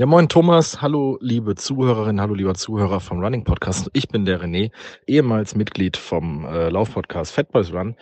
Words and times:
Ja, 0.00 0.06
moin 0.06 0.28
Thomas, 0.28 0.80
hallo 0.80 1.18
liebe 1.20 1.56
Zuhörerinnen, 1.56 2.20
hallo 2.20 2.34
lieber 2.34 2.54
Zuhörer 2.54 3.00
vom 3.00 3.18
Running 3.18 3.42
Podcast. 3.42 3.90
Ich 3.94 4.06
bin 4.06 4.24
der 4.24 4.40
René, 4.40 4.70
ehemals 5.08 5.56
Mitglied 5.56 5.96
vom 5.96 6.44
äh, 6.44 6.68
Laufpodcast 6.68 7.32
Fat 7.32 7.50
Boys 7.50 7.72
Run. 7.72 7.96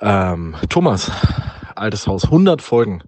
Ähm, 0.00 0.56
Thomas, 0.70 1.12
altes 1.74 2.06
Haus, 2.06 2.24
100 2.24 2.62
Folgen. 2.62 3.02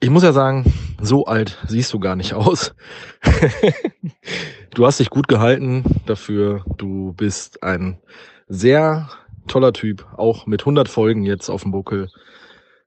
Ich 0.00 0.10
muss 0.10 0.24
ja 0.24 0.32
sagen, 0.32 0.74
so 1.00 1.26
alt 1.26 1.56
siehst 1.68 1.92
du 1.92 2.00
gar 2.00 2.16
nicht 2.16 2.34
aus. 2.34 2.74
du 4.74 4.84
hast 4.84 4.98
dich 4.98 5.10
gut 5.10 5.28
gehalten 5.28 5.84
dafür. 6.06 6.64
Du 6.78 7.12
bist 7.12 7.62
ein 7.62 8.00
sehr 8.48 9.08
toller 9.46 9.72
Typ, 9.72 10.04
auch 10.16 10.46
mit 10.46 10.62
100 10.62 10.88
Folgen 10.88 11.22
jetzt 11.22 11.48
auf 11.48 11.62
dem 11.62 11.70
Buckel. 11.70 12.08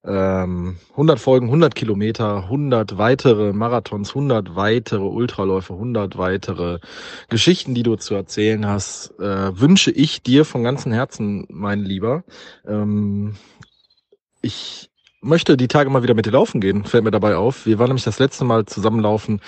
Ähm, 0.05 0.77
100 0.91 1.17
Folgen, 1.17 1.45
100 1.45 1.75
Kilometer, 1.75 2.43
100 2.43 2.97
weitere 2.97 3.53
Marathons, 3.53 4.09
100 4.09 4.55
weitere 4.55 5.03
Ultraläufe, 5.03 5.73
100 5.73 6.17
weitere 6.17 6.79
Geschichten, 7.29 7.73
die 7.73 7.83
du 7.83 7.95
zu 7.95 8.13
erzählen 8.13 8.65
hast, 8.67 9.17
äh, 9.19 9.57
wünsche 9.57 9.91
ich 9.91 10.21
dir 10.21 10.43
von 10.43 10.63
ganzem 10.63 10.91
Herzen, 10.91 11.45
mein 11.49 11.79
Lieber. 11.79 12.23
Ähm, 12.67 13.35
ich 14.41 14.89
möchte 15.21 15.55
die 15.55 15.69
Tage 15.69 15.89
mal 15.89 16.03
wieder 16.03 16.15
mit 16.15 16.25
dir 16.25 16.31
laufen 16.31 16.59
gehen, 16.59 16.83
fällt 16.83 17.05
mir 17.05 17.11
dabei 17.11 17.37
auf. 17.37 17.65
Wir 17.65 17.79
waren 17.79 17.87
nämlich 17.87 18.03
das 18.03 18.19
letzte 18.19 18.43
Mal 18.43 18.65
zusammenlaufen 18.65 19.39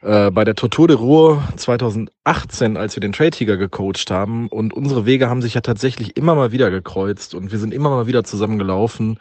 äh, 0.00 0.30
bei 0.30 0.44
der 0.44 0.54
Tortur 0.54 0.88
de 0.88 0.96
Ruhr 0.96 1.42
2018, 1.56 2.78
als 2.78 2.96
wir 2.96 3.02
den 3.02 3.12
Trail 3.12 3.30
Tiger 3.30 3.58
gecoacht 3.58 4.10
haben. 4.10 4.48
Und 4.48 4.72
unsere 4.72 5.04
Wege 5.04 5.28
haben 5.28 5.42
sich 5.42 5.52
ja 5.52 5.60
tatsächlich 5.60 6.16
immer 6.16 6.34
mal 6.34 6.50
wieder 6.50 6.70
gekreuzt 6.70 7.34
und 7.34 7.52
wir 7.52 7.58
sind 7.58 7.74
immer 7.74 7.90
mal 7.90 8.06
wieder 8.06 8.24
zusammen 8.24 8.58
gelaufen. 8.58 9.18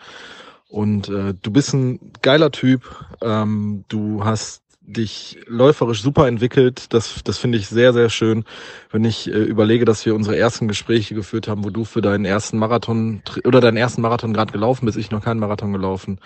Und 0.72 1.10
äh, 1.10 1.34
du 1.40 1.52
bist 1.52 1.74
ein 1.74 2.00
geiler 2.22 2.50
Typ. 2.50 2.84
Ähm, 3.22 3.84
du 3.90 4.24
hast 4.24 4.64
dich 4.82 5.38
läuferisch 5.46 6.02
super 6.02 6.28
entwickelt. 6.28 6.94
Das, 6.94 7.22
das 7.26 7.38
finde 7.38 7.58
ich 7.58 7.68
sehr, 7.68 7.92
sehr 7.92 8.10
schön, 8.10 8.46
wenn 8.90 9.04
ich 9.04 9.28
äh, 9.28 9.32
überlege, 9.32 9.84
dass 9.84 10.06
wir 10.06 10.16
unsere 10.16 10.38
ersten 10.38 10.70
Gespräche 10.70 11.14
geführt 11.14 11.50
haben, 11.50 11.66
wo 11.66 11.70
du 11.70 11.84
für 11.84 12.02
deinen 12.02 12.24
ersten 12.24 12.58
Marathon 12.58 13.22
oder 13.44 13.60
deinen 13.60 13.78
ersten 13.78 14.02
Marathon 14.02 14.34
gerade 14.34 14.54
gelaufen 14.54 14.86
bist, 14.86 14.98
ich 14.98 15.12
noch 15.12 15.24
keinen 15.24 15.42
Marathon 15.42 15.74
gelaufen 15.74 16.20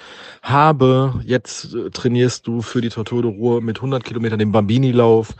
habe. 0.44 1.20
Jetzt 1.26 1.74
äh, 1.74 1.90
trainierst 1.90 2.46
du 2.46 2.62
für 2.62 2.82
die 2.82 2.90
Tortur 2.90 3.24
de 3.24 3.32
Ruhr 3.32 3.62
mit 3.62 3.78
100 3.78 4.04
Kilometern 4.04 4.38
den 4.38 4.52
Bambini-Lauf. 4.52 5.34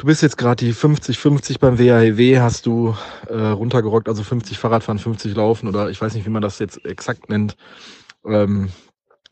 Du 0.00 0.06
bist 0.06 0.22
jetzt 0.22 0.38
gerade 0.38 0.64
die 0.64 0.72
50-50 0.72 1.58
beim 1.60 1.78
WHEW, 1.78 2.40
hast 2.40 2.64
du 2.64 2.96
äh, 3.28 3.34
runtergerockt, 3.34 4.08
also 4.08 4.22
50 4.22 4.58
Fahrradfahren, 4.58 4.98
50 4.98 5.36
Laufen 5.36 5.68
oder 5.68 5.90
ich 5.90 6.00
weiß 6.00 6.14
nicht, 6.14 6.24
wie 6.24 6.30
man 6.30 6.40
das 6.40 6.58
jetzt 6.58 6.82
exakt 6.86 7.28
nennt. 7.28 7.54
Ähm, 8.24 8.70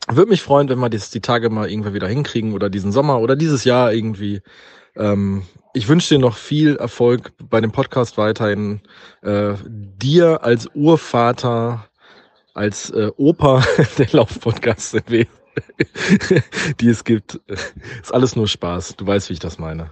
würde 0.07 0.29
mich 0.29 0.43
freuen, 0.43 0.69
wenn 0.69 0.77
wir 0.77 0.91
das 0.91 1.09
die 1.09 1.21
Tage 1.21 1.49
mal 1.49 1.71
irgendwann 1.71 1.95
wieder 1.95 2.07
hinkriegen 2.07 2.53
oder 2.53 2.69
diesen 2.69 2.91
Sommer 2.91 3.19
oder 3.19 3.35
dieses 3.35 3.63
Jahr 3.63 3.91
irgendwie. 3.91 4.43
Ähm, 4.95 5.41
ich 5.73 5.87
wünsche 5.87 6.13
dir 6.13 6.19
noch 6.19 6.37
viel 6.37 6.75
Erfolg 6.75 7.31
bei 7.41 7.61
dem 7.61 7.71
Podcast 7.71 8.19
weiterhin. 8.19 8.81
Äh, 9.23 9.55
dir 9.65 10.43
als 10.43 10.67
Urvater, 10.75 11.87
als 12.53 12.91
äh, 12.91 13.09
Opa 13.17 13.63
der 13.97 14.09
Laufpodcasts 14.11 14.93
die 16.79 16.89
es 16.89 17.03
gibt. 17.03 17.39
Ist 18.01 18.13
alles 18.13 18.35
nur 18.35 18.47
Spaß. 18.47 18.95
Du 18.97 19.05
weißt, 19.05 19.29
wie 19.29 19.33
ich 19.33 19.39
das 19.39 19.59
meine. 19.59 19.91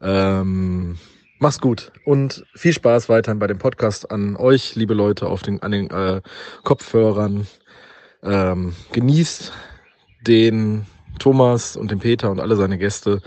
Ähm, 0.00 0.98
mach's 1.38 1.60
gut 1.60 1.92
und 2.04 2.44
viel 2.54 2.72
Spaß 2.72 3.08
weiterhin 3.08 3.38
bei 3.38 3.46
dem 3.46 3.58
Podcast 3.58 4.10
an 4.10 4.36
euch, 4.36 4.74
liebe 4.74 4.94
Leute, 4.94 5.26
auf 5.28 5.42
den, 5.42 5.62
an 5.62 5.72
den 5.72 5.90
äh, 5.90 6.20
Kopfhörern. 6.64 7.46
Ähm, 8.22 8.74
genießt 8.92 9.52
den 10.26 10.86
Thomas 11.18 11.76
und 11.76 11.90
den 11.90 12.00
Peter 12.00 12.30
und 12.30 12.40
alle 12.40 12.56
seine 12.56 12.78
Gäste 12.78 13.22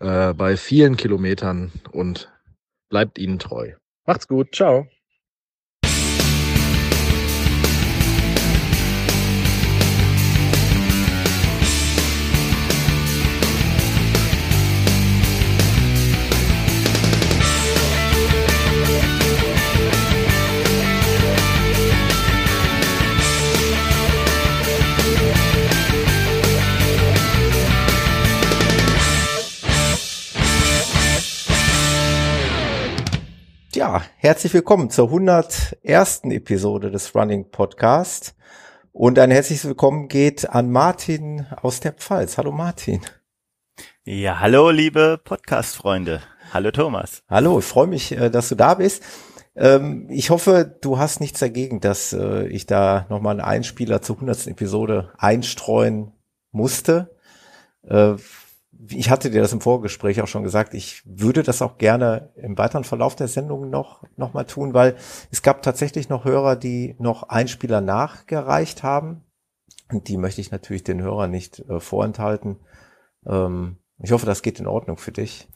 äh, 0.00 0.34
bei 0.34 0.56
vielen 0.56 0.96
Kilometern 0.96 1.72
und 1.92 2.30
bleibt 2.88 3.18
ihnen 3.18 3.38
treu. 3.38 3.72
Macht's 4.06 4.26
gut. 4.26 4.54
Ciao. 4.54 4.86
Ja, 33.92 34.00
herzlich 34.16 34.54
willkommen 34.54 34.88
zur 34.88 35.08
101. 35.08 36.22
Episode 36.30 36.90
des 36.90 37.14
Running 37.14 37.50
Podcast. 37.50 38.34
Und 38.90 39.18
ein 39.18 39.30
herzliches 39.30 39.66
Willkommen 39.66 40.08
geht 40.08 40.48
an 40.48 40.70
Martin 40.70 41.46
aus 41.60 41.80
der 41.80 41.92
Pfalz. 41.92 42.38
Hallo 42.38 42.52
Martin. 42.52 43.02
Ja, 44.04 44.40
hallo 44.40 44.70
liebe 44.70 45.20
Podcast-Freunde. 45.22 46.22
Hallo 46.54 46.70
Thomas. 46.70 47.22
Hallo, 47.28 47.58
ich 47.58 47.66
freue 47.66 47.86
mich, 47.86 48.12
äh, 48.12 48.30
dass 48.30 48.48
du 48.48 48.54
da 48.54 48.72
bist. 48.72 49.02
Ähm, 49.54 50.06
ich 50.08 50.30
hoffe, 50.30 50.74
du 50.80 50.96
hast 50.96 51.20
nichts 51.20 51.40
dagegen, 51.40 51.80
dass 51.80 52.14
äh, 52.14 52.46
ich 52.46 52.64
da 52.64 53.04
nochmal 53.10 53.32
einen 53.32 53.46
Einspieler 53.46 54.00
zur 54.00 54.16
100. 54.16 54.46
Episode 54.46 55.12
einstreuen 55.18 56.12
musste 56.50 57.14
äh, 57.82 58.14
ich 58.88 59.10
hatte 59.10 59.30
dir 59.30 59.40
das 59.40 59.52
im 59.52 59.60
Vorgespräch 59.60 60.20
auch 60.22 60.26
schon 60.26 60.42
gesagt, 60.42 60.74
ich 60.74 61.02
würde 61.04 61.42
das 61.42 61.62
auch 61.62 61.78
gerne 61.78 62.30
im 62.36 62.58
weiteren 62.58 62.84
Verlauf 62.84 63.14
der 63.14 63.28
Sendung 63.28 63.70
noch, 63.70 64.02
noch 64.16 64.34
mal 64.34 64.44
tun, 64.44 64.74
weil 64.74 64.96
es 65.30 65.42
gab 65.42 65.62
tatsächlich 65.62 66.08
noch 66.08 66.24
Hörer, 66.24 66.56
die 66.56 66.96
noch 66.98 67.24
Einspieler 67.24 67.80
nachgereicht 67.80 68.82
haben. 68.82 69.24
Und 69.92 70.08
die 70.08 70.16
möchte 70.16 70.40
ich 70.40 70.50
natürlich 70.50 70.84
den 70.84 71.02
Hörern 71.02 71.30
nicht 71.30 71.60
äh, 71.60 71.78
vorenthalten. 71.78 72.60
Ähm, 73.26 73.76
ich 74.02 74.10
hoffe, 74.10 74.26
das 74.26 74.42
geht 74.42 74.58
in 74.58 74.66
Ordnung 74.66 74.96
für 74.96 75.12
dich. 75.12 75.48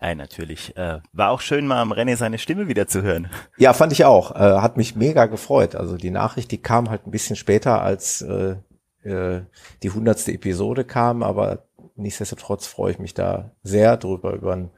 Ja, 0.00 0.14
natürlich. 0.14 0.76
Äh, 0.76 1.00
war 1.12 1.30
auch 1.30 1.40
schön, 1.40 1.66
mal 1.66 1.80
am 1.80 1.92
René 1.92 2.16
seine 2.16 2.38
Stimme 2.38 2.68
wieder 2.68 2.86
zu 2.86 3.02
hören. 3.02 3.28
Ja, 3.56 3.72
fand 3.72 3.92
ich 3.92 4.04
auch. 4.04 4.36
Äh, 4.36 4.60
hat 4.60 4.76
mich 4.76 4.94
mega 4.94 5.26
gefreut. 5.26 5.74
Also 5.74 5.96
die 5.96 6.10
Nachricht, 6.10 6.52
die 6.52 6.62
kam 6.62 6.90
halt 6.90 7.06
ein 7.06 7.10
bisschen 7.10 7.34
später, 7.34 7.82
als 7.82 8.22
äh, 8.22 8.56
äh 9.02 9.42
die 9.82 9.90
hundertste 9.90 10.32
Episode 10.32 10.84
kam, 10.84 11.24
aber 11.24 11.67
nichtsdestotrotz 11.98 12.66
freue 12.66 12.92
ich 12.92 12.98
mich 12.98 13.14
da 13.14 13.52
sehr 13.62 13.96
drüber, 13.96 14.32
über 14.32 14.52
einen 14.52 14.70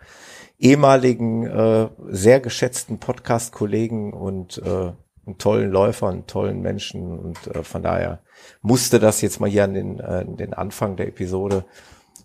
ehemaligen, 0.59 1.47
äh, 1.47 1.89
sehr 2.09 2.41
geschätzten 2.41 2.99
Podcast-Kollegen 2.99 4.13
und 4.13 4.59
äh, 4.59 4.93
einen 5.27 5.39
tollen 5.39 5.71
Läufer, 5.71 6.09
einen 6.09 6.27
tollen 6.27 6.61
Menschen. 6.61 7.19
Und 7.19 7.47
äh, 7.49 7.63
von 7.63 7.83
daher 7.83 8.21
musste 8.63 8.99
das 8.99 9.21
jetzt 9.21 9.41
mal 9.41 9.49
hier 9.49 9.65
an 9.65 9.75
den, 9.75 10.01
äh, 10.01 10.25
den 10.25 10.55
Anfang 10.55 10.97
der 10.97 11.09
Episode. 11.09 11.65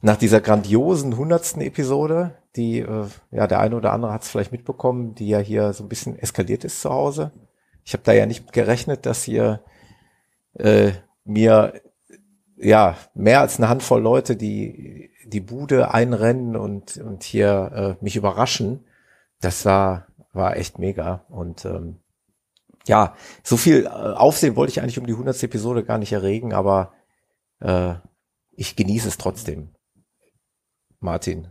Nach 0.01 0.17
dieser 0.17 0.41
grandiosen 0.41 1.17
hundertsten 1.17 1.61
Episode, 1.61 2.35
die, 2.55 2.79
äh, 2.79 3.05
ja, 3.31 3.47
der 3.47 3.59
eine 3.59 3.75
oder 3.75 3.93
andere 3.93 4.11
hat 4.11 4.23
es 4.23 4.29
vielleicht 4.29 4.51
mitbekommen, 4.51 5.15
die 5.15 5.27
ja 5.27 5.39
hier 5.39 5.73
so 5.73 5.83
ein 5.83 5.89
bisschen 5.89 6.17
eskaliert 6.17 6.63
ist 6.63 6.81
zu 6.81 6.89
Hause. 6.89 7.31
Ich 7.83 7.93
habe 7.93 8.03
da 8.03 8.13
ja 8.13 8.25
nicht 8.25 8.51
gerechnet, 8.51 9.05
dass 9.05 9.23
hier 9.23 9.61
äh, 10.55 10.91
mir 11.23 11.81
ja, 12.65 12.97
mehr 13.13 13.41
als 13.41 13.57
eine 13.57 13.69
Handvoll 13.69 14.01
Leute, 14.01 14.35
die 14.35 15.11
die 15.25 15.39
Bude 15.39 15.93
einrennen 15.93 16.55
und, 16.55 16.97
und 16.97 17.23
hier 17.23 17.97
äh, 17.99 18.03
mich 18.03 18.15
überraschen. 18.15 18.85
Das 19.39 19.65
war, 19.65 20.07
war 20.33 20.57
echt 20.57 20.79
mega. 20.79 21.25
Und 21.29 21.65
ähm, 21.65 21.99
ja, 22.87 23.15
so 23.43 23.57
viel 23.57 23.85
äh, 23.85 23.89
Aufsehen 23.89 24.55
wollte 24.55 24.71
ich 24.71 24.81
eigentlich 24.81 24.97
um 24.97 25.05
die 25.05 25.13
100. 25.13 25.43
Episode 25.43 25.83
gar 25.83 25.99
nicht 25.99 26.11
erregen, 26.11 26.53
aber 26.53 26.93
äh, 27.59 27.95
ich 28.51 28.75
genieße 28.75 29.07
es 29.09 29.17
trotzdem. 29.17 29.75
Martin. 30.99 31.49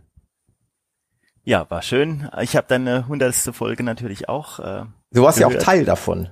Ja, 1.43 1.69
war 1.69 1.81
schön. 1.81 2.29
Ich 2.41 2.57
habe 2.57 2.67
deine 2.67 3.07
hundertste 3.07 3.53
Folge 3.53 3.83
natürlich 3.83 4.27
auch. 4.27 4.59
Äh, 4.59 4.85
du 5.11 5.23
warst 5.23 5.37
gehört. 5.37 5.53
ja 5.53 5.59
auch 5.59 5.63
Teil 5.63 5.85
davon. 5.85 6.29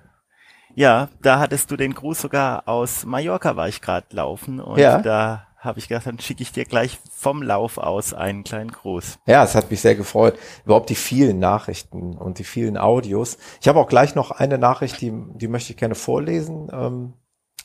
Ja, 0.75 1.09
da 1.21 1.39
hattest 1.39 1.69
du 1.71 1.77
den 1.77 1.93
Gruß 1.93 2.21
sogar 2.21 2.67
aus 2.67 3.05
Mallorca, 3.05 3.55
war 3.55 3.67
ich 3.67 3.81
gerade 3.81 4.07
laufen 4.11 4.59
und 4.59 4.79
ja. 4.79 5.01
da 5.01 5.47
habe 5.63 5.79
ich 5.79 5.87
gedacht, 5.87 6.07
dann 6.07 6.19
schicke 6.19 6.43
ich 6.43 6.51
dir 6.51 6.65
gleich 6.65 6.99
vom 7.11 7.41
Lauf 7.41 7.77
aus 7.77 8.13
einen 8.13 8.43
kleinen 8.43 8.71
Gruß. 8.71 9.19
Ja, 9.25 9.43
es 9.43 9.55
hat 9.55 9.71
mich 9.71 9.79
sehr 9.81 9.95
gefreut. 9.95 10.37
Überhaupt 10.65 10.89
die 10.89 10.95
vielen 10.95 11.39
Nachrichten 11.39 12.17
und 12.17 12.39
die 12.39 12.43
vielen 12.43 12.77
Audios. 12.77 13.37
Ich 13.61 13.67
habe 13.67 13.79
auch 13.79 13.87
gleich 13.87 14.13
noch 14.15 14.31
eine 14.31 14.57
Nachricht, 14.57 14.99
die, 14.99 15.13
die 15.35 15.47
möchte 15.47 15.71
ich 15.71 15.77
gerne 15.77 15.95
vorlesen, 15.95 16.69
ähm, 16.73 17.13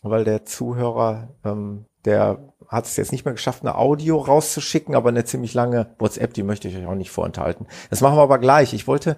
weil 0.03 0.25
der 0.25 0.45
Zuhörer, 0.45 1.31
ähm, 1.45 1.87
der 2.05 2.39
hat 2.69 2.85
es 2.85 2.97
jetzt 2.97 3.13
nicht 3.13 3.25
mehr 3.25 3.33
geschafft, 3.33 3.63
eine 3.63 3.77
Audio 3.77 4.19
rauszuschicken, 4.19 4.95
aber 4.95 5.09
eine 5.09 5.25
ziemlich 5.25 5.55
lange 5.55 5.95
WhatsApp, 5.99 6.35
die 6.35 6.43
möchte 6.43 6.69
ich 6.69 6.77
euch 6.77 6.87
auch 6.87 6.95
nicht 6.95 7.11
vorenthalten. 7.11 7.67
Das 7.89 8.03
machen 8.03 8.17
wir 8.17 8.23
aber 8.23 8.39
gleich. 8.39 8.75
Ich 8.75 8.87
wollte 8.87 9.17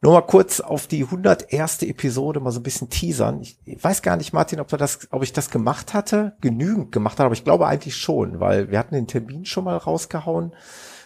nur 0.00 0.12
mal 0.12 0.22
kurz 0.22 0.60
auf 0.60 0.86
die 0.86 1.04
101. 1.04 1.82
Episode 1.82 2.38
mal 2.38 2.52
so 2.52 2.60
ein 2.60 2.64
bisschen 2.64 2.90
teasern. 2.90 3.40
Ich, 3.40 3.58
weiß 3.82 4.02
gar 4.02 4.16
nicht, 4.16 4.32
Martin, 4.32 4.60
ob, 4.60 4.70
wir 4.70 4.78
das, 4.78 5.08
ob 5.10 5.24
ich 5.24 5.32
das 5.32 5.50
gemacht 5.50 5.94
hatte, 5.94 6.36
genügend 6.40 6.92
gemacht 6.92 7.18
habe, 7.18 7.26
aber 7.26 7.34
ich 7.34 7.44
glaube 7.44 7.66
eigentlich 7.66 7.96
schon, 7.96 8.38
weil 8.38 8.70
wir 8.70 8.78
hatten 8.78 8.94
den 8.94 9.08
Termin 9.08 9.44
schon 9.46 9.64
mal 9.64 9.76
rausgehauen 9.76 10.54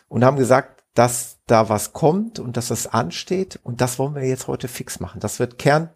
und 0.09 0.25
haben 0.25 0.37
gesagt, 0.37 0.85
dass 0.95 1.39
da 1.47 1.69
was 1.69 1.93
kommt 1.95 2.39
und 2.39 2.57
dass 2.57 2.69
das 2.69 2.87
ansteht 2.87 3.59
und 3.63 3.81
das 3.81 3.99
wollen 3.99 4.15
wir 4.15 4.25
jetzt 4.25 4.49
heute 4.49 4.69
fix 4.69 5.01
machen. 5.01 5.21
Das 5.21 5.39
wird 5.39 5.59
Kern 5.59 5.91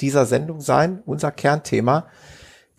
dieser 0.00 0.26
Sendung 0.26 0.60
sein, 0.60 1.02
unser 1.04 1.30
Kernthema. 1.30 2.06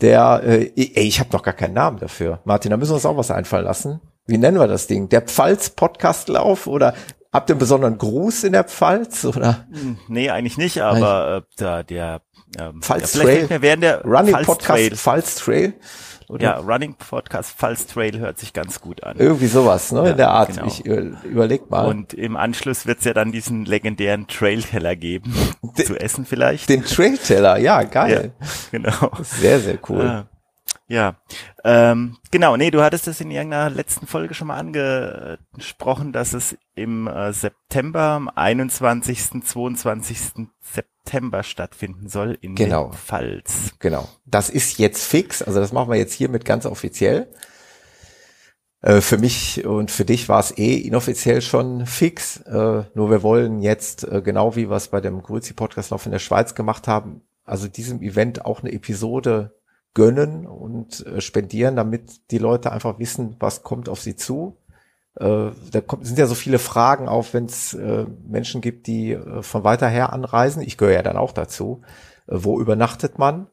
Der, 0.02 0.42
äh, 0.44 0.72
ey, 0.76 1.08
ich 1.08 1.20
habe 1.20 1.32
noch 1.32 1.44
gar 1.44 1.54
keinen 1.54 1.74
Namen 1.74 2.00
dafür. 2.00 2.40
Martin, 2.44 2.72
da 2.72 2.78
müssen 2.78 2.92
wir 2.92 2.96
uns 2.96 3.06
auch 3.06 3.18
was 3.18 3.32
einfallen 3.32 3.66
lassen. 3.66 4.02
Wie 4.26 4.38
nennen 4.38 4.60
wir 4.60 4.68
das 4.68 4.88
Ding? 4.88 5.10
Der 5.10 5.22
Pfalz-Podcastlauf 5.22 6.68
oder 6.68 6.94
habt 7.32 7.50
ihr 7.50 7.54
einen 7.54 7.60
besonderen 7.60 7.98
Gruß 7.98 8.44
in 8.44 8.54
der 8.54 8.64
Pfalz 8.64 9.26
oder? 9.26 9.68
Hm, 9.72 9.98
nee, 10.08 10.30
eigentlich 10.30 10.58
nicht, 10.58 10.82
aber 10.82 11.38
äh, 11.38 11.42
da 11.58 11.84
der 11.84 12.22
ähm, 12.60 12.82
Pfalz 12.82 13.14
ja, 13.14 13.22
Trail, 13.22 13.48
während 13.62 13.84
der 13.84 14.04
Running 14.04 14.34
Pfalz 14.34 14.46
Podcast 14.48 14.80
Trail. 14.80 14.96
Pfalz 14.96 15.36
Trail. 15.36 15.74
Oder? 16.32 16.44
Ja, 16.44 16.58
Running 16.60 16.96
Podcast 16.96 17.58
Pulse 17.58 17.88
Trail 17.88 18.18
hört 18.20 18.40
sich 18.40 18.54
ganz 18.54 18.80
gut 18.80 19.04
an. 19.04 19.18
Irgendwie 19.18 19.48
sowas, 19.48 19.92
ne, 19.92 20.06
ja, 20.06 20.12
in 20.12 20.18
der 20.18 20.32
Art. 20.32 20.56
Genau. 20.56 20.66
Ich 20.66 20.86
überleg 20.86 21.70
mal. 21.70 21.86
Und 21.88 22.14
im 22.14 22.38
Anschluss 22.38 22.86
wird's 22.86 23.04
ja 23.04 23.14
dann 23.14 23.34
diesen 23.34 23.66
legendären 23.66 24.28
Trail-Teller 24.28 24.96
geben, 24.96 25.34
den, 25.78 25.86
zu 25.86 26.00
essen 26.00 26.26
vielleicht. 26.26 26.70
Den 26.70 26.86
Trail-Teller, 26.86 27.58
ja, 27.58 27.84
geil. 27.84 28.32
Ja, 28.40 28.48
genau. 28.72 29.12
Sehr, 29.22 29.60
sehr 29.60 29.78
cool. 29.90 30.08
Ah. 30.08 30.28
Ja, 30.88 31.16
ähm, 31.66 32.18
genau, 32.32 32.56
nee, 32.56 32.72
du 32.72 32.82
hattest 32.82 33.10
es 33.10 33.20
in 33.20 33.32
irgendeiner 33.32 33.70
letzten 33.70 34.08
Folge 34.08 34.34
schon 34.34 34.48
mal 34.48 34.58
angesprochen, 34.58 36.14
dass 36.14 36.34
es 36.34 36.58
im 36.76 37.08
äh, 37.08 37.34
September, 37.34 38.02
am 38.02 38.30
21., 38.34 39.44
22. 39.44 40.48
September 40.62 40.91
stattfinden 41.44 42.08
soll 42.08 42.38
in 42.42 42.56
genau. 42.56 42.90
der 42.90 42.98
Pfalz. 42.98 43.74
Genau, 43.80 44.08
das 44.26 44.50
ist 44.50 44.78
jetzt 44.80 45.04
fix, 45.04 45.42
also 45.42 45.60
das 45.60 45.74
machen 45.74 45.90
wir 45.90 45.98
jetzt 45.98 46.14
hiermit 46.14 46.46
ganz 46.46 46.66
offiziell. 46.66 47.28
Äh, 48.82 49.02
für 49.02 49.18
mich 49.18 49.66
und 49.66 49.92
für 49.92 50.06
dich 50.06 50.28
war 50.28 50.40
es 50.40 50.58
eh 50.58 50.76
inoffiziell 50.76 51.42
schon 51.42 51.86
fix, 51.86 52.38
äh, 52.42 52.84
nur 52.94 53.10
wir 53.12 53.24
wollen 53.24 53.62
jetzt, 53.62 54.04
äh, 54.04 54.22
genau 54.22 54.56
wie 54.56 54.70
wir 54.70 54.76
es 54.76 54.88
bei 54.88 55.02
dem 55.02 55.22
Grüzi-Podcast-Lauf 55.22 56.06
in 56.06 56.12
der 56.12 56.20
Schweiz 56.20 56.56
gemacht 56.56 56.88
haben, 56.88 57.22
also 57.46 57.68
diesem 57.68 58.02
Event 58.02 58.46
auch 58.46 58.62
eine 58.62 58.72
Episode 58.72 59.56
gönnen 59.94 60.48
und 60.48 61.06
spendieren, 61.18 61.76
damit 61.76 62.32
die 62.32 62.38
Leute 62.38 62.72
einfach 62.72 62.98
wissen, 62.98 63.36
was 63.40 63.62
kommt 63.62 63.90
auf 63.90 64.00
sie 64.00 64.16
zu. 64.16 64.56
Äh, 65.16 65.52
da 65.72 65.82
kommt, 65.82 66.06
sind 66.06 66.18
ja 66.18 66.26
so 66.26 66.36
viele 66.36 66.60
Fragen 66.60 67.10
auf, 67.10 67.34
wenn 67.34 67.46
es 67.46 67.74
äh, 67.74 68.06
Menschen 68.28 68.62
gibt, 68.62 68.88
die 68.88 69.12
äh, 69.14 69.44
von 69.44 69.64
weiter 69.64 69.88
her 69.88 70.14
anreisen. 70.14 70.62
Ich 70.62 70.78
gehöre 70.78 70.94
ja 70.94 71.04
dann 71.04 71.18
auch 71.18 71.34
dazu. 71.34 71.82
Äh, 72.28 72.38
wo 72.38 72.60
übernachtet 72.60 73.20
man? 73.20 73.48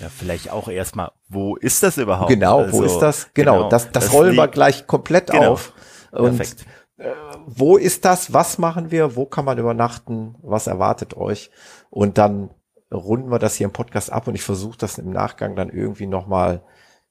Ja, 0.00 0.08
vielleicht 0.08 0.50
auch 0.50 0.68
erstmal, 0.68 1.12
wo 1.28 1.56
ist 1.56 1.82
das 1.82 1.96
überhaupt? 1.96 2.28
Genau, 2.28 2.60
also, 2.60 2.78
wo 2.78 2.82
ist 2.82 2.98
das? 2.98 3.30
Genau, 3.34 3.54
genau 3.54 3.68
das, 3.68 3.90
das, 3.90 4.04
das 4.04 4.12
rollen 4.12 4.36
wir 4.36 4.48
gleich 4.48 4.86
komplett 4.86 5.30
genau. 5.30 5.52
auf. 5.52 5.72
Und 6.12 6.36
Perfekt. 6.36 6.66
Äh, 6.96 7.12
wo 7.46 7.76
ist 7.76 8.04
das? 8.04 8.32
Was 8.32 8.58
machen 8.58 8.90
wir? 8.90 9.16
Wo 9.16 9.26
kann 9.26 9.44
man 9.44 9.58
übernachten? 9.58 10.36
Was 10.42 10.66
erwartet 10.66 11.16
euch? 11.16 11.50
Und 11.90 12.18
dann 12.18 12.50
runden 12.92 13.30
wir 13.30 13.38
das 13.38 13.56
hier 13.56 13.66
im 13.66 13.72
Podcast 13.72 14.12
ab 14.12 14.28
und 14.28 14.34
ich 14.34 14.42
versuche 14.42 14.78
das 14.78 14.98
im 14.98 15.10
Nachgang 15.10 15.56
dann 15.56 15.70
irgendwie 15.70 16.06
nochmal 16.06 16.62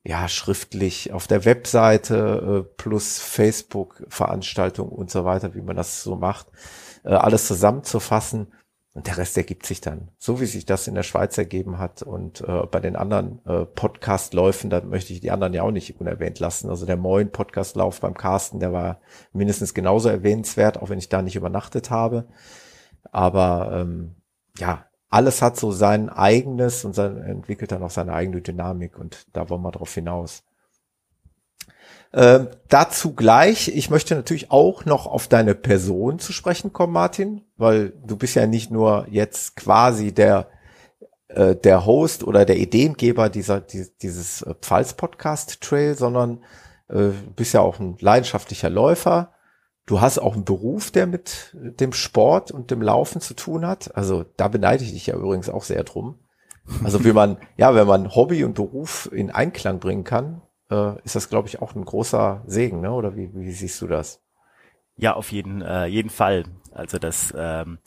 ja, 0.03 0.27
schriftlich 0.27 1.13
auf 1.13 1.27
der 1.27 1.45
Webseite 1.45 2.65
äh, 2.67 2.73
plus 2.77 3.19
Facebook-Veranstaltung 3.19 4.89
und 4.89 5.09
so 5.09 5.23
weiter, 5.23 5.55
wie 5.55 5.61
man 5.61 5.77
das 5.77 6.03
so 6.03 6.15
macht, 6.15 6.47
äh, 7.03 7.13
alles 7.13 7.47
zusammenzufassen. 7.47 8.53
Und 8.95 9.07
der 9.07 9.17
Rest 9.17 9.35
ergibt 9.37 9.65
sich 9.65 9.81
dann, 9.81 10.11
so 10.19 10.39
wie 10.39 10.45
sich 10.45 10.67
das 10.67 10.87
in 10.87 10.93
der 10.93 11.01
Schweiz 11.01 11.35
ergeben 11.39 11.79
hat. 11.79 12.03
Und 12.03 12.41
äh, 12.41 12.65
bei 12.67 12.79
den 12.79 12.95
anderen 12.95 13.43
äh, 13.45 13.65
Podcast-Läufen, 13.65 14.69
da 14.69 14.81
möchte 14.81 15.13
ich 15.13 15.21
die 15.21 15.31
anderen 15.31 15.53
ja 15.53 15.63
auch 15.63 15.71
nicht 15.71 15.99
unerwähnt 15.99 16.37
lassen. 16.37 16.69
Also 16.69 16.85
der 16.85 16.97
Moin 16.97 17.31
Podcast-Lauf 17.31 18.01
beim 18.01 18.13
Carsten, 18.13 18.59
der 18.59 18.71
war 18.71 19.01
mindestens 19.31 19.73
genauso 19.73 20.09
erwähnenswert, 20.09 20.79
auch 20.79 20.89
wenn 20.89 20.99
ich 20.99 21.09
da 21.09 21.23
nicht 21.23 21.35
übernachtet 21.35 21.89
habe. 21.89 22.27
Aber 23.11 23.71
ähm, 23.73 24.15
ja, 24.59 24.85
alles 25.13 25.41
hat 25.41 25.57
so 25.57 25.71
sein 25.71 26.09
eigenes 26.09 26.85
und 26.85 26.93
sein, 26.93 27.17
entwickelt 27.17 27.71
dann 27.71 27.83
auch 27.83 27.91
seine 27.91 28.13
eigene 28.13 28.41
Dynamik 28.41 28.97
und 28.97 29.27
da 29.33 29.49
wollen 29.49 29.61
wir 29.61 29.71
drauf 29.71 29.93
hinaus. 29.93 30.43
Ähm, 32.13 32.49
dazu 32.69 33.13
gleich, 33.13 33.69
ich 33.69 33.89
möchte 33.89 34.15
natürlich 34.15 34.51
auch 34.51 34.85
noch 34.85 35.07
auf 35.07 35.27
deine 35.27 35.55
Person 35.55 36.19
zu 36.19 36.31
sprechen 36.33 36.73
kommen, 36.73 36.93
Martin, 36.93 37.41
weil 37.57 37.93
du 38.05 38.15
bist 38.15 38.35
ja 38.35 38.45
nicht 38.45 38.71
nur 38.71 39.07
jetzt 39.09 39.55
quasi 39.55 40.13
der 40.13 40.47
äh, 41.27 41.55
der 41.55 41.85
Host 41.85 42.23
oder 42.23 42.45
der 42.45 42.57
Ideengeber 42.57 43.29
dieser 43.29 43.61
die, 43.61 43.87
dieses 44.01 44.41
äh, 44.43 44.53
Pfalz 44.61 44.93
Podcast 44.93 45.61
Trail, 45.61 45.95
sondern 45.95 46.43
äh, 46.89 47.09
bist 47.35 47.53
ja 47.53 47.61
auch 47.61 47.79
ein 47.79 47.97
leidenschaftlicher 47.99 48.69
Läufer, 48.69 49.32
Du 49.85 49.99
hast 49.99 50.17
auch 50.17 50.33
einen 50.33 50.45
Beruf, 50.45 50.91
der 50.91 51.07
mit 51.07 51.51
dem 51.53 51.91
Sport 51.91 52.51
und 52.51 52.71
dem 52.71 52.81
Laufen 52.81 53.19
zu 53.19 53.33
tun 53.33 53.67
hat. 53.67 53.95
Also 53.95 54.23
da 54.37 54.47
beneide 54.47 54.83
ich 54.83 54.93
dich 54.93 55.07
ja 55.07 55.15
übrigens 55.15 55.49
auch 55.49 55.63
sehr 55.63 55.83
drum. 55.83 56.19
Also 56.83 57.03
wie 57.03 57.11
man, 57.11 57.37
ja, 57.57 57.75
wenn 57.75 57.87
man 57.87 58.15
Hobby 58.15 58.43
und 58.43 58.53
Beruf 58.53 59.09
in 59.11 59.29
Einklang 59.29 59.79
bringen 59.79 60.05
kann, 60.05 60.41
äh, 60.71 61.01
ist 61.03 61.15
das, 61.15 61.29
glaube 61.29 61.49
ich, 61.49 61.61
auch 61.61 61.75
ein 61.75 61.83
großer 61.83 62.43
Segen, 62.47 62.79
ne? 62.79 62.93
Oder 62.93 63.17
wie, 63.17 63.33
wie 63.33 63.51
siehst 63.51 63.81
du 63.81 63.87
das? 63.87 64.21
Ja, 64.95 65.13
auf 65.13 65.31
jeden, 65.31 65.61
äh, 65.61 65.85
jeden 65.85 66.09
Fall. 66.09 66.45
Also 66.71 66.97
das, 66.97 67.33
ähm, 67.35 67.79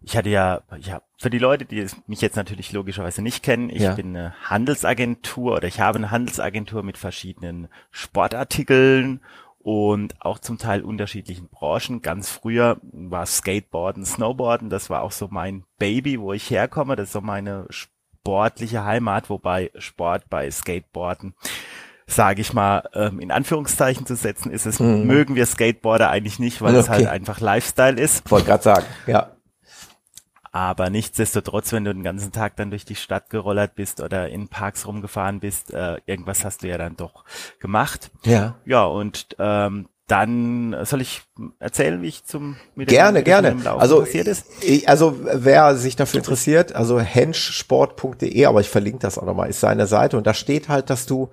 ich 0.00 0.16
hatte 0.16 0.28
ja, 0.28 0.62
ja, 0.78 1.02
für 1.18 1.30
die 1.30 1.38
Leute, 1.38 1.64
die 1.64 1.86
mich 2.06 2.20
jetzt 2.20 2.36
natürlich 2.36 2.72
logischerweise 2.72 3.22
nicht 3.22 3.42
kennen, 3.42 3.70
ich 3.70 3.82
ja. 3.82 3.94
bin 3.94 4.16
eine 4.16 4.34
Handelsagentur 4.42 5.54
oder 5.56 5.66
ich 5.66 5.80
habe 5.80 5.98
eine 5.98 6.10
Handelsagentur 6.10 6.82
mit 6.82 6.98
verschiedenen 6.98 7.68
Sportartikeln 7.90 9.20
und 9.64 10.14
auch 10.20 10.38
zum 10.38 10.58
Teil 10.58 10.82
unterschiedlichen 10.82 11.48
Branchen. 11.48 12.02
Ganz 12.02 12.30
früher 12.30 12.76
war 12.82 13.24
Skateboarden, 13.24 14.04
Snowboarden, 14.04 14.68
das 14.68 14.90
war 14.90 15.00
auch 15.02 15.10
so 15.10 15.28
mein 15.30 15.64
Baby, 15.78 16.20
wo 16.20 16.34
ich 16.34 16.50
herkomme. 16.50 16.96
Das 16.96 17.08
ist 17.08 17.12
so 17.14 17.22
meine 17.22 17.66
sportliche 17.70 18.84
Heimat, 18.84 19.30
wobei 19.30 19.70
Sport 19.78 20.28
bei 20.28 20.50
Skateboarden 20.50 21.34
sage 22.06 22.42
ich 22.42 22.52
mal, 22.52 22.82
ähm, 22.92 23.18
in 23.18 23.30
Anführungszeichen 23.30 24.04
zu 24.04 24.14
setzen, 24.14 24.52
ist 24.52 24.66
es, 24.66 24.78
mhm. 24.78 25.06
mögen 25.06 25.36
wir 25.36 25.46
Skateboarder 25.46 26.10
eigentlich 26.10 26.38
nicht, 26.38 26.60
weil 26.60 26.74
okay. 26.74 26.80
es 26.80 26.88
halt 26.90 27.06
einfach 27.06 27.40
Lifestyle 27.40 27.98
ist. 27.98 28.30
Wollte 28.30 28.46
gerade 28.46 28.62
sagen, 28.62 28.84
ja. 29.06 29.30
Aber 30.54 30.88
nichtsdestotrotz, 30.88 31.72
wenn 31.72 31.84
du 31.84 31.92
den 31.92 32.04
ganzen 32.04 32.30
Tag 32.30 32.54
dann 32.54 32.70
durch 32.70 32.84
die 32.84 32.94
Stadt 32.94 33.28
gerollert 33.28 33.74
bist 33.74 34.00
oder 34.00 34.28
in 34.28 34.46
Parks 34.46 34.86
rumgefahren 34.86 35.40
bist, 35.40 35.74
äh, 35.74 35.96
irgendwas 36.06 36.44
hast 36.44 36.62
du 36.62 36.68
ja 36.68 36.78
dann 36.78 36.96
doch 36.96 37.24
gemacht. 37.58 38.12
Ja. 38.22 38.54
Ja, 38.64 38.84
und 38.84 39.34
ähm, 39.40 39.88
dann 40.06 40.76
soll 40.84 41.00
ich 41.00 41.22
erzählen, 41.58 42.00
wie 42.02 42.06
ich 42.06 42.24
zum 42.24 42.54
mit 42.76 42.88
gerne 42.88 43.22
dem, 43.22 43.24
gerne 43.24 43.50
dem 43.50 43.66
also 43.66 43.98
passiert 43.98 44.28
ist. 44.28 44.46
Also 44.86 45.18
wer 45.24 45.74
sich 45.74 45.96
dafür 45.96 46.18
interessiert, 46.18 46.72
also 46.72 47.00
henschsport.de, 47.00 48.46
aber 48.46 48.60
ich 48.60 48.68
verlinke 48.68 49.00
das 49.00 49.18
auch 49.18 49.24
nochmal, 49.24 49.50
ist 49.50 49.58
seine 49.58 49.88
Seite 49.88 50.16
und 50.16 50.24
da 50.24 50.34
steht 50.34 50.68
halt, 50.68 50.88
dass 50.88 51.06
du 51.06 51.30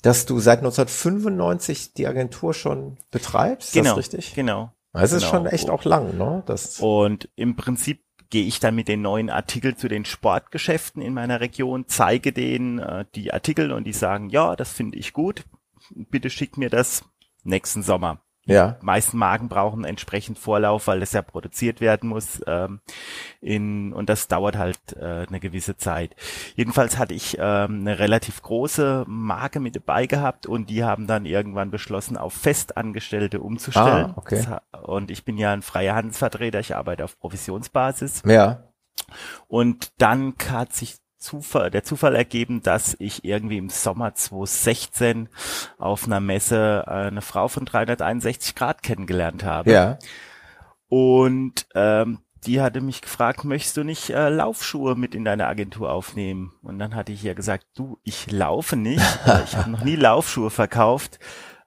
dass 0.00 0.24
du 0.24 0.38
seit 0.38 0.60
1995 0.60 1.92
die 1.92 2.06
Agentur 2.06 2.54
schon 2.54 2.96
betreibst, 3.10 3.74
genau, 3.74 3.90
ist 3.90 3.90
das 3.90 3.98
richtig? 3.98 4.34
Genau. 4.34 4.72
Das 4.94 5.12
ist 5.12 5.24
genau. 5.24 5.30
schon 5.30 5.46
echt 5.46 5.68
auch 5.68 5.84
lang, 5.84 6.16
ne? 6.16 6.42
Das 6.46 6.78
und 6.78 7.28
im 7.36 7.56
Prinzip 7.56 8.03
gehe 8.30 8.44
ich 8.44 8.60
dann 8.60 8.74
mit 8.74 8.88
den 8.88 9.02
neuen 9.02 9.30
Artikeln 9.30 9.76
zu 9.76 9.88
den 9.88 10.04
Sportgeschäften 10.04 11.02
in 11.02 11.14
meiner 11.14 11.40
Region, 11.40 11.84
zeige 11.86 12.32
denen 12.32 12.78
äh, 12.78 13.04
die 13.14 13.32
Artikel 13.32 13.72
und 13.72 13.84
die 13.84 13.92
sagen, 13.92 14.28
ja, 14.30 14.56
das 14.56 14.72
finde 14.72 14.98
ich 14.98 15.12
gut, 15.12 15.44
bitte 15.94 16.30
schick 16.30 16.56
mir 16.56 16.70
das 16.70 17.04
nächsten 17.42 17.82
Sommer. 17.82 18.20
Ja. 18.46 18.76
Die 18.80 18.84
meisten 18.84 19.16
Marken 19.16 19.48
brauchen 19.48 19.84
entsprechend 19.84 20.38
Vorlauf, 20.38 20.86
weil 20.86 21.00
das 21.00 21.12
ja 21.12 21.22
produziert 21.22 21.80
werden 21.80 22.08
muss. 22.08 22.40
Ähm, 22.46 22.80
in, 23.40 23.92
und 23.92 24.08
das 24.08 24.28
dauert 24.28 24.56
halt 24.56 24.78
äh, 24.96 25.26
eine 25.26 25.40
gewisse 25.40 25.76
Zeit. 25.76 26.14
Jedenfalls 26.54 26.98
hatte 26.98 27.14
ich 27.14 27.36
ähm, 27.38 27.80
eine 27.80 27.98
relativ 27.98 28.42
große 28.42 29.04
Marke 29.06 29.60
mit 29.60 29.76
dabei 29.76 30.06
gehabt 30.06 30.46
und 30.46 30.70
die 30.70 30.84
haben 30.84 31.06
dann 31.06 31.26
irgendwann 31.26 31.70
beschlossen, 31.70 32.16
auf 32.16 32.34
Festangestellte 32.34 33.40
umzustellen. 33.40 34.12
Ah, 34.12 34.14
okay. 34.16 34.44
und 34.82 35.10
ich 35.10 35.24
bin 35.24 35.38
ja 35.38 35.52
ein 35.52 35.62
freier 35.62 35.94
Handelsvertreter, 35.94 36.60
ich 36.60 36.74
arbeite 36.76 37.04
auf 37.04 37.18
Provisionsbasis. 37.18 38.22
Ja. 38.26 38.64
Und 39.48 39.92
dann 39.98 40.34
hat 40.50 40.72
sich 40.72 40.96
Zufall, 41.24 41.70
der 41.70 41.84
Zufall 41.84 42.14
ergeben, 42.14 42.62
dass 42.62 42.94
ich 42.98 43.24
irgendwie 43.24 43.56
im 43.56 43.70
Sommer 43.70 44.14
2016 44.14 45.30
auf 45.78 46.04
einer 46.04 46.20
Messe 46.20 46.86
eine 46.86 47.22
Frau 47.22 47.48
von 47.48 47.64
361 47.64 48.54
Grad 48.54 48.82
kennengelernt 48.82 49.42
habe. 49.42 49.72
Ja. 49.72 49.98
Und 50.88 51.66
ähm, 51.74 52.18
die 52.44 52.60
hatte 52.60 52.82
mich 52.82 53.00
gefragt, 53.00 53.44
möchtest 53.44 53.78
du 53.78 53.84
nicht 53.84 54.10
äh, 54.10 54.28
Laufschuhe 54.28 54.96
mit 54.96 55.14
in 55.14 55.24
deine 55.24 55.46
Agentur 55.46 55.90
aufnehmen? 55.90 56.52
Und 56.62 56.78
dann 56.78 56.94
hatte 56.94 57.12
ich 57.12 57.24
ihr 57.24 57.34
gesagt, 57.34 57.66
du, 57.74 57.98
ich 58.04 58.30
laufe 58.30 58.76
nicht, 58.76 59.02
äh, 59.26 59.42
ich 59.44 59.56
habe 59.56 59.70
noch 59.70 59.82
nie 59.82 59.96
Laufschuhe 59.96 60.50
verkauft. 60.50 61.18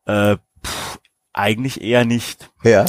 Äh, 0.05 0.37
pff, 0.63 0.99
eigentlich 1.33 1.81
eher 1.81 2.05
nicht. 2.05 2.51
Ja. 2.63 2.85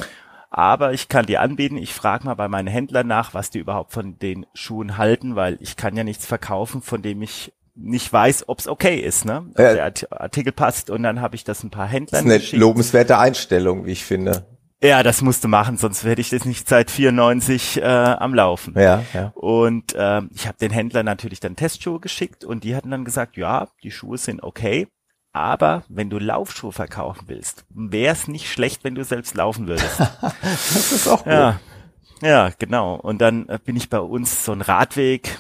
Aber 0.59 0.93
ich 0.93 1.09
kann 1.09 1.25
dir 1.27 1.41
anbieten, 1.41 1.77
ich 1.77 1.95
frage 1.95 2.25
mal 2.25 2.35
bei 2.35 2.49
meinen 2.49 2.67
Händlern 2.67 3.07
nach, 3.07 3.33
was 3.33 3.51
die 3.51 3.61
überhaupt 3.61 3.93
von 3.93 4.19
den 4.19 4.45
Schuhen 4.55 4.99
halten, 4.99 5.37
weil 5.37 5.57
ich 5.61 5.77
kann 5.77 5.97
ja 5.97 6.03
nichts 6.03 6.27
verkaufen, 6.27 6.83
von 6.83 7.01
dem 7.01 7.23
ich 7.23 7.53
nicht 7.77 8.13
weiß, 8.13 8.49
ob 8.49 8.59
es 8.59 8.67
okay 8.67 8.97
ist, 8.99 9.25
ne? 9.25 9.45
Ob 9.53 9.59
Ja. 9.61 9.89
der 9.89 10.11
Artikel 10.21 10.51
passt. 10.53 10.91
Und 10.91 11.05
dann 11.05 11.21
habe 11.21 11.37
ich 11.37 11.45
das 11.45 11.63
ein 11.63 11.71
paar 11.71 11.85
Das 11.87 11.93
Händlern 11.93 12.21
ist 12.23 12.31
eine 12.31 12.39
geschickt. 12.41 12.61
lobenswerte 12.61 13.19
Einstellung, 13.19 13.87
wie 13.87 13.93
ich 13.93 14.05
finde. 14.05 14.47
Ja, 14.83 15.05
das 15.05 15.23
musst 15.23 15.45
du 15.45 15.49
machen, 15.49 15.77
sonst 15.77 16.03
hätte 16.03 16.21
ich 16.21 16.31
das 16.31 16.45
nicht 16.45 16.69
seit 16.69 16.91
94 16.91 17.81
äh, 17.81 17.85
am 17.85 18.35
Laufen. 18.35 18.75
Ja, 18.77 19.05
ja. 19.15 19.31
Und 19.37 19.95
ähm, 19.97 20.29
ich 20.35 20.49
habe 20.49 20.59
den 20.59 20.73
Händlern 20.73 21.07
natürlich 21.07 21.39
dann 21.39 21.55
Testschuhe 21.55 22.01
geschickt 22.01 22.45
und 22.45 22.65
die 22.65 22.75
hatten 22.75 22.91
dann 22.91 23.05
gesagt, 23.05 23.37
ja, 23.37 23.69
die 23.85 23.93
Schuhe 23.93 24.19
sind 24.19 24.43
okay, 24.43 24.89
aber 25.33 25.85
wenn 25.89 26.11
du 26.11 26.19
Laufschuhe 26.19 26.73
verkaufen 26.73 27.25
willst, 27.27 27.65
wäre 27.71 28.13
es 28.13 28.29
nicht 28.29 28.51
schlecht, 28.51 28.85
wenn 28.85 28.95
du 28.95 29.05
selbst 29.05 29.35
laufen 29.35 29.67
würdest. 29.69 30.01
Das 30.43 30.93
ist 30.93 31.07
auch 31.09 31.25
gut. 31.25 31.33
ja, 31.33 31.61
ja, 32.23 32.51
genau. 32.59 32.95
Und 32.97 33.19
dann 33.21 33.49
äh, 33.49 33.59
bin 33.65 33.77
ich 33.77 33.89
bei 33.91 34.01
uns 34.01 34.45
so 34.45 34.53
ein 34.53 34.63
Radweg 34.63 35.39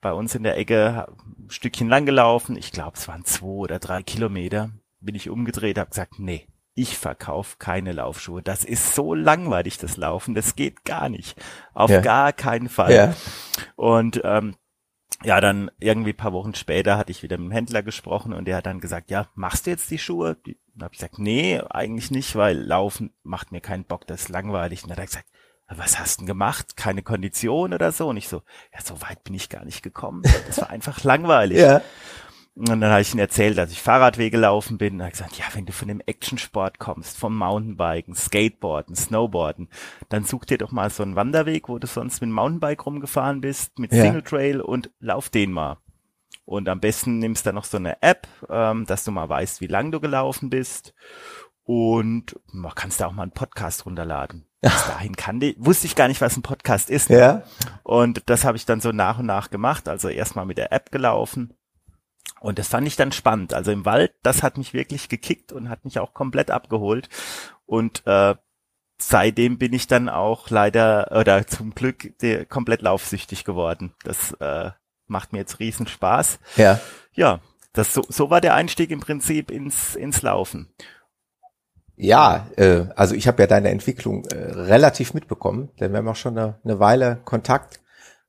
bei 0.00 0.12
uns 0.12 0.34
in 0.34 0.42
der 0.42 0.56
Ecke 0.56 1.08
ein 1.38 1.50
Stückchen 1.50 1.88
lang 1.88 2.06
gelaufen. 2.06 2.56
Ich 2.56 2.72
glaube, 2.72 2.92
es 2.96 3.08
waren 3.08 3.24
zwei 3.24 3.46
oder 3.46 3.78
drei 3.78 4.02
Kilometer. 4.02 4.70
Bin 5.00 5.14
ich 5.14 5.30
umgedreht, 5.30 5.78
habe 5.78 5.90
gesagt, 5.90 6.18
nee, 6.18 6.46
ich 6.74 6.96
verkaufe 6.98 7.56
keine 7.58 7.92
Laufschuhe. 7.92 8.42
Das 8.42 8.64
ist 8.64 8.94
so 8.94 9.14
langweilig, 9.14 9.78
das 9.78 9.96
Laufen. 9.96 10.34
Das 10.34 10.56
geht 10.56 10.84
gar 10.84 11.08
nicht. 11.08 11.40
Auf 11.74 11.90
Ja. 11.90 12.00
gar 12.00 12.32
keinen 12.32 12.68
Fall. 12.68 12.92
Ja. 12.92 13.14
Und 13.76 14.20
ähm, 14.24 14.54
ja, 15.24 15.40
dann 15.40 15.70
irgendwie 15.78 16.12
paar 16.12 16.32
Wochen 16.32 16.54
später 16.54 16.98
hatte 16.98 17.10
ich 17.10 17.22
wieder 17.22 17.38
mit 17.38 17.46
dem 17.46 17.52
Händler 17.52 17.82
gesprochen 17.82 18.32
und 18.32 18.46
der 18.46 18.56
hat 18.56 18.66
dann 18.66 18.80
gesagt, 18.80 19.10
ja, 19.10 19.28
machst 19.34 19.66
du 19.66 19.70
jetzt 19.70 19.90
die 19.90 19.98
Schuhe? 19.98 20.36
Die, 20.46 20.58
dann 20.74 20.84
habe 20.84 20.94
ich 20.94 20.98
gesagt, 20.98 21.18
nee, 21.18 21.60
eigentlich 21.70 22.10
nicht, 22.10 22.36
weil 22.36 22.58
Laufen 22.58 23.12
macht 23.22 23.50
mir 23.52 23.60
keinen 23.60 23.84
Bock, 23.84 24.06
das 24.06 24.22
ist 24.22 24.28
langweilig. 24.28 24.82
Und 24.82 24.90
dann 24.90 24.96
hat 24.98 25.04
er 25.04 25.06
gesagt, 25.06 25.28
was 25.68 25.98
hast 25.98 26.16
du 26.16 26.20
denn 26.20 26.26
gemacht? 26.26 26.76
Keine 26.76 27.02
Kondition 27.02 27.74
oder 27.74 27.90
so? 27.92 28.08
Und 28.08 28.16
ich 28.18 28.28
so, 28.28 28.42
ja, 28.72 28.80
so 28.82 29.00
weit 29.02 29.24
bin 29.24 29.34
ich 29.34 29.48
gar 29.48 29.64
nicht 29.64 29.82
gekommen. 29.82 30.22
Das 30.46 30.58
war 30.58 30.70
einfach 30.70 31.02
langweilig. 31.02 31.58
Ja. 31.66 31.80
Und 32.56 32.80
dann 32.80 32.90
habe 32.90 33.02
ich 33.02 33.12
ihm 33.12 33.18
erzählt, 33.20 33.58
dass 33.58 33.70
ich 33.70 33.82
Fahrradwege 33.82 34.30
gelaufen 34.30 34.78
bin. 34.78 34.94
Und 34.94 35.00
er 35.00 35.06
hat 35.06 35.12
gesagt, 35.12 35.36
ja, 35.36 35.44
wenn 35.52 35.66
du 35.66 35.72
von 35.72 35.88
dem 35.88 36.00
Actionsport 36.00 36.78
kommst, 36.78 37.18
vom 37.18 37.36
Mountainbiken, 37.36 38.14
Skateboarden, 38.14 38.96
Snowboarden, 38.96 39.68
dann 40.08 40.24
such 40.24 40.46
dir 40.46 40.56
doch 40.56 40.72
mal 40.72 40.88
so 40.88 41.02
einen 41.02 41.16
Wanderweg, 41.16 41.68
wo 41.68 41.78
du 41.78 41.86
sonst 41.86 42.22
mit 42.22 42.28
dem 42.28 42.34
Mountainbike 42.34 42.86
rumgefahren 42.86 43.42
bist, 43.42 43.78
mit 43.78 43.92
Ja. 43.92 44.02
Single 44.02 44.22
Trail 44.22 44.60
und 44.62 44.90
lauf 45.00 45.28
den 45.28 45.52
mal. 45.52 45.76
Und 46.46 46.68
am 46.70 46.80
besten 46.80 47.18
nimmst 47.18 47.44
du 47.44 47.52
noch 47.52 47.64
so 47.64 47.76
eine 47.76 48.02
App, 48.02 48.26
ähm, 48.48 48.86
dass 48.86 49.04
du 49.04 49.10
mal 49.10 49.28
weißt, 49.28 49.60
wie 49.60 49.66
lang 49.66 49.92
du 49.92 50.00
gelaufen 50.00 50.48
bist. 50.48 50.94
Und 51.64 52.40
man 52.52 52.74
kannst 52.74 53.00
da 53.00 53.06
auch 53.08 53.12
mal 53.12 53.24
einen 53.24 53.32
Podcast 53.32 53.84
runterladen. 53.84 54.46
Bis 54.62 54.72
dahin 54.86 55.16
kann 55.16 55.40
die, 55.40 55.56
wusste 55.58 55.86
ich 55.86 55.94
gar 55.96 56.08
nicht, 56.08 56.22
was 56.22 56.36
ein 56.38 56.42
Podcast 56.42 56.88
ist. 56.88 57.10
Ja. 57.10 57.42
Und 57.82 58.30
das 58.30 58.44
habe 58.44 58.56
ich 58.56 58.64
dann 58.64 58.80
so 58.80 58.92
nach 58.92 59.18
und 59.18 59.26
nach 59.26 59.50
gemacht. 59.50 59.88
Also 59.88 60.08
erstmal 60.08 60.46
mit 60.46 60.56
der 60.56 60.72
App 60.72 60.90
gelaufen. 60.90 61.52
Und 62.40 62.58
das 62.58 62.68
fand 62.68 62.86
ich 62.86 62.96
dann 62.96 63.12
spannend. 63.12 63.54
Also 63.54 63.72
im 63.72 63.84
Wald, 63.84 64.12
das 64.22 64.42
hat 64.42 64.58
mich 64.58 64.74
wirklich 64.74 65.08
gekickt 65.08 65.52
und 65.52 65.68
hat 65.68 65.84
mich 65.84 65.98
auch 65.98 66.14
komplett 66.14 66.50
abgeholt. 66.50 67.08
Und 67.64 68.06
äh, 68.06 68.34
seitdem 68.98 69.58
bin 69.58 69.72
ich 69.72 69.86
dann 69.86 70.08
auch 70.08 70.50
leider 70.50 71.10
oder 71.18 71.46
zum 71.46 71.74
Glück 71.74 72.18
der, 72.20 72.46
komplett 72.46 72.82
laufsüchtig 72.82 73.44
geworden. 73.44 73.94
Das 74.04 74.32
äh, 74.40 74.70
macht 75.06 75.32
mir 75.32 75.38
jetzt 75.38 75.60
riesen 75.60 75.86
Spaß. 75.86 76.38
Ja. 76.56 76.80
Ja, 77.12 77.40
das 77.72 77.94
so, 77.94 78.04
so 78.08 78.30
war 78.30 78.40
der 78.40 78.54
Einstieg 78.54 78.90
im 78.90 79.00
Prinzip 79.00 79.50
ins 79.50 79.94
ins 79.94 80.22
Laufen. 80.22 80.72
Ja, 81.96 82.48
äh, 82.56 82.86
also 82.94 83.14
ich 83.14 83.26
habe 83.26 83.42
ja 83.42 83.46
deine 83.46 83.70
Entwicklung 83.70 84.24
äh, 84.26 84.36
relativ 84.36 85.14
mitbekommen, 85.14 85.70
denn 85.80 85.92
wir 85.92 85.98
haben 85.98 86.08
auch 86.08 86.16
schon 86.16 86.36
eine, 86.36 86.60
eine 86.62 86.78
Weile 86.78 87.20
Kontakt 87.24 87.80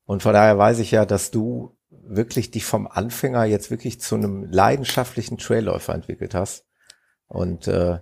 und 0.05 0.23
von 0.23 0.33
daher 0.33 0.57
weiß 0.57 0.79
ich 0.79 0.91
ja, 0.91 1.05
dass 1.05 1.31
du 1.31 1.76
wirklich 2.09 2.51
dich 2.51 2.65
vom 2.65 2.87
Anfänger 2.87 3.45
jetzt 3.45 3.71
wirklich 3.71 3.99
zu 4.01 4.15
einem 4.15 4.45
leidenschaftlichen 4.51 5.37
Trailläufer 5.37 5.93
entwickelt 5.93 6.33
hast 6.33 6.65
und 7.27 7.67
äh, 7.67 7.99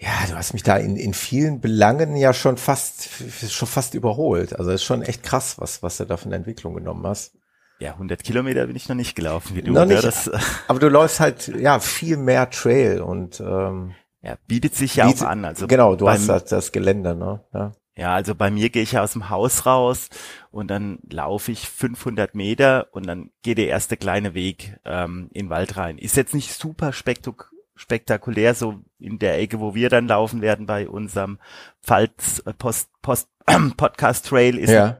ja, 0.00 0.10
du 0.28 0.36
hast 0.36 0.52
mich 0.52 0.62
da 0.62 0.76
in, 0.76 0.96
in 0.96 1.12
vielen 1.12 1.60
Belangen 1.60 2.14
ja 2.14 2.32
schon 2.32 2.56
fast 2.56 3.08
schon 3.50 3.66
fast 3.66 3.94
überholt. 3.94 4.56
Also 4.56 4.70
es 4.70 4.82
ist 4.82 4.84
schon 4.84 5.02
echt 5.02 5.24
krass, 5.24 5.56
was 5.58 5.82
was 5.82 5.96
du 5.96 6.04
da 6.04 6.16
von 6.16 6.30
der 6.30 6.38
Entwicklung 6.38 6.74
genommen 6.74 7.04
hast. 7.06 7.36
Ja, 7.80 7.92
100 7.92 8.22
Kilometer 8.24 8.66
bin 8.66 8.76
ich 8.76 8.88
noch 8.88 8.96
nicht 8.96 9.14
gelaufen 9.14 9.56
wie 9.56 9.62
du. 9.62 9.72
Noch 9.72 9.86
ne? 9.86 9.94
nicht. 9.94 10.04
Das 10.04 10.28
äh, 10.28 10.38
Aber 10.68 10.78
du 10.78 10.88
läufst 10.88 11.20
halt 11.20 11.48
ja 11.48 11.80
viel 11.80 12.16
mehr 12.16 12.48
Trail 12.50 13.00
und 13.00 13.40
ähm, 13.40 13.94
ja, 14.22 14.36
bietet 14.46 14.74
sich 14.74 14.96
ja 14.96 15.06
Bietet- 15.06 15.22
auch 15.22 15.30
an. 15.30 15.44
Also 15.44 15.66
genau, 15.66 15.96
du 15.96 16.08
hast 16.08 16.28
das, 16.28 16.44
das 16.46 16.72
Gelände, 16.72 17.14
ne? 17.14 17.44
Ja. 17.52 17.72
Ja, 17.98 18.14
also 18.14 18.36
bei 18.36 18.48
mir 18.48 18.70
gehe 18.70 18.84
ich 18.84 18.92
ja 18.92 19.02
aus 19.02 19.14
dem 19.14 19.28
Haus 19.28 19.66
raus 19.66 20.08
und 20.52 20.68
dann 20.68 21.00
laufe 21.10 21.50
ich 21.50 21.68
500 21.68 22.32
Meter 22.32 22.86
und 22.92 23.08
dann 23.08 23.32
geht 23.42 23.58
der 23.58 23.66
erste 23.66 23.96
kleine 23.96 24.34
Weg 24.34 24.78
ähm, 24.84 25.28
in 25.32 25.46
den 25.46 25.50
Wald 25.50 25.76
rein. 25.76 25.98
Ist 25.98 26.16
jetzt 26.16 26.32
nicht 26.32 26.52
super 26.52 26.92
spektak 26.92 27.50
spektakulär, 27.74 28.54
so 28.54 28.84
in 29.00 29.18
der 29.18 29.40
Ecke, 29.40 29.58
wo 29.58 29.74
wir 29.74 29.88
dann 29.88 30.06
laufen 30.06 30.42
werden 30.42 30.66
bei 30.66 30.88
unserem 30.88 31.40
Pfalz 31.82 32.40
äh, 32.46 32.52
Post, 32.52 32.88
Post 33.02 33.30
Podcast 33.76 34.26
Trail 34.26 34.58
ist 34.58 34.70
Ja. 34.70 34.98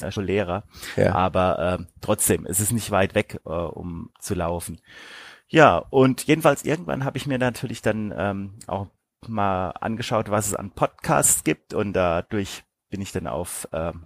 ja 0.00 0.12
schon 0.12 0.26
leerer. 0.26 0.62
Ja. 0.94 1.16
Aber 1.16 1.58
ähm, 1.80 1.88
trotzdem, 2.00 2.46
es 2.46 2.60
ist 2.60 2.70
nicht 2.70 2.92
weit 2.92 3.16
weg, 3.16 3.40
äh, 3.44 3.48
um 3.48 4.12
zu 4.20 4.34
laufen. 4.34 4.80
Ja, 5.48 5.78
und 5.78 6.24
jedenfalls 6.28 6.64
irgendwann 6.64 7.04
habe 7.04 7.18
ich 7.18 7.26
mir 7.26 7.38
natürlich 7.38 7.82
dann 7.82 8.14
ähm, 8.16 8.54
auch 8.68 8.86
mal 9.28 9.70
angeschaut, 9.80 10.30
was 10.30 10.46
es 10.48 10.54
an 10.54 10.70
Podcasts 10.70 11.44
gibt 11.44 11.74
und 11.74 11.92
dadurch 11.92 12.64
bin 12.90 13.00
ich 13.02 13.12
dann 13.12 13.26
auf 13.26 13.68
ähm, 13.72 14.04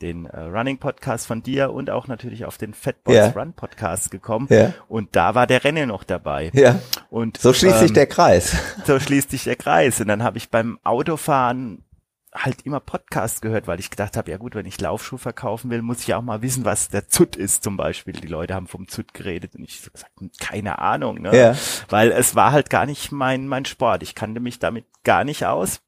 den 0.00 0.24
äh, 0.24 0.40
Running 0.40 0.78
Podcast 0.78 1.26
von 1.26 1.42
dir 1.42 1.72
und 1.72 1.90
auch 1.90 2.06
natürlich 2.08 2.46
auf 2.46 2.56
den 2.56 2.72
Fat 2.72 3.04
Boys 3.04 3.16
Ja. 3.16 3.28
Run 3.30 3.52
Podcast 3.52 4.10
gekommen 4.10 4.46
Ja. 4.48 4.72
und 4.88 5.14
da 5.14 5.34
war 5.34 5.46
der 5.46 5.62
Rennen 5.62 5.88
noch 5.88 6.04
dabei 6.04 6.50
Ja. 6.54 6.78
und 7.10 7.36
So 7.36 7.52
schließt 7.52 7.80
sich 7.80 7.90
ähm, 7.90 7.94
der 7.94 8.06
Kreis. 8.06 8.56
so 8.86 8.98
schließt 8.98 9.30
sich 9.30 9.44
der 9.44 9.56
Kreis. 9.56 10.00
Und 10.00 10.08
dann 10.08 10.22
habe 10.22 10.38
ich 10.38 10.48
beim 10.48 10.78
Autofahren 10.84 11.84
halt 12.32 12.62
immer 12.62 12.80
Podcasts 12.80 13.40
gehört, 13.40 13.66
weil 13.66 13.80
ich 13.80 13.90
gedacht 13.90 14.16
habe, 14.16 14.30
ja 14.30 14.36
gut, 14.36 14.54
wenn 14.54 14.66
ich 14.66 14.80
Laufschuh 14.80 15.16
verkaufen 15.16 15.70
will, 15.70 15.82
muss 15.82 16.02
ich 16.02 16.14
auch 16.14 16.22
mal 16.22 16.42
wissen, 16.42 16.64
was 16.64 16.88
der 16.88 17.08
ZUT 17.08 17.36
ist 17.36 17.64
zum 17.64 17.76
Beispiel. 17.76 18.14
Die 18.14 18.28
Leute 18.28 18.54
haben 18.54 18.68
vom 18.68 18.86
ZUT 18.86 19.12
geredet 19.14 19.56
und 19.56 19.64
ich 19.64 19.80
so 19.80 19.90
gesagt, 19.90 20.12
hm, 20.18 20.30
keine 20.38 20.78
Ahnung, 20.78 21.20
ne? 21.20 21.36
Ja. 21.36 21.56
Weil 21.88 22.12
es 22.12 22.36
war 22.36 22.52
halt 22.52 22.70
gar 22.70 22.86
nicht 22.86 23.10
mein, 23.10 23.48
mein 23.48 23.64
Sport. 23.64 24.02
Ich 24.02 24.14
kannte 24.14 24.40
mich 24.40 24.58
damit 24.58 24.86
gar 25.02 25.24
nicht 25.24 25.44
aus. 25.44 25.80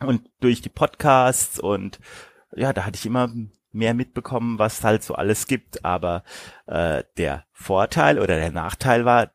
Und 0.00 0.30
durch 0.40 0.62
die 0.62 0.68
Podcasts 0.68 1.58
und 1.58 1.98
ja, 2.54 2.72
da 2.72 2.86
hatte 2.86 2.96
ich 2.96 3.06
immer 3.06 3.30
mehr 3.72 3.94
mitbekommen, 3.94 4.58
was 4.58 4.82
halt 4.84 5.02
so 5.02 5.14
alles 5.14 5.46
gibt. 5.46 5.84
Aber 5.84 6.22
äh, 6.66 7.04
der 7.16 7.44
Vorteil 7.52 8.18
oder 8.18 8.36
der 8.36 8.52
Nachteil 8.52 9.04
war, 9.04 9.32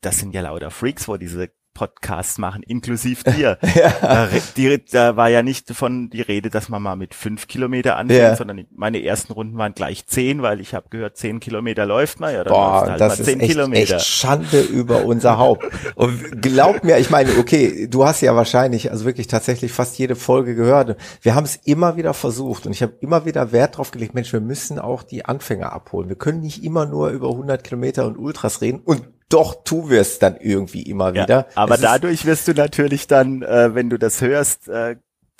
das 0.00 0.18
sind 0.18 0.34
ja 0.34 0.42
lauter 0.42 0.70
Freaks, 0.70 1.06
wo 1.06 1.16
diese 1.16 1.50
Podcasts 1.76 2.38
machen, 2.38 2.62
inklusiv 2.62 3.22
dir. 3.36 3.58
da, 4.00 4.24
re- 4.24 4.40
die, 4.56 4.82
da 4.90 5.16
war 5.16 5.28
ja 5.28 5.42
nicht 5.42 5.70
von 5.72 6.08
die 6.08 6.22
Rede, 6.22 6.48
dass 6.48 6.70
man 6.70 6.82
mal 6.82 6.96
mit 6.96 7.14
fünf 7.14 7.46
Kilometer 7.48 7.96
anfängt, 7.96 8.18
Ja. 8.20 8.34
sondern 8.34 8.64
meine 8.74 9.02
ersten 9.04 9.32
Runden 9.34 9.58
waren 9.58 9.74
gleich 9.74 10.06
zehn, 10.06 10.40
weil 10.40 10.60
ich 10.60 10.74
habe 10.74 10.88
gehört, 10.88 11.18
zehn 11.18 11.38
Kilometer 11.38 11.84
läuft 11.84 12.18
man, 12.18 12.32
ja, 12.32 12.44
dann 12.44 12.52
Boah, 12.52 12.86
halt 12.88 13.00
das 13.00 13.18
mal 13.18 13.20
ist 13.20 13.24
zehn 13.26 13.40
echt, 13.40 13.50
Kilometer. 13.50 13.96
echt 13.96 14.06
Schande 14.06 14.60
über 14.62 15.04
unser 15.04 15.36
Haupt. 15.36 15.66
Und 15.96 16.40
glaub 16.40 16.82
mir, 16.82 16.96
ich 16.98 17.10
meine, 17.10 17.30
okay, 17.38 17.86
du 17.88 18.06
hast 18.06 18.22
ja 18.22 18.34
wahrscheinlich, 18.34 18.90
also 18.90 19.04
wirklich 19.04 19.26
tatsächlich 19.26 19.70
fast 19.72 19.98
jede 19.98 20.16
Folge 20.16 20.54
gehört. 20.54 20.96
Wir 21.20 21.34
haben 21.34 21.44
es 21.44 21.56
immer 21.56 21.96
wieder 21.96 22.14
versucht 22.14 22.64
und 22.66 22.72
ich 22.72 22.82
habe 22.82 22.94
immer 23.00 23.26
wieder 23.26 23.52
Wert 23.52 23.76
drauf 23.76 23.90
gelegt, 23.90 24.14
Mensch, 24.14 24.32
wir 24.32 24.40
müssen 24.40 24.78
auch 24.78 25.02
die 25.02 25.24
Anfänger 25.26 25.72
abholen. 25.72 26.08
Wir 26.08 26.16
können 26.16 26.40
nicht 26.40 26.64
immer 26.64 26.86
nur 26.86 27.10
über 27.10 27.28
100 27.30 27.62
Kilometer 27.62 28.06
und 28.06 28.16
Ultras 28.16 28.62
reden 28.62 28.80
und 28.84 29.02
doch 29.28 29.64
tun 29.64 29.90
wir 29.90 30.00
es 30.00 30.18
dann 30.18 30.36
irgendwie 30.36 30.82
immer 30.82 31.14
Ja, 31.14 31.22
wieder. 31.24 31.46
aber 31.54 31.74
Es 31.76 31.80
dadurch 31.80 32.24
wirst 32.26 32.48
du 32.48 32.52
natürlich 32.54 33.06
dann, 33.06 33.42
äh, 33.42 33.74
wenn 33.74 33.90
du 33.90 33.98
das 33.98 34.20
hörst, 34.20 34.68
äh, 34.68 34.96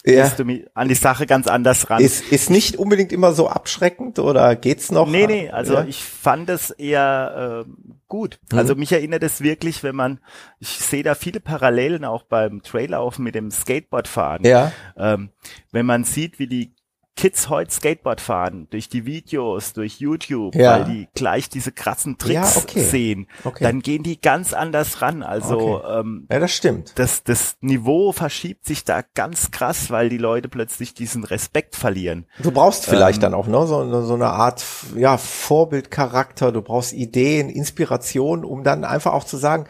ja, 0.09 0.29
du 0.29 0.45
an 0.75 0.89
die 0.89 0.95
Sache 0.95 1.27
ganz 1.27 1.49
anders 1.49 1.91
ran. 1.91 2.01
ist, 2.01 2.31
ist 2.31 2.49
nicht 2.49 2.77
unbedingt 2.77 3.11
immer 3.13 3.33
so 3.33 3.49
abschreckend 3.49 4.21
oder 4.21 4.55
geht's 4.55 4.93
noch? 4.93 5.09
Nee, 5.09 5.27
nee, 5.27 5.51
also 5.51 5.75
ja? 5.75 5.85
ich 5.85 6.05
fand 6.05 6.49
es 6.49 6.71
eher 6.71 7.65
äh, 7.67 7.71
gut. 8.07 8.39
Mhm. 8.53 8.59
Also 8.59 8.77
mich 8.77 8.93
erinnert 8.93 9.25
es 9.25 9.41
wirklich, 9.41 9.83
wenn 9.83 9.97
man, 9.97 10.21
ich 10.61 10.69
sehe 10.69 11.03
da 11.03 11.17
viele 11.17 11.41
Parallelen 11.41 12.05
auch 12.05 12.23
beim 12.23 12.63
Traillaufen 12.63 13.25
mit 13.25 13.35
dem 13.35 13.51
Skateboardfahren. 13.51 14.45
ja, 14.47 14.71
Ähm, 14.97 15.31
wenn 15.73 15.87
man 15.87 16.05
sieht, 16.05 16.39
wie 16.39 16.47
die 16.47 16.76
Kids 17.17 17.49
heute 17.49 17.73
Skateboard 17.73 18.21
fahren, 18.21 18.67
durch 18.71 18.91
die 18.91 19.07
Videos, 19.07 19.73
durch 19.73 20.01
YouTube, 20.01 20.55
ja. 20.55 20.73
weil 20.73 20.85
die 20.85 21.09
gleich 21.15 21.49
diese 21.49 21.73
krassen 21.73 22.19
Tricks 22.19 22.55
ja, 22.55 22.63
okay. 22.63 22.83
sehen, 22.83 23.27
okay. 23.45 23.65
dann 23.65 23.81
gehen 23.81 24.03
die 24.03 24.21
ganz 24.21 24.53
anders 24.53 25.01
ran. 25.01 25.23
Also 25.23 25.77
okay. 25.77 26.01
ähm, 26.01 26.27
ja, 26.31 26.39
das 26.39 26.53
stimmt. 26.53 26.93
Das, 26.97 27.25
das 27.25 27.57
Niveau 27.61 28.13
verschiebt 28.13 28.67
sich 28.67 28.85
da 28.85 29.03
ganz 29.15 29.51
krass, 29.51 29.91
weil 29.91 30.11
die 30.11 30.19
Leute 30.19 30.51
plötzlich 30.51 30.93
diesen 30.93 31.25
Respekt 31.25 31.75
verlieren. 31.75 32.27
Du 32.43 32.51
brauchst 32.51 32.85
vielleicht 32.85 33.19
ähm, 33.19 33.33
dann 33.33 33.35
auch 33.35 33.47
ne, 33.47 33.67
so, 33.67 34.03
so 34.03 34.15
eine 34.15 34.29
Art 34.29 34.63
ja, 34.95 35.17
Vorbildcharakter, 35.17 36.53
du 36.53 36.61
brauchst 36.61 36.93
Ideen, 36.93 37.49
Inspiration, 37.49 38.45
um 38.45 38.63
dann 38.63 38.85
einfach 38.85 39.15
auch 39.15 39.25
zu 39.25 39.39
sagen, 39.39 39.67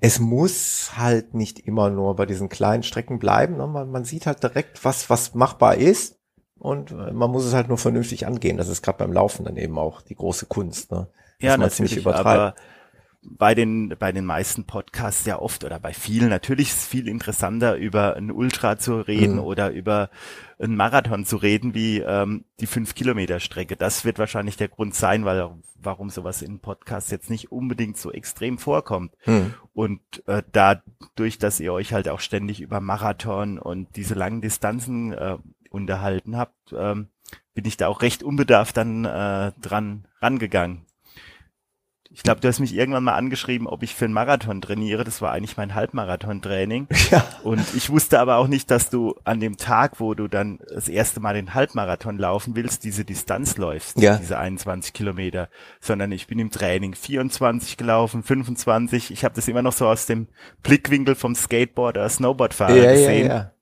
es 0.00 0.18
muss 0.18 0.92
halt 0.96 1.34
nicht 1.34 1.60
immer 1.60 1.90
nur 1.90 2.16
bei 2.16 2.26
diesen 2.26 2.48
kleinen 2.48 2.82
Strecken 2.82 3.18
bleiben. 3.18 3.56
Ne? 3.56 3.66
Man, 3.66 3.90
man 3.90 4.04
sieht 4.04 4.26
halt 4.26 4.42
direkt, 4.42 4.84
was, 4.84 5.10
was 5.10 5.34
machbar 5.34 5.76
ist 5.76 6.17
und 6.58 6.92
man 6.92 7.30
muss 7.30 7.44
es 7.44 7.54
halt 7.54 7.68
nur 7.68 7.78
vernünftig 7.78 8.26
angehen. 8.26 8.56
Das 8.56 8.68
ist 8.68 8.82
gerade 8.82 8.98
beim 8.98 9.12
Laufen 9.12 9.44
dann 9.44 9.56
eben 9.56 9.78
auch 9.78 10.00
die 10.02 10.14
große 10.14 10.46
Kunst. 10.46 10.90
Ne? 10.90 11.06
ja, 11.40 11.56
natürlich, 11.56 12.06
aber 12.06 12.54
bei 13.22 13.54
den, 13.54 13.94
bei 13.98 14.12
den 14.12 14.24
meisten 14.24 14.64
Podcasts 14.64 15.26
ja 15.26 15.38
oft 15.38 15.64
oder 15.64 15.78
bei 15.80 15.92
vielen 15.92 16.28
natürlich 16.28 16.68
ist 16.68 16.78
es 16.78 16.86
viel 16.86 17.08
interessanter 17.08 17.76
über 17.76 18.16
ein 18.16 18.30
Ultra 18.30 18.78
zu 18.78 19.00
reden 19.00 19.34
mhm. 19.34 19.40
oder 19.40 19.70
über 19.70 20.10
einen 20.58 20.76
Marathon 20.76 21.24
zu 21.24 21.36
reden 21.36 21.74
wie 21.74 21.98
ähm, 21.98 22.44
die 22.60 22.66
fünf 22.66 22.94
Kilometer 22.94 23.40
Strecke. 23.40 23.76
Das 23.76 24.04
wird 24.04 24.18
wahrscheinlich 24.18 24.56
der 24.56 24.68
Grund 24.68 24.94
sein, 24.94 25.24
weil 25.24 25.50
warum 25.80 26.10
sowas 26.10 26.42
in 26.42 26.58
Podcasts 26.58 27.10
jetzt 27.10 27.30
nicht 27.30 27.52
unbedingt 27.52 27.96
so 27.96 28.12
extrem 28.12 28.58
vorkommt. 28.58 29.12
Mhm. 29.26 29.54
Und 29.74 30.00
äh, 30.26 30.42
dadurch, 30.52 31.38
dass 31.38 31.60
ihr 31.60 31.72
euch 31.72 31.92
halt 31.92 32.08
auch 32.08 32.20
ständig 32.20 32.60
über 32.60 32.80
Marathon 32.80 33.58
und 33.58 33.94
diese 33.96 34.14
langen 34.14 34.40
Distanzen 34.40 35.12
äh, 35.12 35.38
unterhalten 35.70 36.36
habt, 36.36 36.74
ähm, 36.76 37.08
bin 37.54 37.64
ich 37.64 37.76
da 37.76 37.88
auch 37.88 38.02
recht 38.02 38.22
unbedarft 38.22 38.76
dann 38.76 39.04
äh, 39.04 39.52
dran 39.60 40.06
rangegangen. 40.20 40.86
Ich 42.10 42.22
glaube, 42.22 42.40
du 42.40 42.48
hast 42.48 42.58
mich 42.58 42.74
irgendwann 42.74 43.04
mal 43.04 43.14
angeschrieben, 43.14 43.66
ob 43.66 43.82
ich 43.82 43.94
für 43.94 44.06
einen 44.06 44.14
Marathon 44.14 44.62
trainiere. 44.62 45.04
Das 45.04 45.20
war 45.20 45.32
eigentlich 45.32 45.56
mein 45.56 45.74
Halbmarathon-Training. 45.74 46.88
Ja. 47.10 47.24
Und 47.42 47.62
ich 47.74 47.90
wusste 47.90 48.18
aber 48.18 48.36
auch 48.36 48.48
nicht, 48.48 48.70
dass 48.70 48.90
du 48.90 49.14
an 49.24 49.40
dem 49.40 49.56
Tag, 49.56 50.00
wo 50.00 50.14
du 50.14 50.26
dann 50.26 50.58
das 50.74 50.88
erste 50.88 51.20
Mal 51.20 51.34
den 51.34 51.54
Halbmarathon 51.54 52.18
laufen 52.18 52.56
willst, 52.56 52.84
diese 52.84 53.04
Distanz 53.04 53.56
läufst, 53.56 54.00
ja. 54.00 54.16
diese 54.16 54.38
21 54.38 54.92
Kilometer, 54.92 55.48
sondern 55.80 56.10
ich 56.12 56.26
bin 56.26 56.38
im 56.38 56.50
Training 56.50 56.94
24 56.94 57.76
gelaufen, 57.76 58.22
25. 58.22 59.10
Ich 59.10 59.24
habe 59.24 59.34
das 59.34 59.46
immer 59.46 59.62
noch 59.62 59.72
so 59.72 59.86
aus 59.86 60.06
dem 60.06 60.28
Blickwinkel 60.62 61.14
vom 61.14 61.34
Skateboarder, 61.34 62.08
Snowboardfahrer 62.08 62.76
ja, 62.76 62.92
gesehen. 62.92 63.28
Ja, 63.28 63.34
ja. 63.34 63.52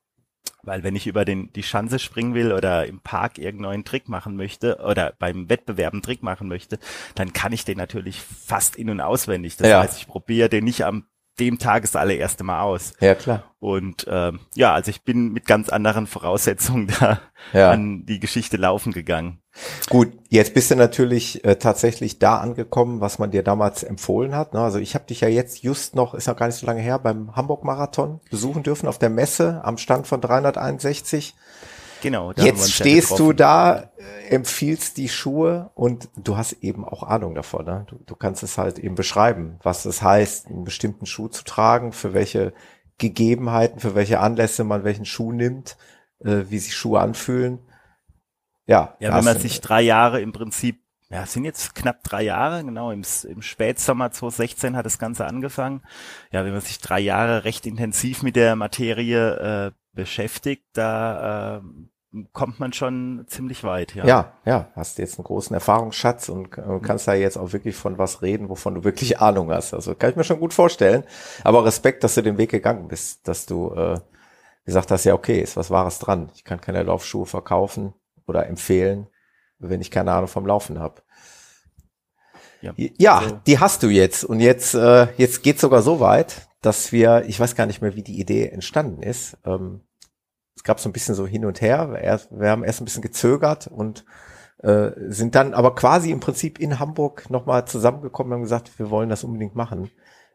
Weil 0.67 0.83
wenn 0.83 0.97
ich 0.97 1.07
über 1.07 1.25
den, 1.25 1.53
die 1.53 1.63
Schanze 1.63 1.99
springen 1.99 2.35
will 2.35 2.53
oder 2.53 2.87
im 2.87 3.01
Park 3.01 3.39
irgendeinen 3.39 3.85
Trick 3.85 4.09
machen 4.09 4.37
möchte 4.37 4.79
oder 4.79 5.15
beim 5.19 5.49
Wettbewerb 5.49 5.93
einen 5.93 6.03
Trick 6.03 6.23
machen 6.23 6.49
möchte, 6.49 6.79
dann 7.15 7.33
kann 7.33 7.53
ich 7.53 7.65
den 7.65 7.79
natürlich 7.79 8.21
fast 8.21 8.77
in- 8.77 8.91
und 8.91 9.01
auswendig. 9.01 9.57
Das 9.57 9.69
ja. 9.69 9.81
heißt, 9.81 9.99
ich 9.99 10.09
probiere 10.09 10.49
den 10.49 10.65
nicht 10.65 10.85
am 10.85 11.07
dem 11.39 11.59
Tag 11.59 11.83
das 11.83 11.97
allererste 11.97 12.45
Mal 12.45 12.63
aus. 12.63 12.95
Ja, 13.01 13.15
klar. 13.15 13.55
Und 13.59 14.07
ähm, 14.09 14.41
ja, 14.55 14.73
also 14.73 14.91
ich 14.91 15.03
bin 15.03 15.33
mit 15.33 15.47
ganz 15.47 15.69
anderen 15.69 16.07
Voraussetzungen 16.07 16.87
da 17.01 17.21
ja. 17.53 17.71
an 17.71 18.07
die 18.07 18.21
Geschichte 18.21 18.57
laufen 18.57 18.93
gegangen. 18.93 19.43
Gut, 19.89 20.13
jetzt 20.29 20.55
bist 20.55 20.71
du 20.71 20.77
natürlich 20.77 21.45
äh, 21.45 21.57
tatsächlich 21.57 22.19
da 22.19 22.39
angekommen, 22.39 23.01
was 23.01 23.19
man 23.19 23.31
dir 23.31 23.43
damals 23.43 23.83
empfohlen 23.83 24.35
hat. 24.35 24.55
Ne? 24.55 24.61
Also 24.61 24.79
ich 24.79 24.95
habe 24.95 25.07
dich 25.07 25.21
ja 25.21 25.29
jetzt 25.29 25.63
just 25.63 25.95
noch, 25.95 26.15
ist 26.15 26.27
noch 26.27 26.37
gar 26.37 26.47
nicht 26.47 26.57
so 26.57 26.67
lange 26.67 26.81
her, 26.81 26.99
beim 26.99 27.35
Hamburg-Marathon 27.35 28.21
besuchen 28.31 28.63
dürfen 28.63 28.89
auf 28.89 28.99
der 28.99 29.11
Messe 29.11 29.61
am 29.65 29.79
Stand 29.79 30.07
von 30.07 30.21
361. 30.21 31.35
Genau. 32.03 32.33
Jetzt 32.33 32.73
stehst 32.73 33.13
ja 33.13 33.17
du 33.17 33.33
da, 33.33 33.91
äh, 34.29 34.35
empfiehlst 34.35 34.97
die 34.97 35.09
Schuhe 35.09 35.71
und 35.75 36.09
du 36.17 36.37
hast 36.37 36.53
eben 36.63 36.85
auch 36.85 37.03
Ahnung 37.03 37.35
davon. 37.35 37.65
Ne? 37.65 37.87
Du, 37.89 37.97
du 38.05 38.17
kannst 38.17 38.43
es 38.43 38.59
halt 38.59 38.79
eben 38.79 38.95
beschreiben, 38.95 39.59
was 39.63 39.85
es 39.85 40.03
heißt, 40.03 40.49
einen 40.49 40.65
bestimmten 40.65 41.07
Schuh 41.07 41.29
zu 41.29 41.45
tragen, 41.45 41.93
für 41.93 42.13
welche 42.13 42.53
Gegebenheiten, 42.99 43.81
für 43.81 43.95
welche 43.95 44.21
Anlässe 44.21 44.65
man 44.65 44.85
welchen 44.85 45.05
Schuh 45.05 45.33
nimmt, 45.33 45.77
äh, 46.21 46.45
wie 46.49 46.59
sich 46.59 46.75
Schuhe 46.75 47.01
anfühlen. 47.01 47.61
Ja, 48.67 48.97
ja 48.99 49.17
wenn 49.17 49.25
man 49.25 49.39
sich 49.39 49.61
drei 49.61 49.83
Jahre 49.83 50.21
im 50.21 50.33
Prinzip, 50.33 50.81
ja, 51.09 51.23
es 51.23 51.33
sind 51.33 51.45
jetzt 51.45 51.75
knapp 51.75 52.03
drei 52.03 52.23
Jahre, 52.23 52.65
genau, 52.65 52.91
im, 52.91 53.03
im 53.29 53.43
Spätsommer 53.43 54.11
2016 54.11 54.77
hat 54.77 54.87
das 54.87 54.99
Ganze 54.99 55.25
angefangen. 55.25 55.83
Ja, 56.33 56.45
wenn 56.45 56.53
man 56.53 56.61
sich 56.61 56.79
drei 56.79 56.99
Jahre 56.99 57.45
recht 57.45 57.65
intensiv 57.65 58.23
mit 58.23 58.35
der 58.35 58.57
Materie 58.57 59.69
äh, 59.69 59.73
beschäftigt, 59.93 60.65
da 60.73 61.59
äh, 61.59 61.61
kommt 62.33 62.59
man 62.59 62.73
schon 62.73 63.25
ziemlich 63.29 63.63
weit. 63.63 63.95
Ja, 63.95 64.05
ja, 64.05 64.33
ja 64.45 64.69
hast 64.75 64.99
jetzt 64.99 65.19
einen 65.19 65.25
großen 65.25 65.55
Erfahrungsschatz 65.55 66.29
und 66.29 66.51
kannst 66.83 67.07
da 67.07 67.15
jetzt 67.15 67.37
auch 67.37 67.53
wirklich 67.53 67.77
von 67.77 67.99
was 67.99 68.23
reden, 68.23 68.49
wovon 68.49 68.75
du 68.75 68.85
wirklich 68.85 69.21
Ahnung 69.21 69.53
hast. 69.53 69.75
Also 69.75 69.95
kann 69.95 70.11
ich 70.11 70.17
mir 70.17 70.25
schon 70.25 70.41
gut 70.41 70.55
vorstellen. 70.55 71.05
Aber 71.45 71.65
Respekt, 71.65 72.03
dass 72.03 72.17
du 72.17 72.23
den 72.23 72.39
Weg 72.39 72.51
gegangen 72.51 72.89
bist, 72.89 73.29
dass 73.29 73.47
du 73.47 73.73
äh, 73.75 74.01
gesagt 74.65 74.91
hast, 74.91 75.05
ja 75.05 75.15
okay, 75.15 75.41
ist 75.41 75.57
was 75.57 75.71
Wahres 75.71 76.01
dran. 76.01 76.31
Ich 76.35 76.43
kann 76.43 76.61
keine 76.61 76.83
Laufschuhe 76.83 77.27
verkaufen 77.27 77.95
oder 78.27 78.47
empfehlen, 78.47 79.09
wenn 79.59 79.81
ich 79.81 79.91
keine 79.91 80.13
Ahnung 80.13 80.29
vom 80.29 80.47
Laufen 80.47 80.79
habe. 80.79 81.03
Ja, 82.61 82.73
ja 82.77 83.19
also. 83.19 83.41
die 83.47 83.59
hast 83.59 83.83
du 83.83 83.89
jetzt 83.89 84.25
und 84.25 84.41
jetzt 84.41 84.75
äh, 84.75 85.09
jetzt 85.17 85.43
geht 85.43 85.61
sogar 85.61 85.83
so 85.83 86.01
weit, 86.01 86.49
dass 86.63 86.93
wir, 86.93 87.25
ich 87.27 87.39
weiß 87.39 87.55
gar 87.55 87.67
nicht 87.67 87.83
mehr, 87.83 87.95
wie 87.95 88.03
die 88.03 88.19
Idee 88.19 88.49
entstanden 88.49 89.03
ist. 89.03 89.37
Ähm, 89.45 89.83
es 90.57 90.65
gab 90.65 90.81
so 90.81 90.89
ein 90.89 90.93
bisschen 90.93 91.15
so 91.15 91.27
hin 91.27 91.45
und 91.45 91.61
her. 91.61 92.27
Wir 92.31 92.51
haben 92.51 92.65
erst 92.65 92.81
ein 92.81 92.87
bisschen 92.87 93.03
gezögert 93.03 93.67
und 93.67 94.05
äh, 94.59 94.91
sind 95.09 95.35
dann 95.35 95.55
aber 95.55 95.75
quasi 95.75 96.11
im 96.11 96.21
Prinzip 96.21 96.59
in 96.59 96.79
Hamburg 96.79 97.29
nochmal 97.31 97.67
zusammengekommen 97.67 98.33
und 98.33 98.37
haben 98.39 98.43
gesagt, 98.43 98.79
wir 98.79 98.91
wollen 98.91 99.11
das 99.11 99.23
unbedingt 99.23 99.55
machen. 99.55 99.91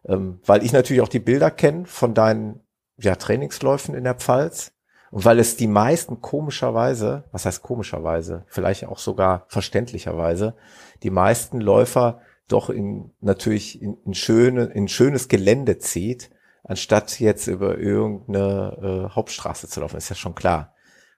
Ähm, 0.05 0.39
weil 0.45 0.63
ich 0.63 0.73
natürlich 0.73 1.01
auch 1.01 1.07
die 1.07 1.19
Bilder 1.19 1.51
kenne 1.51 1.85
von 1.85 2.13
deinen 2.13 2.61
ja, 2.97 3.15
Trainingsläufen 3.15 3.95
in 3.95 4.03
der 4.03 4.15
Pfalz 4.15 4.73
und 5.11 5.25
weil 5.25 5.39
es 5.39 5.57
die 5.57 5.67
meisten 5.67 6.21
komischerweise, 6.21 7.25
was 7.31 7.45
heißt 7.45 7.61
komischerweise, 7.61 8.45
vielleicht 8.47 8.85
auch 8.85 8.97
sogar 8.97 9.45
verständlicherweise, 9.49 10.55
die 11.03 11.09
meisten 11.09 11.59
Läufer 11.59 12.21
doch 12.47 12.69
in 12.69 13.11
natürlich 13.19 13.81
in, 13.81 13.97
in 14.05 14.13
schöne, 14.13 14.65
in 14.65 14.87
schönes 14.87 15.27
Gelände 15.27 15.77
zieht, 15.79 16.31
anstatt 16.63 17.19
jetzt 17.19 17.47
über 17.47 17.77
irgendeine 17.77 19.09
äh, 19.09 19.15
Hauptstraße 19.15 19.67
zu 19.67 19.81
laufen, 19.81 19.97
ist 19.97 20.09
ja 20.09 20.15
schon 20.15 20.35
klar. 20.35 20.73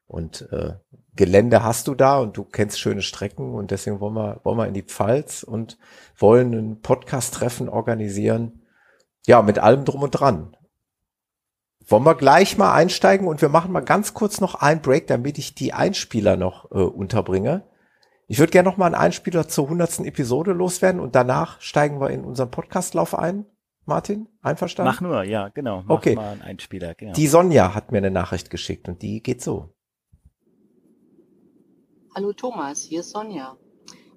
Und 0.06 0.48
äh, 0.52 0.74
Gelände 1.16 1.64
hast 1.64 1.88
du 1.88 1.96
da 1.96 2.20
und 2.20 2.36
du 2.36 2.44
kennst 2.44 2.80
schöne 2.80 3.04
Strecken 3.04 3.54
und 3.54 3.72
deswegen 3.72 4.00
wollen 4.00 4.16
wir, 4.16 4.42
wollen 4.44 4.58
wir 4.58 4.68
in 4.68 4.74
die 4.74 4.84
Pfalz 4.84 5.44
und 5.44 5.78
wollen 6.18 6.54
ein 6.54 6.82
Podcast-Treffen 6.82 7.70
organisieren. 7.70 8.64
Ja, 9.26 9.42
mit 9.42 9.60
allem 9.60 9.86
drum 9.86 10.04
und 10.04 10.12
dran. 10.12 10.58
Wollen 11.86 12.04
wir 12.04 12.16
gleich 12.16 12.58
mal 12.58 12.74
einsteigen 12.74 13.28
und 13.28 13.42
wir 13.42 13.50
machen 13.50 13.72
mal 13.72 13.82
ganz 13.82 14.14
kurz 14.14 14.40
noch 14.40 14.56
einen 14.56 14.82
Break, 14.82 15.08
damit 15.08 15.38
ich 15.38 15.54
die 15.54 15.74
Einspieler 15.74 16.38
noch 16.38 16.72
äh, 16.72 16.76
unterbringe. 16.76 17.68
Ich 18.28 18.40
würde 18.40 18.52
gerne 18.52 18.70
noch 18.70 18.78
mal 18.78 18.86
einen 18.86 18.96
Einspieler 18.96 19.48
zur 19.48 19.70
hundertsten 19.70 20.06
Episode 20.06 20.54
loswerden 20.54 21.02
und 21.02 21.14
danach 21.16 21.60
steigen 21.60 22.00
wir 22.00 22.10
in 22.10 22.24
unseren 22.24 22.52
Podcastlauf 22.52 23.18
ein. 23.18 23.46
Martin, 23.86 24.30
einverstanden? 24.42 24.94
Mach 24.94 25.02
nur, 25.02 25.24
ja, 25.24 25.50
genau. 25.50 25.84
Mach 25.86 25.98
okay. 25.98 26.16
mal 26.16 26.32
einen 26.32 26.42
Einspieler, 26.42 26.96
genau. 26.96 27.12
Die 27.12 27.28
Sonja 27.28 27.76
hat 27.76 27.92
mir 27.92 27.98
eine 27.98 28.12
Nachricht 28.12 28.50
geschickt 28.50 28.88
und 28.88 29.02
die 29.02 29.22
geht 29.22 29.42
so. 29.42 29.76
Hallo 32.16 32.32
Thomas, 32.32 32.82
hier 32.84 33.02
ist 33.02 33.10
Sonja 33.10 33.58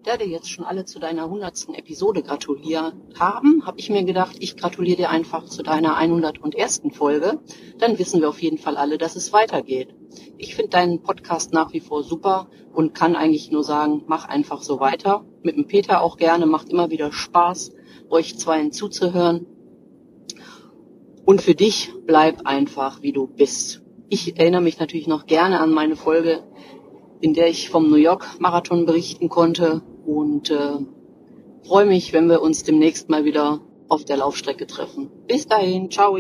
da 0.07 0.17
dir 0.17 0.29
jetzt 0.29 0.49
schon 0.49 0.65
alle 0.65 0.85
zu 0.85 1.01
deiner 1.01 1.29
hundertsten 1.29 1.75
Episode 1.75 2.23
gratuliert 2.23 2.95
haben, 3.19 3.67
habe 3.67 3.81
ich 3.81 3.91
mir 3.91 4.05
gedacht, 4.05 4.37
ich 4.39 4.57
gratuliere 4.57 4.99
dir 4.99 5.11
einfach 5.11 5.47
zu 5.47 5.65
deiner 5.65 5.97
101. 5.97 6.83
Folge. 6.93 7.41
Dann 7.79 7.99
wissen 7.99 8.21
wir 8.21 8.29
auf 8.29 8.41
jeden 8.41 8.59
Fall 8.59 8.77
alle, 8.77 8.99
dass 8.99 9.17
es 9.17 9.33
weitergeht. 9.33 9.89
Ich 10.39 10.55
finde 10.55 10.71
deinen 10.71 11.03
Podcast 11.03 11.53
nach 11.53 11.73
wie 11.73 11.81
vor 11.81 12.05
super 12.05 12.49
und 12.73 12.95
kann 12.95 13.17
eigentlich 13.17 13.51
nur 13.51 13.65
sagen, 13.65 14.05
mach 14.07 14.29
einfach 14.29 14.63
so 14.63 14.79
weiter. 14.79 15.25
Mit 15.43 15.57
dem 15.57 15.67
Peter 15.67 16.01
auch 16.03 16.19
gerne, 16.19 16.47
macht 16.47 16.69
immer 16.69 16.89
wieder 16.91 17.11
Spaß, 17.11 17.73
euch 18.09 18.39
zweien 18.39 18.71
zuzuhören. 18.71 19.47
Und 21.25 21.43
für 21.43 21.57
dich 21.57 21.93
bleib 22.07 22.47
einfach, 22.47 23.03
wie 23.03 23.13
du 23.13 23.27
bist. 23.27 23.83
Ich 24.09 24.39
erinnere 24.39 24.63
mich 24.63 24.79
natürlich 24.79 25.09
noch 25.09 25.27
gerne 25.27 25.59
an 25.59 25.73
meine 25.73 25.97
Folge, 25.97 26.45
in 27.21 27.35
der 27.35 27.49
ich 27.49 27.71
vom 27.71 27.91
New 27.91 27.97
York 27.97 28.39
Marathon 28.39 28.87
berichten 28.87 29.29
konnte 29.29 29.83
und 30.07 30.51
äh, 30.51 30.79
freue 31.67 31.87
mich, 31.87 32.13
wenn 32.13 32.29
wir 32.29 32.43
uns 32.43 32.63
demnächst 32.63 33.09
mal 33.09 33.25
wieder 33.25 33.61
auf 33.89 34.05
der 34.05 34.19
Laufstrecke 34.19 34.67
treffen. 34.67 35.11
Bis 35.27 35.47
dahin, 35.47 35.91
ciao. 35.91 36.19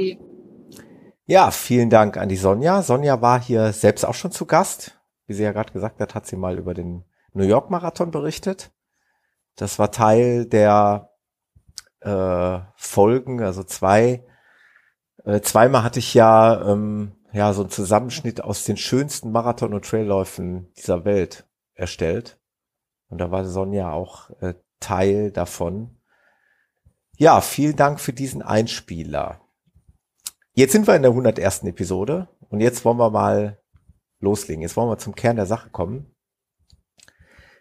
Ja, 1.26 1.50
vielen 1.50 1.90
Dank 1.90 2.16
an 2.16 2.28
die 2.28 2.36
Sonja. 2.36 2.82
Sonja 2.82 3.20
war 3.20 3.40
hier 3.40 3.72
selbst 3.72 4.04
auch 4.04 4.14
schon 4.14 4.32
zu 4.32 4.46
Gast. 4.46 4.98
Wie 5.26 5.34
sie 5.34 5.42
ja 5.42 5.52
gerade 5.52 5.72
gesagt 5.72 6.00
hat, 6.00 6.14
hat 6.14 6.26
sie 6.26 6.36
mal 6.36 6.58
über 6.58 6.72
den 6.72 7.04
New 7.32 7.44
York 7.44 7.70
Marathon 7.70 8.10
berichtet. 8.10 8.70
Das 9.56 9.78
war 9.78 9.90
Teil 9.90 10.46
der 10.46 11.10
äh, 12.00 12.58
Folgen, 12.76 13.42
also 13.42 13.64
zwei. 13.64 14.24
Äh, 15.24 15.40
zweimal 15.40 15.82
hatte 15.82 15.98
ich 15.98 16.14
ja 16.14 16.70
ähm, 16.70 17.16
ja, 17.32 17.52
so 17.52 17.62
einen 17.62 17.70
Zusammenschnitt 17.70 18.42
aus 18.42 18.64
den 18.64 18.76
schönsten 18.76 19.32
Marathon- 19.32 19.74
und 19.74 19.84
Trailläufen 19.84 20.72
dieser 20.76 21.04
Welt 21.04 21.46
erstellt. 21.74 22.38
Und 23.08 23.18
da 23.18 23.30
war 23.30 23.44
Sonja 23.44 23.92
auch 23.92 24.30
äh, 24.40 24.54
Teil 24.80 25.30
davon. 25.30 26.00
Ja, 27.16 27.40
vielen 27.40 27.76
Dank 27.76 28.00
für 28.00 28.12
diesen 28.12 28.42
Einspieler. 28.42 29.40
Jetzt 30.52 30.72
sind 30.72 30.86
wir 30.86 30.96
in 30.96 31.02
der 31.02 31.12
101. 31.12 31.64
Episode 31.64 32.28
und 32.48 32.60
jetzt 32.60 32.84
wollen 32.84 32.98
wir 32.98 33.10
mal 33.10 33.58
loslegen. 34.20 34.62
Jetzt 34.62 34.76
wollen 34.76 34.90
wir 34.90 34.98
zum 34.98 35.14
Kern 35.14 35.36
der 35.36 35.46
Sache 35.46 35.70
kommen. 35.70 36.12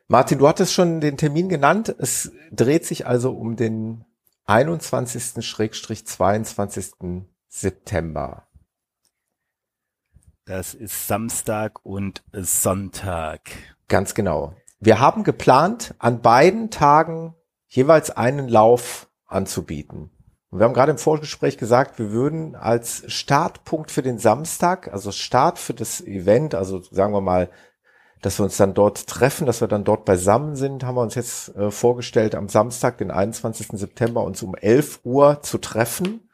Martin, 0.07 0.39
du 0.39 0.47
hattest 0.47 0.73
schon 0.73 1.01
den 1.01 1.17
Termin 1.17 1.49
genannt. 1.49 1.95
Es 1.97 2.31
dreht 2.51 2.85
sich 2.85 3.07
also 3.07 3.31
um 3.31 3.55
den 3.55 4.05
21.-22. 4.47 7.23
September. 7.47 8.47
Das 10.45 10.75
ist 10.75 11.07
Samstag 11.07 11.83
und 11.83 12.23
Sonntag. 12.33 13.49
Ganz 13.87 14.13
genau. 14.13 14.53
Wir 14.85 14.99
haben 14.99 15.23
geplant, 15.23 15.95
an 15.97 16.21
beiden 16.21 16.69
Tagen 16.69 17.33
jeweils 17.67 18.11
einen 18.11 18.47
Lauf 18.47 19.07
anzubieten. 19.25 20.11
Und 20.51 20.59
wir 20.59 20.65
haben 20.65 20.75
gerade 20.75 20.91
im 20.91 20.99
Vorgespräch 20.99 21.57
gesagt, 21.57 21.97
wir 21.97 22.11
würden 22.11 22.55
als 22.55 23.03
Startpunkt 23.11 23.89
für 23.89 24.03
den 24.03 24.19
Samstag, 24.19 24.93
also 24.93 25.11
Start 25.11 25.57
für 25.57 25.73
das 25.73 26.01
Event, 26.01 26.53
also 26.53 26.83
sagen 26.83 27.13
wir 27.13 27.21
mal, 27.21 27.49
dass 28.21 28.37
wir 28.37 28.43
uns 28.43 28.57
dann 28.57 28.75
dort 28.75 29.07
treffen, 29.07 29.47
dass 29.47 29.59
wir 29.59 29.67
dann 29.67 29.85
dort 29.85 30.05
beisammen 30.05 30.55
sind, 30.55 30.83
haben 30.83 30.97
wir 30.97 31.01
uns 31.01 31.15
jetzt 31.15 31.55
äh, 31.55 31.71
vorgestellt, 31.71 32.35
am 32.35 32.47
Samstag, 32.47 32.99
den 32.99 33.09
21. 33.09 33.69
September, 33.79 34.23
uns 34.23 34.43
um 34.43 34.53
11 34.53 34.99
Uhr 35.03 35.41
zu 35.41 35.57
treffen 35.57 36.29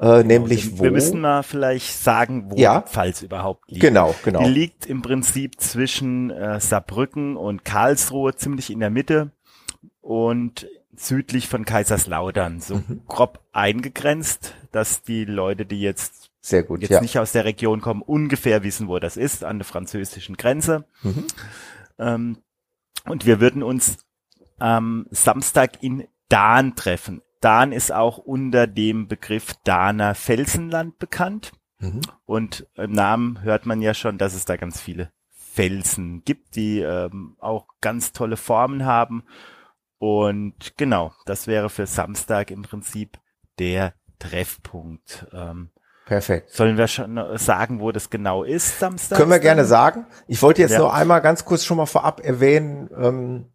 äh, 0.00 0.22
nämlich 0.22 0.72
wir, 0.72 0.78
wo? 0.78 0.82
Wir 0.84 0.90
müssen 0.90 1.20
mal 1.20 1.42
vielleicht 1.42 1.92
sagen, 1.92 2.50
wo 2.50 2.56
ja. 2.56 2.80
die 2.80 2.90
Pfalz 2.90 3.22
überhaupt 3.22 3.70
liegt. 3.70 3.80
Genau, 3.80 4.14
genau. 4.24 4.42
Die 4.42 4.50
liegt 4.50 4.86
im 4.86 5.02
Prinzip 5.02 5.60
zwischen 5.60 6.30
äh, 6.30 6.60
Saarbrücken 6.60 7.36
und 7.36 7.64
Karlsruhe, 7.64 8.34
ziemlich 8.34 8.70
in 8.70 8.80
der 8.80 8.90
Mitte 8.90 9.30
und 10.00 10.68
südlich 10.94 11.48
von 11.48 11.64
Kaiserslautern, 11.64 12.60
so 12.60 12.76
mhm. 12.76 13.02
grob 13.06 13.40
eingegrenzt, 13.52 14.54
dass 14.72 15.02
die 15.02 15.24
Leute, 15.24 15.66
die 15.66 15.80
jetzt 15.80 16.30
sehr 16.40 16.62
gut, 16.62 16.82
jetzt 16.82 16.90
ja. 16.90 17.00
nicht 17.00 17.18
aus 17.18 17.32
der 17.32 17.44
Region 17.44 17.80
kommen, 17.80 18.02
ungefähr 18.02 18.62
wissen, 18.62 18.88
wo 18.88 18.98
das 18.98 19.16
ist, 19.16 19.44
an 19.44 19.58
der 19.58 19.66
französischen 19.66 20.36
Grenze. 20.36 20.84
Mhm. 21.02 21.24
Ähm, 21.98 22.38
und 23.04 23.26
wir 23.26 23.40
würden 23.40 23.62
uns 23.62 23.98
am 24.58 25.06
Samstag 25.10 25.82
in 25.82 26.06
Dahn 26.28 26.74
treffen. 26.76 27.22
Dahn 27.46 27.70
ist 27.70 27.92
auch 27.92 28.18
unter 28.18 28.66
dem 28.66 29.06
Begriff 29.06 29.54
Dahner 29.62 30.16
Felsenland 30.16 30.98
bekannt. 30.98 31.52
Mhm. 31.78 32.00
Und 32.24 32.66
im 32.74 32.90
Namen 32.90 33.40
hört 33.42 33.66
man 33.66 33.80
ja 33.80 33.94
schon, 33.94 34.18
dass 34.18 34.34
es 34.34 34.46
da 34.46 34.56
ganz 34.56 34.80
viele 34.80 35.12
Felsen 35.30 36.24
gibt, 36.24 36.56
die 36.56 36.80
ähm, 36.80 37.36
auch 37.38 37.68
ganz 37.80 38.10
tolle 38.10 38.36
Formen 38.36 38.84
haben. 38.84 39.22
Und 39.98 40.76
genau, 40.76 41.12
das 41.24 41.46
wäre 41.46 41.70
für 41.70 41.86
Samstag 41.86 42.50
im 42.50 42.62
Prinzip 42.62 43.16
der 43.60 43.94
Treffpunkt. 44.18 45.28
Ähm, 45.32 45.70
Perfekt. 46.04 46.50
Sollen 46.50 46.76
wir 46.76 46.88
schon 46.88 47.38
sagen, 47.38 47.78
wo 47.78 47.92
das 47.92 48.10
genau 48.10 48.42
ist, 48.42 48.80
Samstag? 48.80 49.18
Können 49.18 49.30
wir 49.30 49.38
gerne 49.38 49.66
sagen. 49.66 50.06
Ich 50.26 50.42
wollte 50.42 50.62
jetzt 50.62 50.72
ja. 50.72 50.78
nur 50.78 50.92
einmal 50.92 51.20
ganz 51.20 51.44
kurz 51.44 51.64
schon 51.64 51.76
mal 51.76 51.86
vorab 51.86 52.18
erwähnen, 52.24 52.90
ähm, 53.00 53.52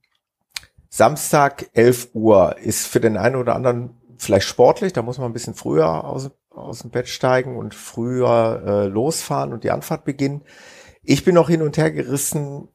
Samstag 0.94 1.70
11 1.72 2.10
Uhr 2.14 2.58
ist 2.58 2.86
für 2.86 3.00
den 3.00 3.16
einen 3.16 3.38
oder 3.38 3.56
anderen 3.56 3.96
vielleicht 4.18 4.46
sportlich, 4.46 4.92
da 4.92 5.02
muss 5.02 5.18
man 5.18 5.32
ein 5.32 5.34
bisschen 5.34 5.56
früher 5.56 6.04
aus, 6.04 6.32
aus 6.50 6.80
dem 6.80 6.92
Bett 6.92 7.08
steigen 7.08 7.56
und 7.56 7.74
früher 7.74 8.62
äh, 8.66 8.88
losfahren 8.88 9.54
und 9.54 9.64
die 9.64 9.72
Anfahrt 9.72 10.04
beginnen. 10.04 10.44
Ich 11.02 11.24
bin 11.24 11.34
noch 11.34 11.48
hin 11.48 11.62
und 11.62 11.78
her 11.78 11.92
gerissen, 11.92 12.68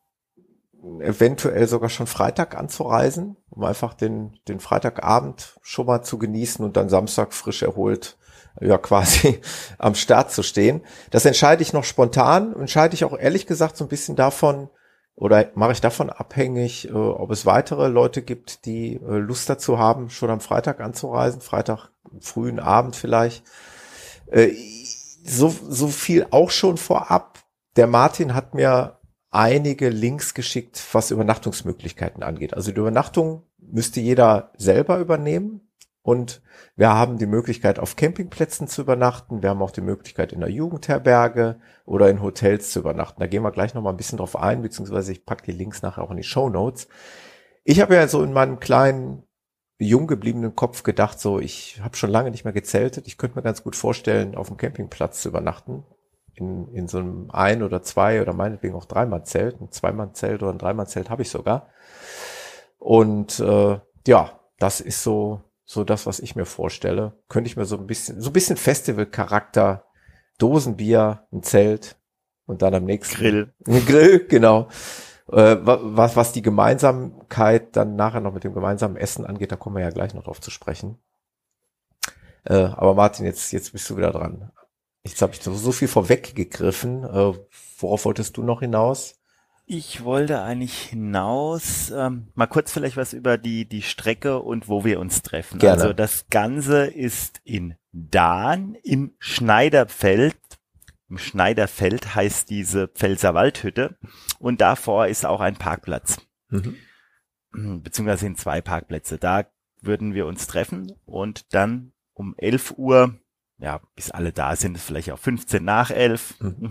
eventuell 1.00 1.68
sogar 1.68 1.90
schon 1.90 2.06
Freitag 2.06 2.56
anzureisen, 2.56 3.36
um 3.50 3.64
einfach 3.64 3.92
den, 3.92 4.38
den 4.48 4.60
Freitagabend 4.60 5.58
schon 5.60 5.84
mal 5.84 6.02
zu 6.02 6.16
genießen 6.16 6.64
und 6.64 6.78
dann 6.78 6.88
Samstag 6.88 7.34
frisch 7.34 7.62
erholt 7.62 8.16
ja 8.62 8.78
quasi 8.78 9.42
am 9.78 9.94
Start 9.94 10.32
zu 10.32 10.42
stehen. 10.42 10.80
Das 11.10 11.26
entscheide 11.26 11.62
ich 11.62 11.74
noch 11.74 11.84
spontan, 11.84 12.54
entscheide 12.58 12.94
ich 12.94 13.04
auch 13.04 13.18
ehrlich 13.18 13.46
gesagt 13.46 13.76
so 13.76 13.84
ein 13.84 13.88
bisschen 13.88 14.16
davon, 14.16 14.70
oder 15.16 15.50
mache 15.54 15.72
ich 15.72 15.80
davon 15.80 16.10
abhängig, 16.10 16.88
äh, 16.88 16.92
ob 16.92 17.30
es 17.30 17.46
weitere 17.46 17.88
Leute 17.88 18.22
gibt, 18.22 18.66
die 18.66 18.96
äh, 18.96 19.16
Lust 19.16 19.48
dazu 19.48 19.78
haben, 19.78 20.10
schon 20.10 20.30
am 20.30 20.40
Freitag 20.40 20.80
anzureisen, 20.80 21.40
Freitag 21.40 21.90
frühen 22.20 22.60
Abend 22.60 22.94
vielleicht. 22.94 23.42
Äh, 24.30 24.50
so, 25.24 25.48
so 25.48 25.88
viel 25.88 26.26
auch 26.30 26.50
schon 26.50 26.76
vorab. 26.76 27.40
Der 27.76 27.86
Martin 27.86 28.34
hat 28.34 28.54
mir 28.54 29.00
einige 29.30 29.88
Links 29.88 30.34
geschickt, 30.34 30.82
was 30.92 31.10
Übernachtungsmöglichkeiten 31.10 32.22
angeht. 32.22 32.54
Also 32.54 32.70
die 32.70 32.78
Übernachtung 32.78 33.42
müsste 33.58 34.00
jeder 34.00 34.52
selber 34.56 34.98
übernehmen. 34.98 35.65
Und 36.06 36.40
wir 36.76 36.90
haben 36.90 37.18
die 37.18 37.26
Möglichkeit, 37.26 37.80
auf 37.80 37.96
Campingplätzen 37.96 38.68
zu 38.68 38.82
übernachten. 38.82 39.42
Wir 39.42 39.50
haben 39.50 39.60
auch 39.60 39.72
die 39.72 39.80
Möglichkeit, 39.80 40.32
in 40.32 40.38
der 40.38 40.50
Jugendherberge 40.50 41.58
oder 41.84 42.08
in 42.08 42.22
Hotels 42.22 42.70
zu 42.70 42.78
übernachten. 42.78 43.18
Da 43.18 43.26
gehen 43.26 43.42
wir 43.42 43.50
gleich 43.50 43.74
noch 43.74 43.82
mal 43.82 43.90
ein 43.90 43.96
bisschen 43.96 44.18
drauf 44.18 44.36
ein, 44.36 44.62
beziehungsweise 44.62 45.10
ich 45.10 45.26
packe 45.26 45.42
die 45.46 45.58
Links 45.58 45.82
nachher 45.82 46.04
auch 46.04 46.12
in 46.12 46.16
die 46.16 46.22
Show 46.22 46.48
Notes. 46.48 46.86
Ich 47.64 47.80
habe 47.80 47.96
ja 47.96 48.06
so 48.06 48.22
in 48.22 48.32
meinem 48.32 48.60
kleinen, 48.60 49.24
jung 49.78 50.06
gebliebenen 50.06 50.54
Kopf 50.54 50.84
gedacht, 50.84 51.18
so 51.18 51.40
ich 51.40 51.80
habe 51.82 51.96
schon 51.96 52.10
lange 52.10 52.30
nicht 52.30 52.44
mehr 52.44 52.52
gezeltet. 52.52 53.08
Ich 53.08 53.18
könnte 53.18 53.34
mir 53.34 53.42
ganz 53.42 53.64
gut 53.64 53.74
vorstellen, 53.74 54.36
auf 54.36 54.46
dem 54.46 54.58
Campingplatz 54.58 55.22
zu 55.22 55.30
übernachten. 55.30 55.82
In, 56.34 56.68
in 56.68 56.86
so 56.86 56.98
einem 56.98 57.32
ein 57.32 57.64
oder 57.64 57.82
zwei 57.82 58.22
oder 58.22 58.32
meinetwegen 58.32 58.76
auch 58.76 58.84
dreimal 58.84 59.24
Zelt. 59.24 59.60
Ein 59.60 59.72
zweimal 59.72 60.12
Zelt 60.12 60.44
oder 60.44 60.52
ein 60.52 60.58
dreimal 60.58 60.86
Zelt 60.86 61.10
habe 61.10 61.22
ich 61.22 61.30
sogar. 61.30 61.66
Und 62.78 63.40
äh, 63.40 63.80
ja, 64.06 64.38
das 64.60 64.80
ist 64.80 65.02
so 65.02 65.40
so 65.66 65.84
das, 65.84 66.06
was 66.06 66.20
ich 66.20 66.36
mir 66.36 66.46
vorstelle. 66.46 67.18
Könnte 67.28 67.50
ich 67.50 67.56
mir 67.56 67.66
so 67.66 67.76
ein 67.76 67.86
bisschen, 67.86 68.20
so 68.20 68.30
ein 68.30 68.32
bisschen 68.32 68.56
Festival-Charakter, 68.56 69.84
Dosenbier, 70.38 71.26
ein 71.32 71.42
Zelt 71.42 71.96
und 72.46 72.62
dann 72.62 72.74
am 72.74 72.84
nächsten 72.84 73.16
Grill. 73.16 73.52
Ein 73.66 73.84
Grill, 73.84 74.26
genau. 74.26 74.68
Äh, 75.30 75.56
was, 75.60 76.14
was 76.14 76.32
die 76.32 76.42
Gemeinsamkeit 76.42 77.74
dann 77.74 77.96
nachher 77.96 78.20
noch 78.20 78.32
mit 78.32 78.44
dem 78.44 78.54
gemeinsamen 78.54 78.96
Essen 78.96 79.26
angeht, 79.26 79.50
da 79.50 79.56
kommen 79.56 79.76
wir 79.76 79.82
ja 79.82 79.90
gleich 79.90 80.14
noch 80.14 80.22
drauf 80.22 80.40
zu 80.40 80.52
sprechen. 80.52 80.98
Äh, 82.44 82.54
aber 82.54 82.94
Martin, 82.94 83.26
jetzt, 83.26 83.52
jetzt 83.52 83.72
bist 83.72 83.90
du 83.90 83.96
wieder 83.96 84.12
dran. 84.12 84.52
Jetzt 85.02 85.20
habe 85.20 85.32
ich 85.32 85.42
so, 85.42 85.52
so 85.52 85.72
viel 85.72 85.88
vorweggegriffen. 85.88 87.02
Äh, 87.02 87.32
worauf 87.80 88.04
wolltest 88.04 88.36
du 88.36 88.44
noch 88.44 88.60
hinaus? 88.60 89.15
Ich 89.68 90.04
wollte 90.04 90.42
eigentlich 90.42 90.78
hinaus, 90.78 91.90
ähm, 91.90 92.28
mal 92.34 92.46
kurz 92.46 92.72
vielleicht 92.72 92.96
was 92.96 93.12
über 93.12 93.36
die, 93.36 93.68
die 93.68 93.82
Strecke 93.82 94.38
und 94.38 94.68
wo 94.68 94.84
wir 94.84 95.00
uns 95.00 95.22
treffen. 95.22 95.58
Gerne. 95.58 95.82
Also 95.82 95.92
das 95.92 96.26
Ganze 96.30 96.86
ist 96.86 97.40
in 97.42 97.74
Dahn 97.90 98.76
im 98.84 99.16
Schneiderfeld. 99.18 100.36
Im 101.08 101.18
Schneiderfeld 101.18 102.14
heißt 102.14 102.48
diese 102.48 102.86
Pfälzerwaldhütte 102.86 103.98
und 104.38 104.60
davor 104.60 105.08
ist 105.08 105.26
auch 105.26 105.40
ein 105.40 105.56
Parkplatz. 105.56 106.18
Mhm. 106.48 107.82
Beziehungsweise 107.82 108.20
sind 108.20 108.38
zwei 108.38 108.60
Parkplätze. 108.60 109.18
Da 109.18 109.46
würden 109.80 110.14
wir 110.14 110.26
uns 110.26 110.46
treffen 110.46 110.92
und 111.06 111.52
dann 111.52 111.92
um 112.12 112.36
11 112.38 112.74
Uhr, 112.76 113.18
ja, 113.58 113.80
bis 113.96 114.12
alle 114.12 114.32
da 114.32 114.54
sind, 114.54 114.76
ist 114.76 114.84
vielleicht 114.84 115.10
auch 115.10 115.18
15 115.18 115.64
nach 115.64 115.90
11, 115.90 116.40
mhm 116.40 116.70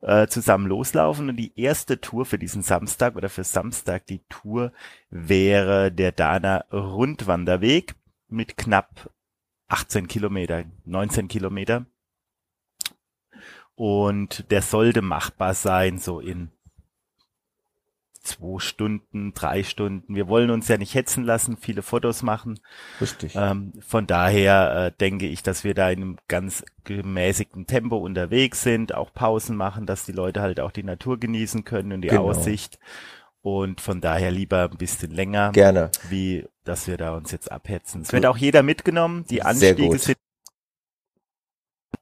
äh, 0.00 0.26
zusammen 0.26 0.66
loslaufen. 0.66 1.28
Und 1.28 1.36
die 1.36 1.58
erste 1.58 2.00
Tour 2.00 2.24
für 2.26 2.38
diesen 2.38 2.62
Samstag 2.62 3.16
oder 3.16 3.28
für 3.28 3.44
Samstag, 3.44 4.06
die 4.06 4.20
Tour 4.28 4.72
wäre 5.10 5.92
der 5.92 6.12
Dana 6.12 6.64
Rundwanderweg 6.72 7.94
mit 8.28 8.56
knapp 8.56 9.10
18 9.68 10.08
Kilometer, 10.08 10.64
19 10.84 11.28
Kilometer. 11.28 11.86
Und 13.74 14.50
der 14.50 14.62
sollte 14.62 15.02
machbar 15.02 15.54
sein, 15.54 15.98
so 15.98 16.20
in 16.20 16.50
zwei 18.26 18.58
Stunden, 18.58 19.32
drei 19.32 19.62
Stunden. 19.62 20.14
Wir 20.14 20.28
wollen 20.28 20.50
uns 20.50 20.68
ja 20.68 20.76
nicht 20.76 20.94
hetzen 20.94 21.24
lassen, 21.24 21.56
viele 21.56 21.82
Fotos 21.82 22.22
machen. 22.22 22.60
Richtig. 23.00 23.34
Ähm, 23.36 23.72
von 23.86 24.06
daher 24.06 24.86
äh, 24.86 24.92
denke 24.98 25.26
ich, 25.26 25.42
dass 25.42 25.64
wir 25.64 25.74
da 25.74 25.90
in 25.90 26.02
einem 26.02 26.16
ganz 26.28 26.64
gemäßigten 26.84 27.66
Tempo 27.66 27.96
unterwegs 27.96 28.62
sind, 28.62 28.94
auch 28.94 29.12
Pausen 29.12 29.56
machen, 29.56 29.86
dass 29.86 30.04
die 30.04 30.12
Leute 30.12 30.40
halt 30.40 30.60
auch 30.60 30.72
die 30.72 30.82
Natur 30.82 31.18
genießen 31.18 31.64
können 31.64 31.92
und 31.92 32.02
die 32.02 32.08
genau. 32.08 32.30
Aussicht. 32.30 32.78
Und 33.42 33.80
von 33.80 34.00
daher 34.00 34.32
lieber 34.32 34.68
ein 34.70 34.76
bisschen 34.76 35.12
länger. 35.12 35.52
Gerne. 35.52 35.90
Wie, 36.08 36.46
dass 36.64 36.88
wir 36.88 36.96
da 36.96 37.14
uns 37.14 37.30
jetzt 37.30 37.52
abhetzen. 37.52 38.02
Es 38.02 38.12
wird 38.12 38.26
auch 38.26 38.36
jeder 38.36 38.64
mitgenommen. 38.64 39.24
Die 39.30 39.42
Anstiege 39.42 39.98
sind 39.98 40.18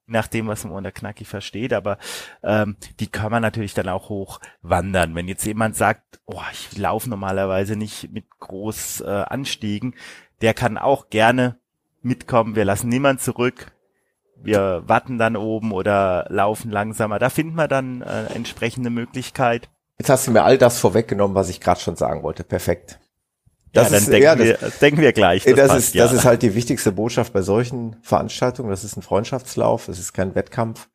nach 0.07 0.27
dem, 0.27 0.47
was 0.47 0.65
man 0.65 0.73
unter 0.73 0.93
Knacki 0.93 1.25
versteht, 1.25 1.73
aber 1.73 1.99
ähm, 2.43 2.77
die 3.01 3.07
kann 3.07 3.31
man 3.31 3.43
natürlich 3.43 3.75
dann 3.75 3.89
auch 3.89 4.09
hoch 4.09 4.41
wandern. 4.63 5.15
Wenn 5.15 5.29
jetzt 5.29 5.45
jemand 5.45 5.77
sagt, 5.77 6.21
oh, 6.27 6.43
ich 6.53 6.77
laufe 6.77 7.09
normalerweise 7.09 7.77
nicht 7.77 8.13
mit 8.13 8.25
groß 8.41 9.03
äh, 9.03 9.09
Anstiegen, 9.09 9.95
der 10.41 10.55
kann 10.55 10.79
auch 10.79 11.09
gerne 11.11 11.59
mitkommen. 12.03 12.57
Wir 12.57 12.65
lassen 12.65 12.89
niemand 12.89 13.21
zurück. 13.21 13.73
wir 14.43 14.83
warten 14.87 15.19
dann 15.19 15.37
oben 15.37 15.73
oder 15.73 16.27
laufen 16.29 16.71
langsamer. 16.71 17.19
Da 17.19 17.31
finden 17.31 17.55
wir 17.55 17.69
dann 17.69 18.03
äh, 18.03 18.27
entsprechende 18.35 18.91
Möglichkeit. 18.91 19.71
Jetzt 19.99 20.11
hast 20.11 20.27
du 20.27 20.33
mir 20.33 20.43
all 20.43 20.59
das 20.59 20.79
vorweggenommen, 20.79 21.35
was 21.35 21.49
ich 21.49 21.61
gerade 21.61 21.81
schon 21.81 21.97
sagen 21.97 22.23
wollte. 22.23 22.45
Perfekt. 22.45 22.99
Das 23.75 23.91
ja, 23.91 23.97
ist, 23.97 24.07
dann 24.07 24.13
denken, 24.13 24.25
ja, 24.25 24.37
das, 24.37 24.47
wir, 24.47 24.71
denken 24.81 25.01
wir 25.01 25.13
gleich. 25.13 25.45
Das, 25.45 25.55
das 25.55 25.69
passt, 25.69 25.79
ist, 25.89 25.95
ja. 25.95 26.05
das 26.05 26.13
ist 26.13 26.25
halt 26.25 26.43
die 26.43 26.55
wichtigste 26.55 26.93
Botschaft 26.93 27.33
bei 27.33 27.43
solchen 27.43 27.97
Veranstaltungen. 28.03 28.71
Das 28.71 28.85
ist 28.85 28.97
ein 28.97 29.03
Freundschaftslauf, 29.03 29.89
es 29.89 29.99
ist 29.99 30.13
kein 30.13 30.35
Wettkampf. 30.35 30.89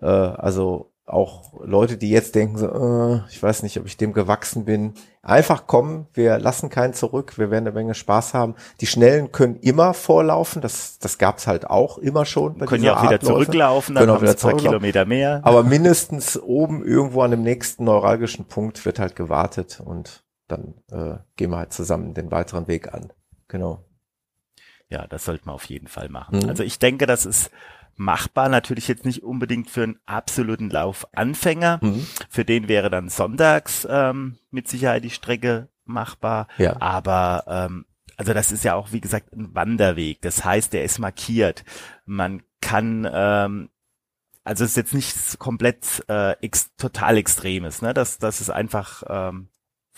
Äh, 0.00 0.06
also 0.06 0.92
auch 1.10 1.60
Leute, 1.64 1.96
die 1.96 2.10
jetzt 2.10 2.34
denken, 2.34 2.56
so, 2.56 2.66
äh, 2.66 3.20
ich 3.30 3.42
weiß 3.42 3.62
nicht, 3.62 3.78
ob 3.78 3.86
ich 3.86 3.96
dem 3.96 4.12
gewachsen 4.12 4.64
bin, 4.64 4.94
einfach 5.22 5.66
kommen, 5.66 6.06
wir 6.14 6.38
lassen 6.38 6.70
keinen 6.70 6.94
zurück, 6.94 7.36
wir 7.36 7.50
werden 7.50 7.66
eine 7.66 7.74
Menge 7.74 7.94
Spaß 7.94 8.32
haben. 8.32 8.54
Die 8.80 8.86
Schnellen 8.86 9.32
können 9.32 9.56
immer 9.56 9.92
vorlaufen, 9.92 10.62
das, 10.62 10.98
das 10.98 11.18
gab's 11.18 11.46
halt 11.46 11.68
auch 11.68 11.98
immer 11.98 12.24
schon. 12.24 12.58
Bei 12.58 12.66
können 12.66 12.84
ja 12.84 12.96
auch 12.96 13.02
wieder 13.02 13.20
zurücklaufen, 13.20 13.94
dann 13.94 14.04
können 14.04 14.16
auch 14.16 14.22
wieder 14.22 14.36
zwei 14.36 14.54
Kilometer 14.54 15.04
mehr. 15.04 15.40
Aber 15.42 15.64
mindestens 15.64 16.40
oben 16.40 16.84
irgendwo 16.84 17.22
an 17.22 17.32
dem 17.32 17.42
nächsten 17.42 17.84
neuralgischen 17.84 18.46
Punkt 18.46 18.84
wird 18.84 18.98
halt 18.98 19.16
gewartet 19.16 19.82
und 19.84 20.22
dann 20.50 20.74
äh, 20.90 21.18
gehen 21.36 21.50
wir 21.50 21.58
halt 21.58 21.72
zusammen 21.72 22.14
den 22.14 22.30
weiteren 22.30 22.68
Weg 22.68 22.92
an. 22.92 23.12
Genau. 23.48 23.84
Ja, 24.88 25.06
das 25.06 25.24
sollte 25.24 25.46
man 25.46 25.54
auf 25.54 25.64
jeden 25.64 25.86
Fall 25.86 26.08
machen. 26.08 26.40
Mhm. 26.40 26.48
Also 26.48 26.62
ich 26.62 26.78
denke, 26.78 27.06
das 27.06 27.26
ist 27.26 27.50
machbar. 28.00 28.48
Natürlich 28.48 28.88
jetzt 28.88 29.04
nicht 29.04 29.22
unbedingt 29.22 29.70
für 29.70 29.84
einen 29.84 30.00
absoluten 30.06 30.70
Laufanfänger. 30.70 31.78
Mhm. 31.82 32.06
Für 32.28 32.44
den 32.44 32.68
wäre 32.68 32.90
dann 32.90 33.08
sonntags 33.08 33.86
ähm, 33.88 34.38
mit 34.50 34.68
Sicherheit 34.68 35.04
die 35.04 35.10
Strecke 35.10 35.68
machbar. 35.84 36.48
Ja. 36.58 36.80
Aber 36.80 37.44
ähm, 37.46 37.84
also 38.16 38.34
das 38.34 38.50
ist 38.50 38.64
ja 38.64 38.74
auch, 38.74 38.92
wie 38.92 39.00
gesagt, 39.00 39.32
ein 39.32 39.54
Wanderweg. 39.54 40.20
Das 40.22 40.44
heißt, 40.44 40.72
der 40.72 40.84
ist 40.84 40.98
markiert. 40.98 41.64
Man 42.04 42.42
kann, 42.60 43.08
ähm, 43.10 43.70
also 44.44 44.64
es 44.64 44.70
ist 44.70 44.76
jetzt 44.76 44.94
nicht 44.94 45.38
komplett 45.38 46.04
äh, 46.08 46.32
ex 46.40 46.74
total 46.76 47.16
extremes. 47.16 47.80
Ne? 47.80 47.94
Das, 47.94 48.18
das 48.18 48.40
ist 48.40 48.50
einfach 48.50 49.02
ähm, 49.08 49.49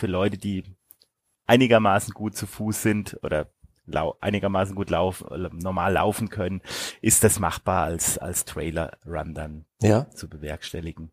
für 0.03 0.09
Leute, 0.09 0.37
die 0.37 0.65
einigermaßen 1.47 2.13
gut 2.13 2.37
zu 2.37 2.49
Fuß 2.49 2.83
sind 2.83 3.21
oder 3.23 3.53
lau 3.87 4.17
einigermaßen 4.21 4.75
gut 4.75 4.91
lauf 4.91 5.25
normal 5.53 5.93
laufen 5.93 6.29
können, 6.29 6.61
ist 7.01 7.23
das 7.23 7.39
machbar 7.39 7.85
als 7.85 8.19
als 8.19 8.45
Trailer 8.45 8.99
Run 9.07 9.33
dann 9.33 9.65
ja. 9.81 10.11
zu 10.11 10.29
bewerkstelligen. 10.29 11.13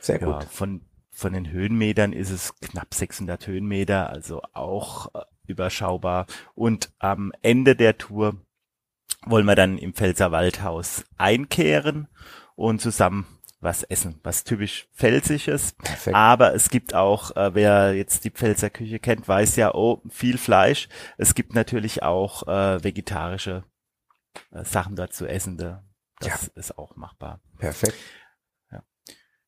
Sehr 0.00 0.20
ja, 0.20 0.26
gut. 0.26 0.44
Von 0.44 0.82
von 1.10 1.32
den 1.32 1.50
Höhenmetern 1.50 2.12
ist 2.12 2.28
es 2.28 2.54
knapp 2.60 2.92
600 2.92 3.46
Höhenmeter, 3.46 4.10
also 4.10 4.42
auch 4.52 5.14
äh, 5.14 5.22
überschaubar. 5.46 6.26
Und 6.54 6.92
am 6.98 7.32
Ende 7.40 7.76
der 7.76 7.96
Tour 7.96 8.36
wollen 9.24 9.46
wir 9.46 9.56
dann 9.56 9.78
im 9.78 9.94
Pfälzer 9.94 10.32
Waldhaus 10.32 11.04
einkehren 11.16 12.08
und 12.56 12.82
zusammen 12.82 13.26
was 13.62 13.84
essen, 13.84 14.18
was 14.24 14.44
typisch 14.44 14.88
Pfälzisches. 14.92 15.72
Perfekt. 15.74 16.16
Aber 16.16 16.54
es 16.54 16.68
gibt 16.68 16.94
auch, 16.94 17.34
äh, 17.36 17.54
wer 17.54 17.94
jetzt 17.94 18.24
die 18.24 18.30
Pfälzer 18.30 18.70
Küche 18.70 18.98
kennt, 18.98 19.26
weiß 19.26 19.56
ja, 19.56 19.72
oh, 19.72 20.02
viel 20.10 20.36
Fleisch. 20.36 20.88
Es 21.16 21.34
gibt 21.34 21.54
natürlich 21.54 22.02
auch 22.02 22.46
äh, 22.48 22.82
vegetarische 22.82 23.64
äh, 24.50 24.64
Sachen 24.64 24.96
dort 24.96 25.14
zu 25.14 25.26
essen. 25.26 25.56
Das 25.56 25.80
ja. 26.20 26.34
ist 26.56 26.76
auch 26.76 26.96
machbar. 26.96 27.40
Perfekt. 27.58 27.94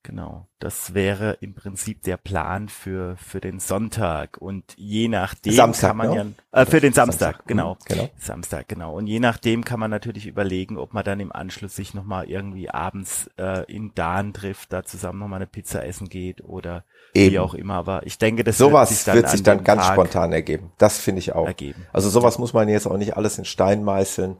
Genau, 0.06 0.48
das 0.58 0.92
wäre 0.92 1.38
im 1.40 1.54
Prinzip 1.54 2.02
der 2.02 2.18
Plan 2.18 2.68
für 2.68 3.16
für 3.16 3.40
den 3.40 3.58
Sonntag 3.58 4.36
und 4.36 4.62
je 4.76 5.08
nachdem 5.08 5.54
Samstag, 5.54 5.88
kann 5.88 5.96
man 5.96 6.10
ne? 6.10 6.34
ja 6.52 6.60
äh, 6.60 6.66
für 6.66 6.82
den 6.82 6.92
Samstag, 6.92 7.36
Samstag, 7.36 7.46
genau, 7.46 7.78
genau, 7.86 8.10
Samstag 8.18 8.68
genau 8.68 8.94
und 8.94 9.06
je 9.06 9.18
nachdem 9.18 9.64
kann 9.64 9.80
man 9.80 9.90
natürlich 9.90 10.26
überlegen, 10.26 10.76
ob 10.76 10.92
man 10.92 11.04
dann 11.04 11.20
im 11.20 11.32
Anschluss 11.32 11.74
sich 11.74 11.94
noch 11.94 12.04
mal 12.04 12.28
irgendwie 12.28 12.68
abends 12.68 13.30
äh, 13.38 13.64
in 13.64 13.94
Dahn 13.94 14.34
trifft, 14.34 14.74
da 14.74 14.84
zusammen 14.84 15.20
noch 15.20 15.28
mal 15.28 15.36
eine 15.36 15.46
Pizza 15.46 15.82
essen 15.86 16.10
geht 16.10 16.44
oder 16.44 16.84
Eben. 17.14 17.32
wie 17.32 17.38
auch 17.38 17.54
immer. 17.54 17.74
Aber 17.74 18.04
ich 18.04 18.18
denke, 18.18 18.44
das 18.44 18.58
sowas 18.58 18.90
wird 18.90 18.98
sich 18.98 19.04
dann, 19.06 19.16
wird 19.16 19.30
sich 19.30 19.42
dann 19.42 19.64
ganz 19.64 19.86
Tag 19.86 19.94
spontan 19.94 20.32
ergeben. 20.32 20.72
Das 20.76 20.98
finde 20.98 21.20
ich 21.20 21.34
auch. 21.34 21.46
Ergeben. 21.46 21.86
Also 21.94 22.10
sowas 22.10 22.34
ja. 22.34 22.40
muss 22.40 22.52
man 22.52 22.68
jetzt 22.68 22.86
auch 22.86 22.98
nicht 22.98 23.16
alles 23.16 23.38
in 23.38 23.46
Stein 23.46 23.82
meißeln. 23.84 24.36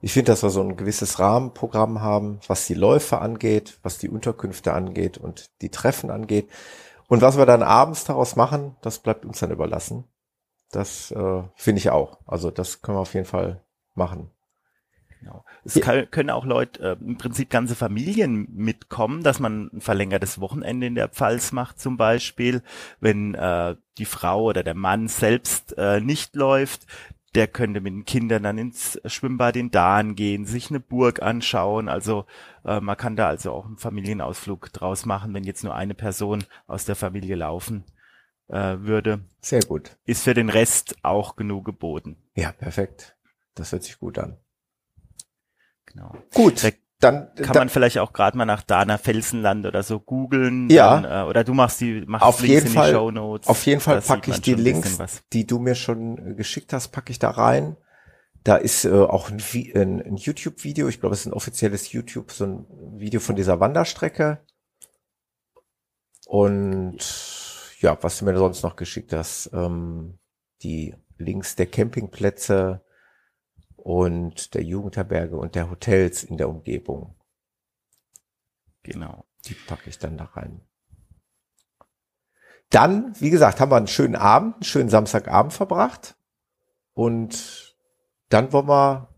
Ich 0.00 0.12
finde, 0.12 0.32
dass 0.32 0.42
wir 0.42 0.50
so 0.50 0.62
ein 0.62 0.76
gewisses 0.76 1.18
Rahmenprogramm 1.18 2.00
haben, 2.00 2.40
was 2.46 2.66
die 2.66 2.74
Läufe 2.74 3.18
angeht, 3.18 3.78
was 3.82 3.98
die 3.98 4.08
Unterkünfte 4.08 4.72
angeht 4.72 5.18
und 5.18 5.50
die 5.60 5.70
Treffen 5.70 6.10
angeht. 6.10 6.48
Und 7.08 7.22
was 7.22 7.36
wir 7.36 7.46
dann 7.46 7.62
abends 7.62 8.04
daraus 8.04 8.36
machen, 8.36 8.76
das 8.82 9.00
bleibt 9.00 9.24
uns 9.24 9.40
dann 9.40 9.50
überlassen. 9.50 10.04
Das 10.70 11.10
äh, 11.10 11.42
finde 11.56 11.78
ich 11.78 11.90
auch. 11.90 12.18
Also 12.26 12.50
das 12.50 12.82
können 12.82 12.98
wir 12.98 13.02
auf 13.02 13.14
jeden 13.14 13.26
Fall 13.26 13.62
machen. 13.94 14.30
Genau. 15.20 15.44
Es 15.64 15.74
ja. 15.74 16.06
können 16.06 16.30
auch 16.30 16.44
Leute, 16.44 16.80
äh, 16.80 17.04
im 17.04 17.18
Prinzip 17.18 17.50
ganze 17.50 17.74
Familien 17.74 18.46
mitkommen, 18.54 19.22
dass 19.22 19.40
man 19.40 19.70
ein 19.72 19.80
verlängertes 19.80 20.40
Wochenende 20.40 20.86
in 20.86 20.94
der 20.94 21.08
Pfalz 21.08 21.50
macht 21.50 21.80
zum 21.80 21.96
Beispiel, 21.96 22.62
wenn 23.00 23.34
äh, 23.34 23.74
die 23.98 24.04
Frau 24.04 24.44
oder 24.44 24.62
der 24.62 24.74
Mann 24.74 25.08
selbst 25.08 25.76
äh, 25.76 26.00
nicht 26.00 26.36
läuft, 26.36 26.86
der 27.34 27.46
könnte 27.46 27.80
mit 27.80 27.92
den 27.92 28.04
Kindern 28.04 28.42
dann 28.42 28.58
ins 28.58 29.00
Schwimmbad 29.04 29.56
in 29.56 29.70
Dahn 29.70 30.14
gehen, 30.14 30.46
sich 30.46 30.70
eine 30.70 30.80
Burg 30.80 31.22
anschauen. 31.22 31.88
Also 31.88 32.24
äh, 32.64 32.80
man 32.80 32.96
kann 32.96 33.16
da 33.16 33.28
also 33.28 33.52
auch 33.52 33.66
einen 33.66 33.76
Familienausflug 33.76 34.72
draus 34.72 35.04
machen, 35.06 35.34
wenn 35.34 35.44
jetzt 35.44 35.64
nur 35.64 35.74
eine 35.74 35.94
Person 35.94 36.44
aus 36.66 36.84
der 36.84 36.96
Familie 36.96 37.36
laufen 37.36 37.84
äh, 38.48 38.78
würde. 38.80 39.24
Sehr 39.40 39.60
gut. 39.60 39.96
Ist 40.04 40.24
für 40.24 40.34
den 40.34 40.48
Rest 40.48 40.96
auch 41.02 41.36
genug 41.36 41.64
geboten. 41.64 42.16
Ja, 42.34 42.52
perfekt. 42.52 43.16
Das 43.54 43.72
hört 43.72 43.84
sich 43.84 43.98
gut 43.98 44.18
an. 44.18 44.38
Genau. 45.86 46.16
Gut. 46.34 46.62
Der 46.62 46.72
dann 47.00 47.32
kann 47.36 47.52
dann, 47.52 47.56
man 47.58 47.68
vielleicht 47.68 47.98
auch 47.98 48.12
gerade 48.12 48.36
mal 48.36 48.44
nach 48.44 48.62
Dana 48.62 48.98
Felsenland 48.98 49.64
oder 49.66 49.82
so 49.82 50.00
googeln. 50.00 50.68
Ja. 50.68 51.00
Dann, 51.00 51.26
äh, 51.26 51.28
oder 51.28 51.44
du 51.44 51.54
machst 51.54 51.80
die 51.80 52.02
machst 52.06 52.24
auf 52.24 52.40
Links 52.40 52.64
jeden 52.64 52.74
Fall, 52.74 52.92
Show 52.92 53.10
Notes. 53.10 53.48
Auf 53.48 53.64
jeden 53.66 53.80
Fall 53.80 54.00
packe 54.00 54.32
ich 54.32 54.40
die 54.40 54.54
Links, 54.54 54.98
die 55.32 55.46
du 55.46 55.60
mir 55.60 55.76
schon 55.76 56.36
geschickt 56.36 56.72
hast, 56.72 56.88
packe 56.88 57.12
ich 57.12 57.18
da 57.18 57.30
rein. 57.30 57.76
Da 58.42 58.56
ist 58.56 58.84
äh, 58.84 58.90
auch 58.90 59.30
ein, 59.30 59.42
ein, 59.74 60.02
ein 60.02 60.16
YouTube-Video, 60.16 60.88
ich 60.88 61.00
glaube, 61.00 61.14
es 61.14 61.20
ist 61.20 61.26
ein 61.26 61.32
offizielles 61.32 61.92
YouTube, 61.92 62.32
so 62.32 62.46
ein 62.46 62.66
Video 62.96 63.20
von 63.20 63.36
dieser 63.36 63.60
Wanderstrecke. 63.60 64.40
Und 66.26 66.98
ja, 67.80 67.96
was 68.00 68.18
du 68.18 68.24
mir 68.24 68.36
sonst 68.36 68.62
noch 68.62 68.76
geschickt 68.76 69.12
hast, 69.12 69.50
ähm, 69.52 70.18
die 70.62 70.94
Links 71.16 71.56
der 71.56 71.66
Campingplätze, 71.66 72.82
und 73.88 74.52
der 74.52 74.62
Jugendherberge 74.62 75.38
und 75.38 75.54
der 75.54 75.70
Hotels 75.70 76.22
in 76.22 76.36
der 76.36 76.50
Umgebung. 76.50 77.14
Genau. 78.82 79.24
Die 79.46 79.54
packe 79.54 79.88
ich 79.88 79.98
dann 79.98 80.18
da 80.18 80.24
rein. 80.24 80.60
Dann, 82.68 83.18
wie 83.18 83.30
gesagt, 83.30 83.60
haben 83.60 83.70
wir 83.70 83.78
einen 83.78 83.86
schönen 83.86 84.14
Abend, 84.14 84.56
einen 84.56 84.64
schönen 84.64 84.90
Samstagabend 84.90 85.54
verbracht. 85.54 86.18
Und 86.92 87.78
dann 88.28 88.52
wollen 88.52 88.68
wir 88.68 89.08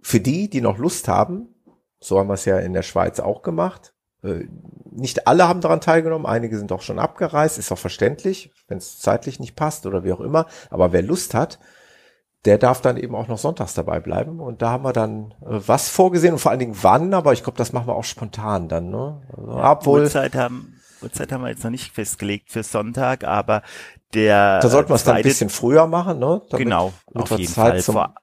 für 0.00 0.20
die, 0.20 0.48
die 0.48 0.62
noch 0.62 0.78
Lust 0.78 1.08
haben, 1.08 1.54
so 2.00 2.18
haben 2.18 2.28
wir 2.28 2.34
es 2.34 2.46
ja 2.46 2.58
in 2.58 2.72
der 2.72 2.80
Schweiz 2.80 3.20
auch 3.20 3.42
gemacht. 3.42 3.92
Äh, 4.22 4.46
nicht 4.92 5.26
alle 5.26 5.46
haben 5.46 5.60
daran 5.60 5.82
teilgenommen, 5.82 6.24
einige 6.24 6.56
sind 6.56 6.72
auch 6.72 6.80
schon 6.80 6.98
abgereist, 6.98 7.58
ist 7.58 7.70
auch 7.70 7.76
verständlich, 7.76 8.50
wenn 8.66 8.78
es 8.78 8.98
zeitlich 8.98 9.40
nicht 9.40 9.56
passt 9.56 9.84
oder 9.84 10.04
wie 10.04 10.12
auch 10.14 10.20
immer. 10.20 10.46
Aber 10.70 10.92
wer 10.92 11.02
Lust 11.02 11.34
hat, 11.34 11.58
der 12.44 12.58
darf 12.58 12.80
dann 12.80 12.96
eben 12.96 13.14
auch 13.14 13.28
noch 13.28 13.38
sonntags 13.38 13.74
dabei 13.74 14.00
bleiben. 14.00 14.40
Und 14.40 14.62
da 14.62 14.70
haben 14.70 14.84
wir 14.84 14.92
dann 14.92 15.32
äh, 15.40 15.60
was 15.66 15.88
vorgesehen 15.88 16.34
und 16.34 16.38
vor 16.38 16.50
allen 16.50 16.60
Dingen 16.60 16.76
wann, 16.80 17.14
aber 17.14 17.32
ich 17.32 17.42
glaube, 17.42 17.58
das 17.58 17.72
machen 17.72 17.88
wir 17.88 17.96
auch 17.96 18.04
spontan 18.04 18.68
dann. 18.68 18.90
Ne? 18.90 19.20
Also, 19.36 19.58
ja, 19.58 19.72
obwohl, 19.72 20.02
Uhrzeit 20.02 20.34
haben, 20.34 20.74
Uhrzeit 21.02 21.32
haben 21.32 21.42
wir 21.42 21.50
jetzt 21.50 21.64
noch 21.64 21.70
nicht 21.70 21.92
festgelegt 21.92 22.50
für 22.50 22.62
Sonntag, 22.62 23.24
aber 23.24 23.62
der. 24.14 24.60
Da 24.60 24.68
sollten 24.68 24.90
wir 24.90 24.94
es 24.94 25.04
dann 25.04 25.16
ein 25.16 25.22
bisschen 25.22 25.50
früher 25.50 25.86
machen, 25.86 26.18
ne? 26.18 26.42
Damit 26.50 26.64
genau, 26.64 26.92
auf 27.14 27.30
jeden 27.30 27.52
Zeit 27.52 27.82
Fall. 27.82 27.94
Vor, 27.94 28.14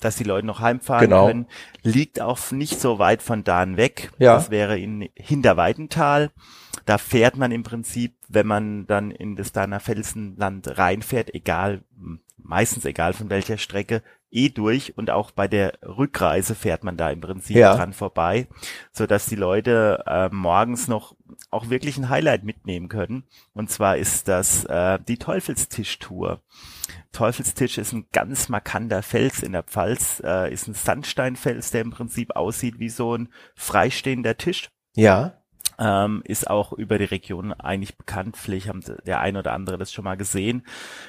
dass 0.00 0.16
die 0.16 0.24
Leute 0.24 0.46
noch 0.46 0.60
heimfahren 0.60 1.08
genau. 1.08 1.26
können, 1.26 1.46
liegt 1.82 2.20
auch 2.20 2.38
nicht 2.50 2.80
so 2.80 2.98
weit 2.98 3.22
von 3.22 3.42
Dahn 3.42 3.76
weg. 3.76 4.12
Ja. 4.18 4.34
Das 4.34 4.50
wäre 4.50 4.78
in 4.78 5.08
Hinterweidental. 5.14 6.30
Da 6.84 6.98
fährt 6.98 7.36
man 7.36 7.52
im 7.52 7.62
Prinzip, 7.62 8.14
wenn 8.28 8.46
man 8.46 8.86
dann 8.86 9.10
in 9.10 9.36
das 9.36 9.52
Dahner 9.52 9.80
Felsenland 9.80 10.78
reinfährt, 10.78 11.32
egal 11.34 11.82
meistens 12.44 12.84
egal 12.84 13.12
von 13.12 13.30
welcher 13.30 13.58
Strecke, 13.58 14.02
eh 14.30 14.48
durch 14.48 14.96
und 14.98 15.10
auch 15.10 15.30
bei 15.30 15.48
der 15.48 15.78
Rückreise 15.82 16.54
fährt 16.54 16.84
man 16.84 16.96
da 16.96 17.10
im 17.10 17.20
Prinzip 17.20 17.56
ja. 17.56 17.76
dran 17.76 17.92
vorbei, 17.92 18.48
so 18.92 19.06
dass 19.06 19.26
die 19.26 19.36
Leute 19.36 20.02
äh, 20.06 20.28
morgens 20.30 20.88
noch 20.88 21.16
auch 21.50 21.70
wirklich 21.70 21.96
ein 21.96 22.08
Highlight 22.08 22.44
mitnehmen 22.44 22.88
können. 22.88 23.24
Und 23.54 23.70
zwar 23.70 23.96
ist 23.96 24.28
das 24.28 24.64
äh, 24.64 24.98
die 25.06 25.18
Teufelstischtour. 25.18 26.42
Teufelstisch 27.12 27.78
ist 27.78 27.92
ein 27.92 28.06
ganz 28.12 28.48
markanter 28.48 29.02
Fels 29.02 29.42
in 29.42 29.52
der 29.52 29.62
Pfalz, 29.62 30.20
äh, 30.24 30.52
ist 30.52 30.66
ein 30.66 30.74
Sandsteinfels, 30.74 31.70
der 31.70 31.82
im 31.82 31.90
Prinzip 31.90 32.36
aussieht 32.36 32.78
wie 32.78 32.90
so 32.90 33.16
ein 33.16 33.28
freistehender 33.54 34.36
Tisch. 34.36 34.68
Ja 34.94 35.43
ähm, 35.78 36.22
ist 36.24 36.48
auch 36.48 36.72
über 36.72 36.98
die 36.98 37.04
Region 37.04 37.52
eigentlich 37.52 37.96
bekannt. 37.96 38.36
Vielleicht 38.36 38.68
haben 38.68 38.82
der 39.06 39.20
ein 39.20 39.36
oder 39.36 39.52
andere 39.52 39.78
das 39.78 39.92
schon 39.92 40.04
mal 40.04 40.16
gesehen. 40.16 40.66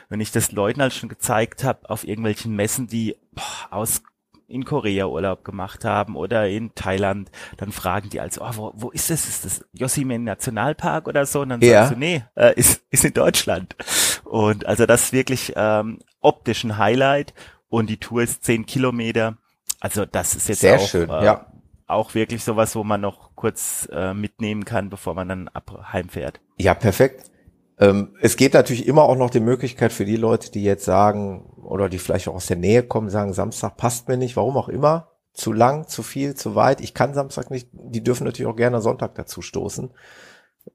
Wenn 0.10 0.22
ich 0.22 0.32
das 0.32 0.52
Leuten 0.52 0.82
halt 0.82 0.94
schon 0.94 1.10
gezeigt 1.10 1.64
habe 1.64 1.90
auf 1.90 2.08
irgendwelchen 2.08 2.56
Messen, 2.56 2.88
die 2.88 3.16
boah, 3.34 3.68
aus 3.72 4.02
in 4.48 4.64
Korea 4.64 5.08
Urlaub 5.08 5.44
gemacht 5.44 5.86
haben 5.86 6.16
oder 6.16 6.48
in 6.48 6.74
Thailand, 6.76 7.32
dann 7.58 7.72
fragen 7.72 8.10
die 8.10 8.20
also, 8.20 8.42
oh, 8.42 8.52
wo, 8.54 8.72
wo 8.76 8.92
ist 8.92 9.10
das? 9.10 9.28
Ist 9.28 9.46
das 9.46 9.66
Yosemite 9.74 10.22
Nationalpark 10.22 11.08
oder 11.08 11.26
so? 11.26 11.42
Und 11.42 11.50
dann 11.50 11.62
ja. 11.62 11.82
sagst 11.82 11.94
du, 11.94 12.00
nee, 12.00 12.24
äh, 12.36 12.54
ist, 12.56 12.84
ist 12.90 13.06
in 13.06 13.14
Deutschland. 13.14 13.76
Und 14.24 14.66
also 14.66 14.86
das 14.86 15.06
ist 15.06 15.14
wirklich 15.14 15.54
ähm, 15.56 16.00
optisch 16.22 16.64
ein 16.64 16.78
Highlight 16.78 17.34
und 17.70 17.90
die 17.90 17.98
Tour 17.98 18.24
ist 18.24 18.44
zehn 18.44 18.66
Kilometer. 18.66 19.38
Also 19.80 20.06
das 20.06 20.36
ist 20.36 20.48
jetzt 20.50 20.62
Sehr 20.62 20.76
auch, 20.76 20.88
schön, 20.88 21.10
äh, 21.10 21.26
ja. 21.26 21.46
Auch 21.88 22.16
wirklich 22.16 22.44
sowas, 22.44 22.76
wo 22.76 22.84
man 22.84 23.02
noch 23.02 23.36
kurz 23.36 23.88
äh, 23.92 24.14
mitnehmen 24.14 24.66
kann, 24.66 24.90
bevor 24.90 25.14
man 25.14 25.30
dann 25.30 25.48
ab 25.50 25.92
heimfährt. 25.92 26.42
Ja, 26.58 26.74
perfekt. 26.74 27.32
Ähm, 27.78 28.16
es 28.22 28.38
geht 28.38 28.54
natürlich 28.54 28.88
immer 28.88 29.04
auch 29.04 29.18
noch 29.18 29.30
die 29.30 29.40
Möglichkeit 29.40 29.92
für 29.92 30.06
die 30.06 30.16
Leute, 30.16 30.52
die 30.52 30.64
jetzt 30.64 30.86
sagen, 30.86 31.46
oder 31.62 31.90
die 31.90 32.00
vielleicht 32.00 32.28
auch 32.28 32.36
aus 32.36 32.48
der 32.48 32.58
Nähe 32.58 32.84
kommen, 32.84 33.10
sagen, 33.10 33.34
Samstag 33.34 33.78
passt 33.78 34.08
mir 34.08 34.18
nicht, 34.18 34.36
warum 34.36 34.58
auch 34.58 34.70
immer, 34.70 35.12
zu 35.34 35.52
lang, 35.52 35.88
zu 35.88 36.02
viel, 36.02 36.36
zu 36.36 36.56
weit, 36.56 36.80
ich 36.80 36.94
kann 36.94 37.14
Samstag 37.14 37.52
nicht, 37.52 37.70
die 37.74 38.04
dürfen 38.04 38.24
natürlich 38.24 38.52
auch 38.52 38.56
gerne 38.56 38.82
Sonntag 38.82 39.16
dazu 39.16 39.42
stoßen. 39.42 39.92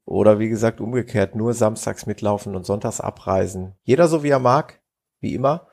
Oder 0.05 0.39
wie 0.39 0.49
gesagt, 0.49 0.79
umgekehrt, 0.79 1.35
nur 1.35 1.53
samstags 1.53 2.05
mitlaufen 2.05 2.55
und 2.55 2.65
sonntags 2.65 3.01
abreisen. 3.01 3.75
Jeder 3.83 4.07
so 4.07 4.23
wie 4.23 4.29
er 4.29 4.39
mag, 4.39 4.79
wie 5.19 5.33
immer. 5.33 5.67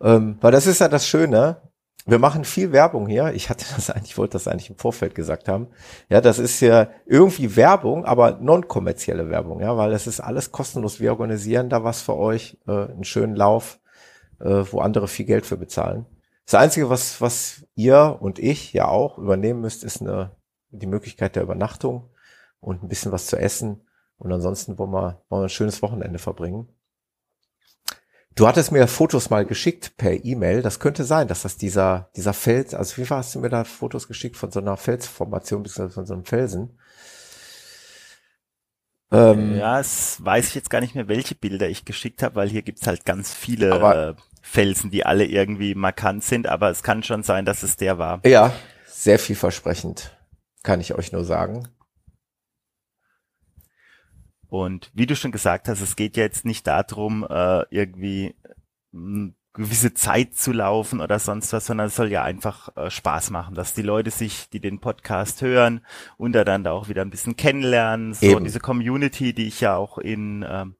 Ähm, 0.00 0.38
weil 0.40 0.52
das 0.52 0.66
ist 0.66 0.80
ja 0.80 0.88
das 0.88 1.06
Schöne, 1.06 1.69
wir 2.06 2.18
machen 2.18 2.44
viel 2.44 2.72
Werbung 2.72 3.06
hier. 3.06 3.32
Ich 3.32 3.50
hatte 3.50 3.64
das 3.74 3.90
eigentlich, 3.90 4.12
ich 4.12 4.18
wollte 4.18 4.32
das 4.32 4.48
eigentlich 4.48 4.70
im 4.70 4.76
Vorfeld 4.76 5.14
gesagt 5.14 5.48
haben. 5.48 5.68
Ja, 6.08 6.20
das 6.20 6.38
ist 6.38 6.60
ja 6.60 6.88
irgendwie 7.06 7.56
Werbung, 7.56 8.04
aber 8.04 8.38
non-kommerzielle 8.40 9.28
Werbung, 9.30 9.60
ja, 9.60 9.76
weil 9.76 9.90
das 9.90 10.06
ist 10.06 10.20
alles 10.20 10.52
kostenlos. 10.52 11.00
Wir 11.00 11.10
organisieren 11.10 11.68
da 11.68 11.84
was 11.84 12.02
für 12.02 12.16
euch, 12.16 12.58
äh, 12.66 12.72
einen 12.72 13.04
schönen 13.04 13.36
Lauf, 13.36 13.80
äh, 14.40 14.64
wo 14.70 14.80
andere 14.80 15.08
viel 15.08 15.26
Geld 15.26 15.46
für 15.46 15.56
bezahlen. 15.56 16.06
Das 16.46 16.54
Einzige, 16.54 16.90
was, 16.90 17.20
was 17.20 17.64
ihr 17.74 18.18
und 18.20 18.38
ich 18.38 18.72
ja 18.72 18.88
auch 18.88 19.18
übernehmen 19.18 19.60
müsst, 19.60 19.84
ist 19.84 20.00
eine, 20.00 20.36
die 20.70 20.86
Möglichkeit 20.86 21.36
der 21.36 21.44
Übernachtung 21.44 22.10
und 22.60 22.82
ein 22.82 22.88
bisschen 22.88 23.12
was 23.12 23.26
zu 23.26 23.36
essen. 23.36 23.86
Und 24.18 24.32
ansonsten 24.32 24.78
wollen 24.78 24.90
wir, 24.90 25.22
wollen 25.28 25.42
wir 25.42 25.46
ein 25.46 25.48
schönes 25.48 25.80
Wochenende 25.80 26.18
verbringen. 26.18 26.68
Du 28.36 28.46
hattest 28.46 28.72
mir 28.72 28.86
Fotos 28.86 29.28
mal 29.28 29.44
geschickt 29.44 29.96
per 29.96 30.24
E-Mail. 30.24 30.62
Das 30.62 30.78
könnte 30.78 31.04
sein, 31.04 31.28
dass 31.28 31.42
das 31.42 31.56
dieser, 31.56 32.10
dieser 32.16 32.32
Fels, 32.32 32.74
also 32.74 32.96
wie 32.96 33.06
hast 33.06 33.34
du 33.34 33.40
mir 33.40 33.48
da 33.48 33.64
Fotos 33.64 34.08
geschickt 34.08 34.36
von 34.36 34.50
so 34.50 34.60
einer 34.60 34.76
Felsformation, 34.76 35.62
beziehungsweise 35.62 35.94
von 35.94 36.06
so 36.06 36.14
einem 36.14 36.24
Felsen? 36.24 36.78
Ähm, 39.12 39.56
ja, 39.56 39.80
es 39.80 40.24
weiß 40.24 40.48
ich 40.48 40.54
jetzt 40.54 40.70
gar 40.70 40.80
nicht 40.80 40.94
mehr, 40.94 41.08
welche 41.08 41.34
Bilder 41.34 41.68
ich 41.68 41.84
geschickt 41.84 42.22
habe, 42.22 42.36
weil 42.36 42.48
hier 42.48 42.62
gibt's 42.62 42.86
halt 42.86 43.04
ganz 43.04 43.34
viele 43.34 43.72
aber, 43.72 44.08
äh, 44.10 44.14
Felsen, 44.40 44.90
die 44.90 45.04
alle 45.04 45.24
irgendwie 45.24 45.74
markant 45.74 46.22
sind, 46.22 46.46
aber 46.46 46.70
es 46.70 46.84
kann 46.84 47.02
schon 47.02 47.24
sein, 47.24 47.44
dass 47.44 47.64
es 47.64 47.76
der 47.76 47.98
war. 47.98 48.20
Ja, 48.24 48.52
sehr 48.86 49.18
vielversprechend, 49.18 50.16
kann 50.62 50.80
ich 50.80 50.94
euch 50.94 51.10
nur 51.10 51.24
sagen. 51.24 51.68
Und 54.50 54.90
wie 54.94 55.06
du 55.06 55.16
schon 55.16 55.32
gesagt 55.32 55.68
hast, 55.68 55.80
es 55.80 55.96
geht 55.96 56.16
ja 56.16 56.24
jetzt 56.24 56.44
nicht 56.44 56.66
darum, 56.66 57.26
äh, 57.28 57.62
irgendwie 57.70 58.34
eine 58.92 59.32
gewisse 59.52 59.94
Zeit 59.94 60.34
zu 60.34 60.52
laufen 60.52 61.00
oder 61.00 61.18
sonst 61.18 61.52
was, 61.52 61.66
sondern 61.66 61.88
es 61.88 61.96
soll 61.96 62.10
ja 62.10 62.22
einfach 62.22 62.76
äh, 62.76 62.90
Spaß 62.90 63.30
machen, 63.30 63.54
dass 63.54 63.74
die 63.74 63.82
Leute 63.82 64.10
sich, 64.10 64.50
die 64.50 64.60
den 64.60 64.80
Podcast 64.80 65.42
hören, 65.42 65.84
untereinander 66.18 66.72
auch 66.72 66.88
wieder 66.88 67.02
ein 67.02 67.10
bisschen 67.10 67.36
kennenlernen. 67.36 68.14
So 68.14 68.26
Eben. 68.26 68.44
diese 68.44 68.60
Community, 68.60 69.32
die 69.32 69.46
ich 69.46 69.60
ja 69.60 69.76
auch 69.76 69.98
in 69.98 70.44
ähm, 70.48 70.76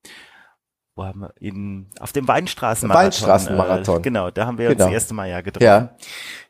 wo 0.96 1.04
haben 1.04 1.20
wir 1.20 1.32
in 1.38 1.88
auf 1.98 2.12
dem 2.12 2.28
Weinstraßenmarathon. 2.28 3.04
Weinstraßenmarathon. 3.06 3.98
Äh, 3.98 4.02
genau, 4.02 4.30
da 4.30 4.46
haben 4.46 4.58
wir 4.58 4.68
genau. 4.68 4.84
uns 4.84 4.84
das 4.86 4.92
erste 4.92 5.14
Mal 5.14 5.30
ja 5.30 5.40
getroffen. 5.40 5.64
Ja. 5.64 5.96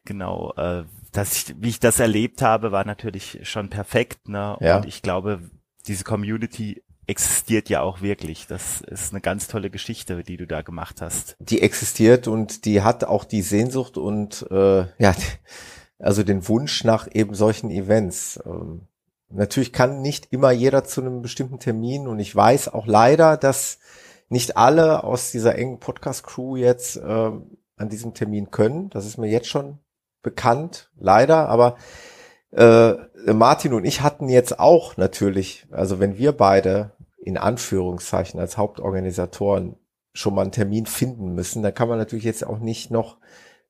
Genau. 0.05 0.53
Äh, 0.57 0.85
dass 1.13 1.37
ich, 1.37 1.55
wie 1.59 1.69
ich 1.69 1.81
das 1.81 2.01
erlebt 2.01 2.43
habe, 2.43 2.73
war 2.73 2.85
natürlich 2.85 3.41
schon 3.43 3.69
perfekt. 3.69 4.29
Ne? 4.29 4.57
Ja. 4.61 4.77
Und 4.77 4.87
ich 4.87 5.03
glaube, 5.03 5.41
diese 5.87 6.05
Community 6.05 6.83
existiert 7.11 7.69
ja 7.69 7.83
auch 7.83 8.01
wirklich. 8.01 8.47
Das 8.47 8.81
ist 8.83 9.13
eine 9.13 9.21
ganz 9.21 9.49
tolle 9.49 9.69
Geschichte, 9.69 10.23
die 10.23 10.37
du 10.37 10.47
da 10.47 10.63
gemacht 10.63 11.03
hast. 11.03 11.37
Die 11.41 11.61
existiert 11.61 12.29
und 12.29 12.65
die 12.65 12.83
hat 12.83 13.05
auch 13.05 13.25
die 13.25 13.43
Sehnsucht 13.43 13.99
und 13.99 14.47
äh, 14.51 14.87
ja, 14.99 15.15
also 15.99 16.23
den 16.23 16.47
Wunsch 16.49 16.85
nach 16.85 17.09
eben 17.13 17.35
solchen 17.35 17.71
Events. 17.71 18.41
Ähm, 18.47 18.83
natürlich 19.29 19.73
kann 19.73 20.01
nicht 20.01 20.33
immer 20.33 20.53
jeder 20.53 20.85
zu 20.85 21.01
einem 21.01 21.21
bestimmten 21.21 21.59
Termin 21.59 22.07
und 22.07 22.21
ich 22.21 22.35
weiß 22.35 22.69
auch 22.73 22.87
leider, 22.87 23.37
dass 23.37 23.81
nicht 24.29 24.57
alle 24.57 25.03
aus 25.03 25.33
dieser 25.33 25.57
engen 25.57 25.81
Podcast-Crew 25.81 26.57
jetzt 26.57 26.97
äh, 26.97 27.31
an 27.77 27.89
diesem 27.91 28.15
Termin 28.15 28.53
können. 28.53 28.89
Das 28.91 29.05
ist 29.05 29.19
mir 29.19 29.29
jetzt 29.29 29.49
schon 29.49 29.79
bekannt, 30.23 30.91
leider, 30.97 31.49
aber 31.49 31.77
äh, 32.53 32.95
Martin 33.33 33.73
und 33.73 33.85
ich 33.85 34.01
hatten 34.01 34.29
jetzt 34.29 34.61
auch 34.61 34.97
natürlich, 34.97 35.67
also 35.73 35.99
wenn 35.99 36.19
wir 36.19 36.33
beide 36.33 36.93
in 37.21 37.37
Anführungszeichen 37.37 38.41
als 38.41 38.57
Hauptorganisatoren 38.57 39.77
schon 40.13 40.35
mal 40.35 40.43
einen 40.43 40.53
Termin 40.53 40.87
finden 40.87 41.35
müssen, 41.35 41.63
dann 41.63 41.75
kann 41.75 41.89
man 41.89 41.99
natürlich 41.99 42.25
jetzt 42.25 42.47
auch 42.47 42.59
nicht 42.59 42.91
noch 42.91 43.19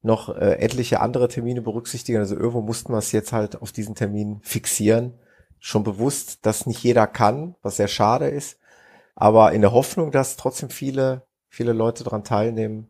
noch 0.02 0.34
äh, 0.34 0.54
etliche 0.60 1.00
andere 1.00 1.28
Termine 1.28 1.60
berücksichtigen. 1.60 2.18
Also 2.18 2.34
irgendwo 2.34 2.62
mussten 2.62 2.92
wir 2.92 2.98
es 2.98 3.12
jetzt 3.12 3.32
halt 3.32 3.60
auf 3.60 3.72
diesen 3.72 3.94
Termin 3.94 4.40
fixieren. 4.42 5.12
Schon 5.58 5.84
bewusst, 5.84 6.46
dass 6.46 6.66
nicht 6.66 6.82
jeder 6.82 7.06
kann, 7.06 7.54
was 7.62 7.76
sehr 7.76 7.88
schade 7.88 8.28
ist. 8.28 8.58
Aber 9.14 9.52
in 9.52 9.60
der 9.60 9.72
Hoffnung, 9.72 10.10
dass 10.10 10.36
trotzdem 10.36 10.70
viele, 10.70 11.26
viele 11.50 11.74
Leute 11.74 12.02
daran 12.04 12.24
teilnehmen, 12.24 12.88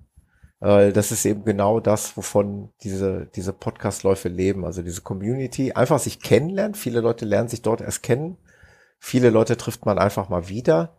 äh, 0.61 0.93
das 0.93 1.11
ist 1.11 1.25
eben 1.25 1.45
genau 1.45 1.81
das, 1.81 2.17
wovon 2.17 2.71
diese, 2.85 3.27
diese 3.35 3.53
Podcastläufe 3.53 4.29
leben. 4.29 4.65
Also 4.65 4.83
diese 4.83 5.01
Community, 5.01 5.73
einfach 5.73 5.99
sich 5.99 6.21
kennenlernen. 6.21 6.75
Viele 6.75 7.01
Leute 7.01 7.25
lernen 7.25 7.49
sich 7.49 7.63
dort 7.63 7.81
erst 7.81 8.05
kennen. 8.05 8.37
Viele 9.01 9.31
Leute 9.31 9.57
trifft 9.57 9.87
man 9.87 9.99
einfach 9.99 10.29
mal 10.29 10.49
wieder. 10.49 10.97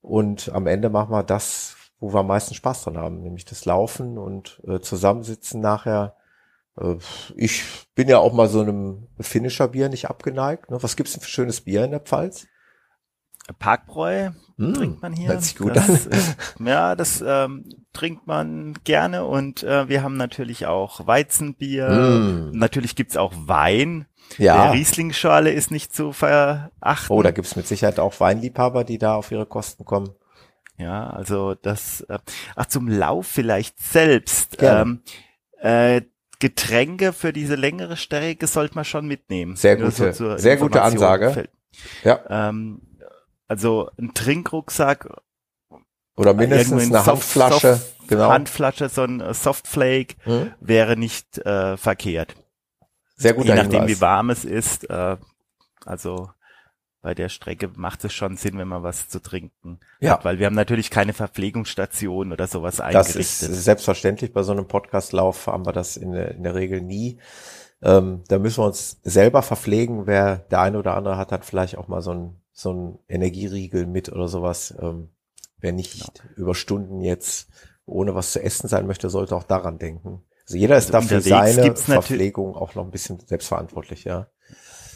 Und 0.00 0.50
am 0.54 0.66
Ende 0.66 0.88
machen 0.88 1.10
wir 1.10 1.22
das, 1.22 1.76
wo 1.98 2.14
wir 2.14 2.20
am 2.20 2.28
meisten 2.28 2.54
Spaß 2.54 2.84
dran 2.84 2.96
haben, 2.96 3.20
nämlich 3.22 3.44
das 3.44 3.66
Laufen 3.66 4.16
und 4.16 4.62
äh, 4.66 4.80
Zusammensitzen 4.80 5.60
nachher. 5.60 6.16
Äh, 6.78 6.96
ich 7.36 7.64
bin 7.94 8.08
ja 8.08 8.18
auch 8.18 8.32
mal 8.32 8.48
so 8.48 8.60
einem 8.60 9.08
Finisher-Bier 9.18 9.90
nicht 9.90 10.08
abgeneigt. 10.08 10.70
Ne? 10.70 10.82
Was 10.82 10.96
gibt's 10.96 11.12
denn 11.12 11.20
für 11.20 11.28
schönes 11.28 11.60
Bier 11.60 11.84
in 11.84 11.90
der 11.90 12.00
Pfalz? 12.00 12.46
Parkbräu 13.58 14.30
hm, 14.56 14.74
trinkt 14.74 15.02
man 15.02 15.12
hier. 15.12 15.28
Hört 15.28 15.42
sich 15.42 15.56
gut 15.56 15.76
das, 15.76 16.06
an. 16.06 16.66
Äh, 16.66 16.70
ja, 16.70 16.94
das 16.94 17.22
ähm, 17.26 17.64
trinkt 17.92 18.26
man 18.26 18.74
gerne 18.84 19.24
und 19.24 19.62
äh, 19.62 19.88
wir 19.88 20.02
haben 20.02 20.16
natürlich 20.16 20.66
auch 20.66 21.06
Weizenbier. 21.06 21.88
Mm. 21.88 22.50
Natürlich 22.52 22.94
gibt's 22.94 23.16
auch 23.16 23.32
Wein. 23.36 24.06
Ja. 24.38 24.64
Der 24.64 24.72
Riesling-Schale 24.74 25.50
ist 25.50 25.70
nicht 25.70 25.94
zu 25.94 26.12
verachten. 26.12 26.70
Oh, 27.08 27.22
da 27.22 27.30
gibt's 27.30 27.56
mit 27.56 27.66
Sicherheit 27.66 27.98
auch 27.98 28.20
Weinliebhaber, 28.20 28.84
die 28.84 28.98
da 28.98 29.14
auf 29.14 29.32
ihre 29.32 29.46
Kosten 29.46 29.84
kommen. 29.84 30.10
Ja, 30.76 31.10
also 31.10 31.54
das, 31.54 32.02
äh, 32.02 32.18
ach 32.56 32.66
zum 32.66 32.88
Lauf 32.88 33.26
vielleicht 33.26 33.80
selbst. 33.80 34.58
Ähm, 34.60 35.02
äh, 35.60 36.02
Getränke 36.38 37.12
für 37.12 37.32
diese 37.34 37.54
längere 37.54 37.96
Strecke 37.96 38.46
sollte 38.46 38.74
man 38.74 38.86
schon 38.86 39.06
mitnehmen. 39.06 39.56
Sehr 39.56 39.76
gute, 39.76 40.14
so 40.14 40.38
sehr 40.38 40.56
gute 40.56 40.80
Ansage. 40.80 41.48
Ja. 42.02 42.48
Ähm, 42.48 42.80
also 43.50 43.90
ein 43.98 44.14
Trinkrucksack. 44.14 45.08
Oder 46.16 46.34
mindestens 46.34 46.84
eine 46.84 46.98
Soft, 46.98 47.06
Handflasche. 47.08 47.74
Soft, 47.74 48.08
genau. 48.08 48.28
Handflasche, 48.30 48.88
so 48.88 49.02
ein 49.02 49.20
äh, 49.20 49.34
Softflake 49.34 50.14
hm? 50.22 50.52
wäre 50.60 50.96
nicht 50.96 51.38
äh, 51.38 51.76
verkehrt. 51.76 52.36
Sehr 53.16 53.34
gut. 53.34 53.46
Je 53.46 53.54
nachdem, 53.54 53.80
Hinweis. 53.80 53.88
wie 53.88 54.00
warm 54.00 54.30
es 54.30 54.44
ist. 54.44 54.88
Äh, 54.88 55.16
also 55.84 56.30
bei 57.02 57.14
der 57.14 57.28
Strecke 57.28 57.70
macht 57.74 58.04
es 58.04 58.12
schon 58.12 58.36
Sinn, 58.36 58.56
wenn 58.56 58.68
man 58.68 58.84
was 58.84 59.08
zu 59.08 59.20
trinken 59.20 59.80
ja. 60.00 60.12
hat, 60.12 60.24
weil 60.24 60.38
wir 60.38 60.46
haben 60.46 60.54
natürlich 60.54 60.90
keine 60.90 61.12
Verpflegungsstation 61.12 62.32
oder 62.32 62.46
sowas 62.46 62.80
eingerichtet. 62.80 63.16
Das 63.16 63.42
ist 63.42 63.64
selbstverständlich. 63.64 64.32
Bei 64.32 64.44
so 64.44 64.52
einem 64.52 64.68
Podcastlauf 64.68 65.48
haben 65.48 65.66
wir 65.66 65.72
das 65.72 65.96
in 65.96 66.12
der, 66.12 66.36
in 66.36 66.44
der 66.44 66.54
Regel 66.54 66.82
nie. 66.82 67.18
Ähm, 67.82 68.22
da 68.28 68.38
müssen 68.38 68.58
wir 68.58 68.66
uns 68.66 69.00
selber 69.02 69.42
verpflegen. 69.42 70.06
Wer 70.06 70.36
der 70.36 70.60
eine 70.60 70.78
oder 70.78 70.94
andere 70.94 71.16
hat, 71.16 71.32
hat 71.32 71.44
vielleicht 71.44 71.78
auch 71.78 71.88
mal 71.88 72.02
so 72.02 72.12
ein 72.12 72.39
so 72.60 72.72
ein 72.72 72.98
Energieriegel 73.08 73.86
mit 73.86 74.10
oder 74.12 74.28
sowas. 74.28 74.74
Ähm, 74.78 75.08
wer 75.58 75.72
nicht 75.72 76.14
genau. 76.14 76.34
über 76.36 76.54
Stunden 76.54 77.00
jetzt 77.00 77.48
ohne 77.86 78.14
was 78.14 78.32
zu 78.32 78.42
essen 78.42 78.68
sein 78.68 78.86
möchte, 78.86 79.10
sollte 79.10 79.34
auch 79.34 79.44
daran 79.44 79.78
denken. 79.78 80.22
Also 80.44 80.58
jeder 80.58 80.76
ist 80.76 80.94
also 80.94 81.08
dafür 81.08 81.20
seine 81.20 81.74
Verpflegung 81.74 82.54
auch 82.54 82.74
noch 82.74 82.84
ein 82.84 82.90
bisschen 82.90 83.18
selbstverantwortlich, 83.20 84.04
ja. 84.04 84.28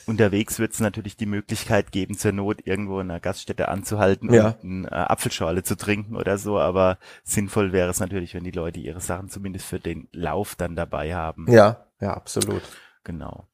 Unterwegs 0.06 0.58
wird 0.58 0.74
es 0.74 0.80
natürlich 0.80 1.16
die 1.16 1.24
Möglichkeit 1.24 1.90
geben, 1.90 2.18
zur 2.18 2.32
Not 2.32 2.66
irgendwo 2.66 3.00
in 3.00 3.10
einer 3.10 3.20
Gaststätte 3.20 3.68
anzuhalten 3.68 4.32
ja. 4.32 4.58
und 4.62 4.86
eine 4.86 4.88
äh, 4.88 4.94
Apfelschorle 4.94 5.62
zu 5.62 5.76
trinken 5.76 6.16
oder 6.16 6.36
so, 6.36 6.58
aber 6.58 6.98
sinnvoll 7.22 7.72
wäre 7.72 7.88
es 7.88 8.00
natürlich, 8.00 8.34
wenn 8.34 8.44
die 8.44 8.50
Leute 8.50 8.80
ihre 8.80 9.00
Sachen 9.00 9.30
zumindest 9.30 9.64
für 9.64 9.80
den 9.80 10.08
Lauf 10.12 10.56
dann 10.56 10.76
dabei 10.76 11.14
haben. 11.14 11.50
Ja, 11.50 11.86
ja, 12.00 12.12
absolut. 12.12 12.62
Genau. 13.02 13.48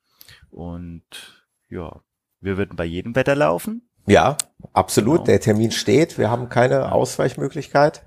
Und 0.51 1.05
ja, 1.69 2.01
wir 2.41 2.57
würden 2.57 2.77
bei 2.77 2.85
jedem 2.85 3.15
Wetter 3.15 3.37
laufen. 3.37 3.90
Ja, 4.11 4.37
absolut. 4.73 5.19
Genau. 5.19 5.27
Der 5.27 5.41
Termin 5.41 5.71
steht. 5.71 6.19
Wir 6.19 6.31
haben 6.31 6.49
keine 6.49 6.93
Ausweichmöglichkeit. 6.93 8.05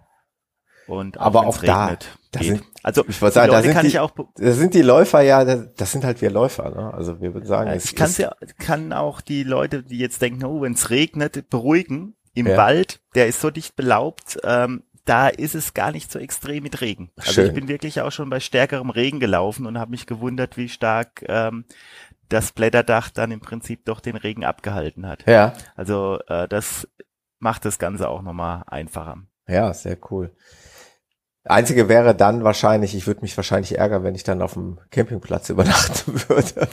Und 0.87 1.17
auch 1.17 1.25
aber 1.25 1.47
auch 1.47 1.61
regnet, 1.61 2.09
da, 2.32 2.39
da 2.39 2.43
sind, 2.43 2.63
also 2.84 3.05
ich 3.07 3.21
wollte 3.21 3.36
sagen, 3.36 3.51
da 3.53 3.61
sind, 3.61 3.84
die, 3.84 3.99
auch, 3.99 4.11
da 4.36 4.51
sind 4.51 4.73
die 4.73 4.82
Läufer 4.82 5.21
ja, 5.21 5.45
das 5.45 5.91
sind 5.93 6.03
halt 6.03 6.21
wir 6.21 6.30
Läufer, 6.30 6.69
ne? 6.71 6.93
Also 6.93 7.21
wir 7.21 7.34
würden 7.34 7.45
sagen, 7.45 7.71
ich 7.73 7.95
kann 7.95 8.11
ja, 8.17 8.36
kann 8.59 8.91
auch 8.91 9.21
die 9.21 9.43
Leute, 9.43 9.84
die 9.84 9.97
jetzt 9.97 10.21
denken, 10.21 10.43
oh, 10.43 10.61
wenn 10.61 10.73
es 10.73 10.89
regnet, 10.89 11.49
beruhigen. 11.49 12.15
Im 12.34 12.47
ja. 12.47 12.57
Wald, 12.57 12.99
der 13.15 13.28
ist 13.28 13.39
so 13.41 13.51
dicht 13.51 13.75
belaubt, 13.75 14.39
ähm, 14.43 14.84
da 15.05 15.28
ist 15.28 15.55
es 15.55 15.73
gar 15.73 15.91
nicht 15.91 16.11
so 16.11 16.17
extrem 16.17 16.63
mit 16.63 16.82
Regen. 16.82 17.11
Also 17.17 17.34
Schön. 17.34 17.47
ich 17.47 17.53
bin 17.53 17.67
wirklich 17.67 18.01
auch 18.01 18.11
schon 18.11 18.30
bei 18.30 18.39
stärkerem 18.39 18.89
Regen 18.89 19.19
gelaufen 19.19 19.65
und 19.65 19.78
habe 19.78 19.91
mich 19.91 20.07
gewundert, 20.07 20.57
wie 20.57 20.67
stark 20.67 21.23
ähm, 21.28 21.65
das 22.34 22.51
Blätterdach 22.51 23.09
dann 23.09 23.31
im 23.31 23.39
Prinzip 23.39 23.86
doch 23.86 23.99
den 23.99 24.15
Regen 24.15 24.43
abgehalten 24.43 25.07
hat. 25.07 25.25
Ja. 25.27 25.53
Also 25.75 26.19
äh, 26.27 26.47
das 26.47 26.88
macht 27.39 27.65
das 27.65 27.79
Ganze 27.79 28.09
auch 28.09 28.21
nochmal 28.21 28.63
einfacher. 28.67 29.17
Ja, 29.47 29.73
sehr 29.73 29.97
cool. 30.09 30.36
Einzige 31.45 31.89
wäre 31.89 32.15
dann 32.15 32.43
wahrscheinlich, 32.43 32.95
ich 32.95 33.05
würde 33.05 33.21
mich 33.21 33.36
wahrscheinlich 33.36 33.77
ärgern, 33.77 34.03
wenn 34.03 34.15
ich 34.15 34.23
dann 34.23 34.41
auf 34.41 34.53
dem 34.53 34.79
Campingplatz 34.91 35.49
übernachten 35.49 36.13
würde, 36.29 36.67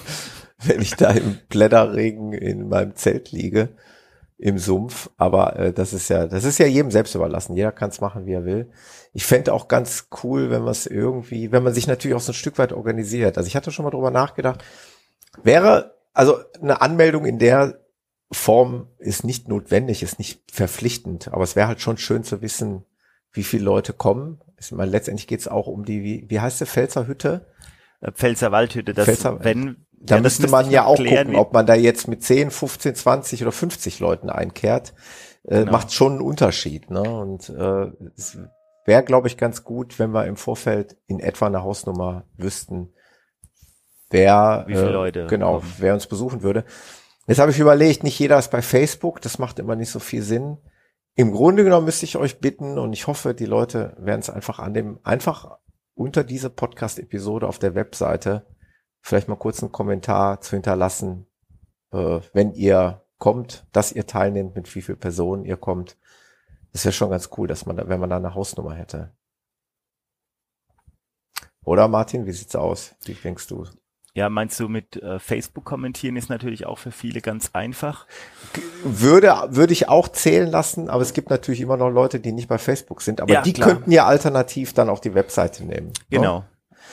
wenn 0.58 0.80
ich 0.80 0.94
da 0.94 1.10
im 1.10 1.38
Blätterregen 1.48 2.32
in 2.32 2.68
meinem 2.68 2.94
Zelt 2.94 3.32
liege 3.32 3.70
im 4.38 4.58
Sumpf. 4.58 5.10
Aber 5.16 5.56
äh, 5.56 5.72
das 5.72 5.92
ist 5.92 6.08
ja, 6.08 6.26
das 6.26 6.44
ist 6.44 6.58
ja 6.58 6.66
jedem 6.66 6.90
selbst 6.90 7.14
überlassen. 7.14 7.56
Jeder 7.56 7.72
kann 7.72 7.90
es 7.90 8.00
machen, 8.00 8.26
wie 8.26 8.32
er 8.32 8.44
will. 8.44 8.70
Ich 9.12 9.26
fände 9.26 9.52
auch 9.52 9.68
ganz 9.68 10.08
cool, 10.22 10.50
wenn 10.50 10.62
man 10.62 10.70
es 10.70 10.86
irgendwie, 10.86 11.52
wenn 11.52 11.64
man 11.64 11.74
sich 11.74 11.86
natürlich 11.86 12.16
auch 12.16 12.20
so 12.20 12.32
ein 12.32 12.36
Stück 12.36 12.56
weit 12.58 12.72
organisiert. 12.72 13.36
Also 13.36 13.48
ich 13.48 13.56
hatte 13.56 13.72
schon 13.72 13.84
mal 13.84 13.90
drüber 13.90 14.10
nachgedacht. 14.10 14.64
Wäre 15.42 15.94
also 16.12 16.38
eine 16.60 16.80
Anmeldung 16.80 17.24
in 17.24 17.38
der 17.38 17.80
Form 18.32 18.88
ist 18.98 19.24
nicht 19.24 19.48
notwendig, 19.48 20.02
ist 20.02 20.18
nicht 20.18 20.52
verpflichtend, 20.52 21.32
aber 21.32 21.42
es 21.42 21.56
wäre 21.56 21.66
halt 21.66 21.80
schon 21.80 21.98
schön 21.98 22.22
zu 22.22 22.42
wissen, 22.42 22.84
wie 23.32 23.42
viele 23.42 23.64
Leute 23.64 23.92
kommen. 23.92 24.40
Ich 24.58 24.70
meine, 24.70 24.90
letztendlich 24.90 25.26
geht 25.26 25.40
es 25.40 25.48
auch 25.48 25.66
um 25.66 25.84
die, 25.84 26.02
wie, 26.02 26.26
wie 26.28 26.40
heißt 26.40 26.60
der 26.60 26.66
Pfälzer 26.66 27.06
Hütte? 27.06 27.46
Äh, 28.00 28.12
Pfälzer 28.12 28.52
Waldhütte, 28.52 28.94
das, 28.94 29.06
Pfälzer, 29.06 29.42
wenn, 29.42 29.86
da 29.92 30.16
ja, 30.16 30.22
müsste 30.22 30.48
man 30.48 30.70
ja 30.70 30.84
auch 30.84 30.96
klären, 30.96 31.28
gucken, 31.28 31.40
ob 31.40 31.52
man 31.52 31.66
da 31.66 31.74
jetzt 31.74 32.06
mit 32.06 32.22
10, 32.22 32.50
15, 32.50 32.94
20 32.94 33.42
oder 33.42 33.52
50 33.52 33.98
Leuten 33.98 34.30
einkehrt. 34.30 34.94
Äh, 35.44 35.60
genau. 35.60 35.72
Macht 35.72 35.92
schon 35.92 36.12
einen 36.12 36.20
Unterschied. 36.20 36.90
Ne? 36.90 37.02
Und 37.02 37.48
äh, 37.48 37.90
es 38.16 38.38
wäre, 38.84 39.02
glaube 39.02 39.26
ich, 39.26 39.36
ganz 39.36 39.64
gut, 39.64 39.98
wenn 39.98 40.12
wir 40.12 40.26
im 40.26 40.36
Vorfeld 40.36 40.96
in 41.06 41.18
etwa 41.18 41.46
eine 41.46 41.62
Hausnummer 41.62 42.24
wüssten, 42.36 42.92
wer, 44.10 44.64
Wie 44.66 44.74
viele 44.74 44.88
äh, 44.88 44.92
Leute 44.92 45.26
genau, 45.26 45.58
kommen. 45.58 45.72
wer 45.78 45.94
uns 45.94 46.06
besuchen 46.06 46.42
würde. 46.42 46.64
Jetzt 47.26 47.38
habe 47.38 47.50
ich 47.50 47.58
überlegt, 47.58 48.02
nicht 48.02 48.18
jeder 48.18 48.38
ist 48.38 48.50
bei 48.50 48.62
Facebook, 48.62 49.20
das 49.20 49.38
macht 49.38 49.58
immer 49.58 49.76
nicht 49.76 49.90
so 49.90 50.00
viel 50.00 50.22
Sinn. 50.22 50.58
Im 51.14 51.32
Grunde 51.32 51.64
genommen 51.64 51.86
müsste 51.86 52.04
ich 52.04 52.16
euch 52.16 52.40
bitten 52.40 52.78
und 52.78 52.92
ich 52.92 53.06
hoffe, 53.06 53.34
die 53.34 53.46
Leute 53.46 53.96
werden 53.98 54.20
es 54.20 54.30
einfach 54.30 54.58
an 54.58 54.74
dem, 54.74 55.00
einfach 55.02 55.58
unter 55.94 56.24
diese 56.24 56.50
Podcast-Episode 56.50 57.46
auf 57.46 57.58
der 57.58 57.74
Webseite 57.74 58.46
vielleicht 59.00 59.28
mal 59.28 59.36
kurz 59.36 59.62
einen 59.62 59.72
Kommentar 59.72 60.40
zu 60.40 60.52
hinterlassen, 60.52 61.26
äh, 61.92 62.20
wenn 62.32 62.52
ihr 62.52 63.04
kommt, 63.18 63.66
dass 63.72 63.92
ihr 63.92 64.06
teilnehmt, 64.06 64.54
mit 64.56 64.74
wie 64.74 64.82
viel 64.82 64.96
Personen 64.96 65.44
ihr 65.44 65.56
kommt. 65.56 65.98
Das 66.72 66.84
wäre 66.84 66.92
schon 66.92 67.10
ganz 67.10 67.30
cool, 67.36 67.48
dass 67.48 67.66
man 67.66 67.76
da, 67.76 67.88
wenn 67.88 68.00
man 68.00 68.10
da 68.10 68.16
eine 68.16 68.34
Hausnummer 68.34 68.74
hätte. 68.74 69.12
Oder 71.64 71.88
Martin, 71.88 72.26
wie 72.26 72.32
sieht's 72.32 72.56
aus? 72.56 72.94
Wie 73.04 73.14
denkst 73.14 73.46
du? 73.48 73.66
Ja, 74.12 74.28
meinst 74.28 74.58
du 74.58 74.68
mit 74.68 74.96
äh, 74.96 75.18
Facebook 75.20 75.64
kommentieren 75.64 76.16
ist 76.16 76.30
natürlich 76.30 76.66
auch 76.66 76.78
für 76.78 76.90
viele 76.90 77.20
ganz 77.20 77.50
einfach? 77.52 78.06
Würde, 78.82 79.32
würde 79.50 79.72
ich 79.72 79.88
auch 79.88 80.08
zählen 80.08 80.50
lassen, 80.50 80.88
aber 80.88 81.02
es 81.02 81.12
gibt 81.12 81.30
natürlich 81.30 81.60
immer 81.60 81.76
noch 81.76 81.90
Leute, 81.90 82.18
die 82.18 82.32
nicht 82.32 82.48
bei 82.48 82.58
Facebook 82.58 83.02
sind, 83.02 83.20
aber 83.20 83.32
ja, 83.32 83.42
die 83.42 83.52
klar. 83.52 83.68
könnten 83.68 83.92
ja 83.92 84.06
alternativ 84.06 84.72
dann 84.72 84.88
auch 84.88 84.98
die 84.98 85.14
Webseite 85.14 85.64
nehmen. 85.64 85.88
Ne? 85.88 85.92
Genau. 86.10 86.38
No? 86.38 86.44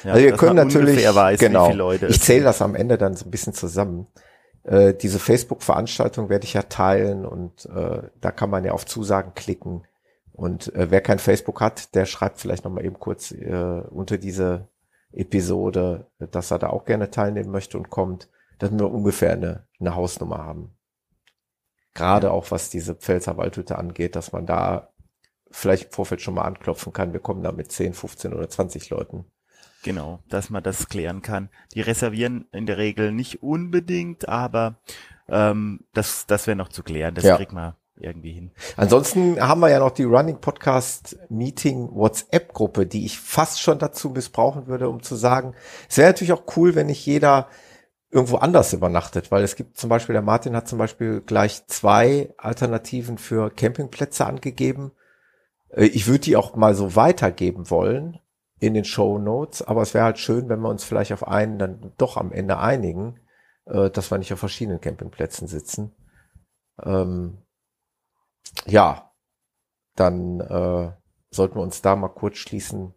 Ja, 0.04 0.14
also 0.14 0.26
wir 0.26 0.34
können 0.34 0.56
natürlich, 0.56 1.04
weiß, 1.04 1.40
genau, 1.40 1.92
ich 1.92 2.22
zähle 2.22 2.44
das 2.44 2.62
am 2.62 2.76
Ende 2.76 3.00
dann 3.00 3.16
so 3.16 3.26
ein 3.26 3.32
bisschen 3.32 3.54
zusammen. 3.54 4.08
Äh, 4.64 4.94
diese 4.94 5.18
Facebook-Veranstaltung 5.18 6.30
werde 6.30 6.46
ich 6.46 6.54
ja 6.54 6.64
teilen 6.64 7.26
und 7.26 7.66
äh, 7.66 8.04
da 8.22 8.32
kann 8.32 8.50
man 8.50 8.64
ja 8.64 8.74
auf 8.74 8.86
Zusagen 8.86 9.34
klicken. 9.34 9.88
Und 10.34 10.74
äh, 10.76 10.92
wer 10.92 11.02
kein 11.02 11.18
Facebook 11.18 11.62
hat, 11.62 11.96
der 11.96 12.06
schreibt 12.06 12.40
vielleicht 12.40 12.64
nochmal 12.64 12.86
eben 12.86 13.00
kurz 13.00 13.32
äh, 13.32 13.82
unter 13.90 14.20
diese 14.20 14.68
Episode, 15.12 16.10
dass 16.20 16.52
er 16.52 16.60
da 16.60 16.70
auch 16.70 16.86
gerne 16.86 17.10
teilnehmen 17.10 17.52
möchte 17.52 17.78
und 17.78 17.90
kommt, 17.90 18.30
dass 18.60 18.72
wir 18.72 18.92
ungefähr 18.92 19.34
eine, 19.34 19.68
eine 19.80 19.96
Hausnummer 19.96 20.40
haben. 20.40 20.76
Gerade 21.94 22.32
auch 22.32 22.52
was 22.52 22.70
diese 22.70 22.96
Pfälzer 22.96 23.38
Waldhütte 23.38 23.78
angeht, 23.78 24.16
dass 24.16 24.32
man 24.32 24.46
da 24.46 24.94
vielleicht 25.50 25.86
im 25.86 25.92
Vorfeld 25.92 26.22
schon 26.22 26.36
mal 26.36 26.44
anklopfen 26.44 26.94
kann. 26.94 27.14
Wir 27.14 27.20
kommen 27.20 27.44
da 27.44 27.52
mit 27.52 27.72
10, 27.72 27.94
15 27.94 28.34
oder 28.34 28.50
20 28.50 28.90
Leuten. 28.90 29.26
Genau, 29.84 30.20
dass 30.28 30.50
man 30.50 30.64
das 30.64 30.90
klären 30.90 31.22
kann. 31.22 31.50
Die 31.74 31.82
reservieren 31.82 32.48
in 32.52 32.66
der 32.66 32.78
Regel 32.78 33.12
nicht 33.12 33.42
unbedingt, 33.42 34.28
aber 34.28 34.80
ähm, 35.30 35.86
das, 35.94 36.26
das 36.28 36.48
wäre 36.48 36.58
noch 36.58 36.70
zu 36.70 36.84
klären. 36.84 37.16
Das 37.16 37.24
ja. 37.24 37.38
kriegt 37.38 37.54
man 37.54 37.76
irgendwie 38.00 38.32
hin. 38.32 38.52
Ansonsten 38.76 39.40
haben 39.42 39.62
wir 39.62 39.70
ja 39.70 39.80
noch 39.80 39.92
die 39.92 40.04
Running 40.04 40.40
Podcast 40.40 41.18
Meeting 41.30 41.90
WhatsApp 41.94 42.54
Gruppe, 42.54 42.86
die 42.86 43.06
ich 43.06 43.20
fast 43.20 43.62
schon 43.62 43.80
dazu 43.80 44.10
missbrauchen 44.10 44.68
würde, 44.68 44.90
um 44.90 45.02
zu 45.02 45.16
sagen, 45.16 45.54
es 45.90 45.98
wäre 45.98 46.10
natürlich 46.10 46.34
auch 46.34 46.44
cool, 46.56 46.76
wenn 46.76 46.88
nicht 46.88 47.06
jeder 47.06 47.48
irgendwo 48.10 48.38
anders 48.38 48.74
übernachtet, 48.74 49.32
weil 49.32 49.44
es 49.44 49.56
gibt 49.56 49.78
zum 49.78 49.90
Beispiel, 49.90 50.14
der 50.14 50.22
Martin 50.22 50.56
hat 50.56 50.68
zum 50.68 50.80
Beispiel 50.80 51.22
gleich 51.22 51.68
zwei 51.68 52.34
Alternativen 52.38 53.18
für 53.18 53.50
Campingplätze 53.50 54.26
angegeben. 54.26 54.92
Äh, 55.70 55.86
ich 55.86 56.08
würde 56.08 56.22
die 56.22 56.36
auch 56.36 56.56
mal 56.56 56.74
so 56.74 56.96
weitergeben 56.96 57.70
wollen 57.70 58.20
in 58.60 58.74
den 58.74 58.86
Show 58.86 59.20
Notes, 59.20 59.62
aber 59.62 59.82
es 59.82 59.94
wäre 59.94 60.06
halt 60.06 60.20
schön, 60.20 60.50
wenn 60.50 60.62
wir 60.62 60.70
uns 60.70 60.84
vielleicht 60.84 61.12
auf 61.12 61.28
einen 61.28 61.60
dann 61.60 61.94
doch 61.98 62.18
am 62.18 62.32
Ende 62.32 62.58
einigen, 62.58 63.20
äh, 63.66 63.90
dass 63.90 64.10
wir 64.10 64.18
nicht 64.18 64.34
auf 64.34 64.40
verschiedenen 64.40 64.82
Campingplätzen 64.82 65.48
sitzen. 65.48 65.94
Ähm, 66.84 67.40
ja, 68.66 69.14
dann 69.96 70.40
äh, 70.40 70.92
sollten 71.30 71.56
wir 71.56 71.62
uns 71.62 71.82
da 71.82 71.96
mal 71.96 72.10
kurz 72.10 72.38
schließen, 72.38 72.94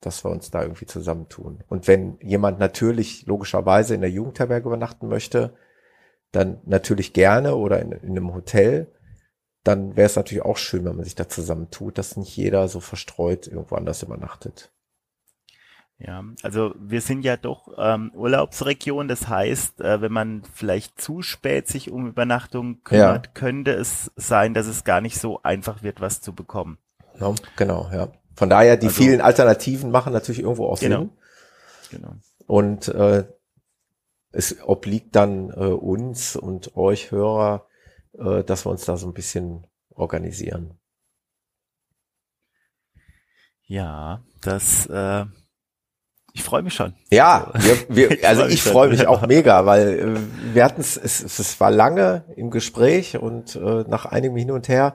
dass 0.00 0.24
wir 0.24 0.30
uns 0.30 0.50
da 0.50 0.62
irgendwie 0.62 0.86
zusammentun. 0.86 1.64
Und 1.68 1.88
wenn 1.88 2.18
jemand 2.20 2.58
natürlich 2.58 3.26
logischerweise 3.26 3.94
in 3.94 4.00
der 4.00 4.10
Jugendherberge 4.10 4.68
übernachten 4.68 5.08
möchte, 5.08 5.56
dann 6.32 6.60
natürlich 6.64 7.12
gerne 7.12 7.56
oder 7.56 7.80
in, 7.80 7.92
in 7.92 8.10
einem 8.10 8.34
Hotel 8.34 8.92
dann 9.66 9.96
wäre 9.96 10.06
es 10.06 10.16
natürlich 10.16 10.44
auch 10.44 10.58
schön, 10.58 10.84
wenn 10.84 10.94
man 10.94 11.04
sich 11.04 11.16
da 11.16 11.28
zusammentut, 11.28 11.98
dass 11.98 12.16
nicht 12.16 12.36
jeder 12.36 12.68
so 12.68 12.78
verstreut 12.78 13.48
irgendwo 13.48 13.74
anders 13.74 14.02
übernachtet. 14.02 14.72
Ja, 15.98 16.22
also 16.42 16.74
wir 16.78 17.00
sind 17.00 17.24
ja 17.24 17.38
doch 17.38 17.72
ähm, 17.78 18.12
Urlaubsregion, 18.14 19.08
das 19.08 19.28
heißt, 19.28 19.80
äh, 19.80 20.02
wenn 20.02 20.12
man 20.12 20.42
vielleicht 20.52 21.00
zu 21.00 21.22
spät 21.22 21.68
sich 21.68 21.90
um 21.90 22.06
Übernachtung 22.06 22.82
kümmert, 22.84 23.26
ja. 23.26 23.32
könnte 23.32 23.72
es 23.72 24.12
sein, 24.14 24.52
dass 24.52 24.66
es 24.66 24.84
gar 24.84 25.00
nicht 25.00 25.18
so 25.18 25.42
einfach 25.42 25.82
wird, 25.82 26.02
was 26.02 26.20
zu 26.20 26.34
bekommen. 26.34 26.76
Ja, 27.18 27.34
genau, 27.56 27.88
ja. 27.92 28.08
Von 28.34 28.50
daher, 28.50 28.76
die 28.76 28.88
also, 28.88 29.02
vielen 29.02 29.22
Alternativen 29.22 29.90
machen 29.90 30.12
natürlich 30.12 30.40
irgendwo 30.40 30.66
auch 30.66 30.78
genau, 30.78 30.98
Sinn. 30.98 31.10
Genau. 31.92 32.14
Und 32.46 32.88
äh, 32.88 33.24
es 34.32 34.62
obliegt 34.62 35.16
dann 35.16 35.48
äh, 35.48 35.72
uns 35.72 36.36
und 36.36 36.76
euch 36.76 37.10
Hörer, 37.10 37.66
äh, 38.18 38.44
dass 38.44 38.66
wir 38.66 38.70
uns 38.70 38.84
da 38.84 38.98
so 38.98 39.06
ein 39.06 39.14
bisschen 39.14 39.66
organisieren. 39.94 40.78
Ja, 43.62 44.22
das, 44.42 44.86
äh, 44.86 45.24
ich 46.36 46.44
freue 46.44 46.62
mich 46.62 46.74
schon. 46.74 46.94
Ja, 47.10 47.52
wir, 47.54 47.76
wir, 47.88 48.10
ich 48.18 48.26
also 48.26 48.42
freu 48.42 48.48
ich 48.48 48.62
freue 48.62 48.88
mich 48.90 49.06
auch 49.06 49.26
mega, 49.26 49.66
weil 49.66 49.98
äh, 49.98 50.54
wir 50.54 50.64
hatten 50.64 50.80
es, 50.80 50.96
es 50.96 51.60
war 51.60 51.70
lange 51.70 52.24
im 52.36 52.50
Gespräch 52.50 53.18
und 53.18 53.56
äh, 53.56 53.84
nach 53.88 54.06
einigem 54.06 54.36
Hin 54.36 54.50
und 54.50 54.68
Her. 54.68 54.94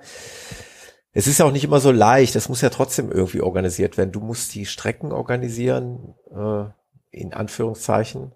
Es 1.13 1.27
ist 1.27 1.39
ja 1.39 1.45
auch 1.45 1.51
nicht 1.51 1.65
immer 1.65 1.79
so 1.79 1.91
leicht. 1.91 2.35
Es 2.35 2.47
muss 2.47 2.61
ja 2.61 2.69
trotzdem 2.69 3.11
irgendwie 3.11 3.41
organisiert 3.41 3.97
werden. 3.97 4.11
Du 4.11 4.21
musst 4.21 4.55
die 4.55 4.65
Strecken 4.65 5.11
organisieren, 5.11 6.15
äh, 6.33 6.65
in 7.09 7.33
Anführungszeichen. 7.33 8.33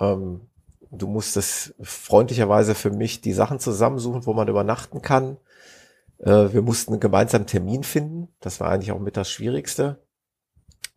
Ähm, 0.00 0.48
Du 0.90 1.06
musstest 1.06 1.74
freundlicherweise 1.80 2.74
für 2.74 2.90
mich 2.90 3.20
die 3.20 3.32
Sachen 3.32 3.58
zusammensuchen, 3.58 4.26
wo 4.26 4.32
man 4.34 4.48
übernachten 4.48 5.02
kann. 5.02 5.36
Äh, 6.18 6.52
wir 6.52 6.62
mussten 6.62 6.92
einen 6.92 7.00
gemeinsamen 7.00 7.46
Termin 7.46 7.82
finden. 7.82 8.28
Das 8.40 8.60
war 8.60 8.70
eigentlich 8.70 8.92
auch 8.92 9.00
mit 9.00 9.16
das 9.16 9.30
Schwierigste. 9.30 9.98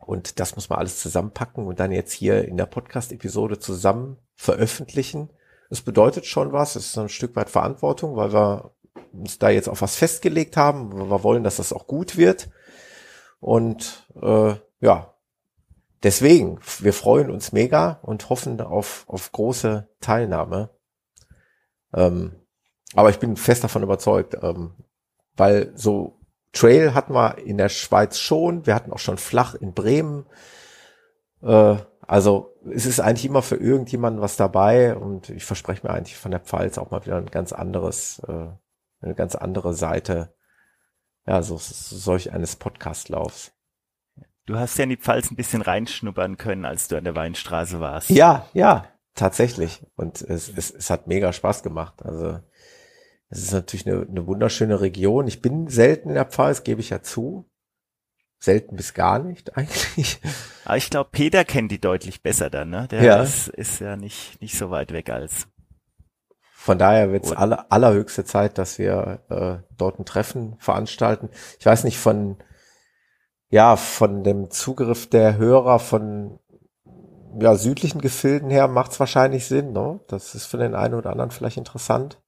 Und 0.09 0.39
das 0.39 0.55
muss 0.55 0.69
man 0.69 0.79
alles 0.79 0.99
zusammenpacken 0.99 1.67
und 1.67 1.79
dann 1.79 1.91
jetzt 1.91 2.11
hier 2.11 2.43
in 2.43 2.57
der 2.57 2.65
Podcast-Episode 2.65 3.59
zusammen 3.59 4.17
veröffentlichen. 4.33 5.29
Es 5.69 5.83
bedeutet 5.83 6.25
schon 6.25 6.51
was. 6.51 6.75
Es 6.75 6.87
ist 6.87 6.97
ein 6.97 7.09
Stück 7.09 7.35
weit 7.35 7.51
Verantwortung, 7.51 8.15
weil 8.15 8.33
wir 8.33 8.73
uns 9.11 9.37
da 9.37 9.51
jetzt 9.51 9.69
auf 9.69 9.83
was 9.83 9.97
festgelegt 9.97 10.57
haben. 10.57 11.11
Wir 11.11 11.23
wollen, 11.23 11.43
dass 11.43 11.57
das 11.57 11.73
auch 11.73 11.85
gut 11.85 12.17
wird. 12.17 12.49
Und 13.39 14.07
äh, 14.19 14.55
ja, 14.79 15.13
deswegen, 16.01 16.59
wir 16.79 16.93
freuen 16.93 17.29
uns 17.29 17.51
mega 17.51 17.99
und 18.01 18.31
hoffen 18.31 18.59
auf, 18.61 19.03
auf 19.07 19.31
große 19.31 19.89
Teilnahme. 20.01 20.71
Ähm, 21.93 22.31
aber 22.95 23.11
ich 23.11 23.19
bin 23.19 23.35
fest 23.35 23.63
davon 23.63 23.83
überzeugt, 23.83 24.35
ähm, 24.41 24.73
weil 25.35 25.71
so 25.75 26.18
Trail 26.51 26.93
hatten 26.93 27.13
wir 27.13 27.37
in 27.37 27.57
der 27.57 27.69
Schweiz 27.69 28.17
schon. 28.17 28.65
Wir 28.65 28.75
hatten 28.75 28.91
auch 28.91 28.99
schon 28.99 29.17
flach 29.17 29.55
in 29.55 29.73
Bremen. 29.73 30.25
Äh, 31.41 31.77
also 32.01 32.55
es 32.73 32.85
ist 32.85 32.99
eigentlich 32.99 33.25
immer 33.25 33.41
für 33.41 33.55
irgendjemanden 33.55 34.21
was 34.21 34.35
dabei 34.35 34.95
und 34.95 35.29
ich 35.29 35.45
verspreche 35.45 35.85
mir 35.85 35.93
eigentlich 35.93 36.17
von 36.17 36.31
der 36.31 36.39
Pfalz 36.39 36.77
auch 36.77 36.91
mal 36.91 37.05
wieder 37.05 37.17
ein 37.17 37.27
ganz 37.27 37.53
anderes, 37.53 38.19
äh, 38.27 38.47
eine 39.01 39.15
ganz 39.15 39.35
andere 39.35 39.73
Seite, 39.73 40.33
ja, 41.27 41.41
so, 41.43 41.57
solch 41.57 42.33
eines 42.33 42.55
Podcastlaufs. 42.55 43.51
Du 44.47 44.57
hast 44.57 44.77
ja 44.79 44.85
in 44.85 44.89
die 44.89 44.97
Pfalz 44.97 45.29
ein 45.29 45.35
bisschen 45.35 45.61
reinschnuppern 45.61 46.37
können, 46.37 46.65
als 46.65 46.87
du 46.87 46.97
an 46.97 47.03
der 47.03 47.15
Weinstraße 47.15 47.79
warst. 47.79 48.09
Ja, 48.09 48.47
ja, 48.53 48.87
tatsächlich. 49.13 49.85
Und 49.95 50.23
es, 50.23 50.49
es, 50.49 50.71
es 50.71 50.89
hat 50.89 51.05
mega 51.05 51.31
Spaß 51.31 51.61
gemacht. 51.61 52.03
Also 52.03 52.39
es 53.29 53.43
ist 53.43 53.53
natürlich 53.53 53.87
eine, 53.87 54.07
eine 54.07 54.25
wunderschöne 54.25 54.81
Region. 54.81 55.27
Ich 55.27 55.41
bin 55.41 55.67
selten 55.67 56.09
in 56.09 56.15
der 56.15 56.25
Pfalz, 56.25 56.63
gebe 56.63 56.81
ich 56.81 56.89
ja 56.89 57.01
zu. 57.01 57.45
Selten 58.39 58.75
bis 58.75 58.93
gar 58.93 59.19
nicht 59.19 59.55
eigentlich. 59.57 60.19
Aber 60.65 60.77
ich 60.77 60.89
glaube, 60.89 61.09
Peter 61.11 61.45
kennt 61.45 61.71
die 61.71 61.81
deutlich 61.81 62.23
besser 62.23 62.49
dann, 62.49 62.69
ne? 62.69 62.87
Der 62.89 63.03
ja. 63.03 63.21
ist, 63.21 63.49
ist 63.49 63.79
ja 63.79 63.95
nicht, 63.95 64.41
nicht 64.41 64.57
so 64.57 64.71
weit 64.71 64.91
weg 64.91 65.09
als. 65.09 65.47
Von 66.53 66.77
daher 66.77 67.11
wird 67.11 67.25
es 67.25 67.31
aller, 67.31 67.71
allerhöchste 67.71 68.25
Zeit, 68.25 68.57
dass 68.57 68.79
wir 68.79 69.21
äh, 69.29 69.63
dort 69.77 69.99
ein 69.99 70.05
Treffen 70.05 70.57
veranstalten. 70.59 71.29
Ich 71.57 71.65
weiß 71.65 71.83
nicht 71.83 71.97
von 71.97 72.37
ja 73.49 73.75
von 73.77 74.23
dem 74.23 74.51
Zugriff 74.51 75.09
der 75.09 75.37
Hörer 75.37 75.79
von 75.79 76.39
ja 77.39 77.55
südlichen 77.55 78.01
Gefilden 78.01 78.49
her 78.49 78.67
macht 78.67 78.91
es 78.91 78.99
wahrscheinlich 78.99 79.47
Sinn. 79.47 79.71
Ne? 79.71 80.01
Das 80.07 80.35
ist 80.35 80.47
für 80.47 80.57
den 80.57 80.75
einen 80.75 80.95
oder 80.95 81.11
anderen 81.11 81.31
vielleicht 81.31 81.57
interessant 81.57 82.21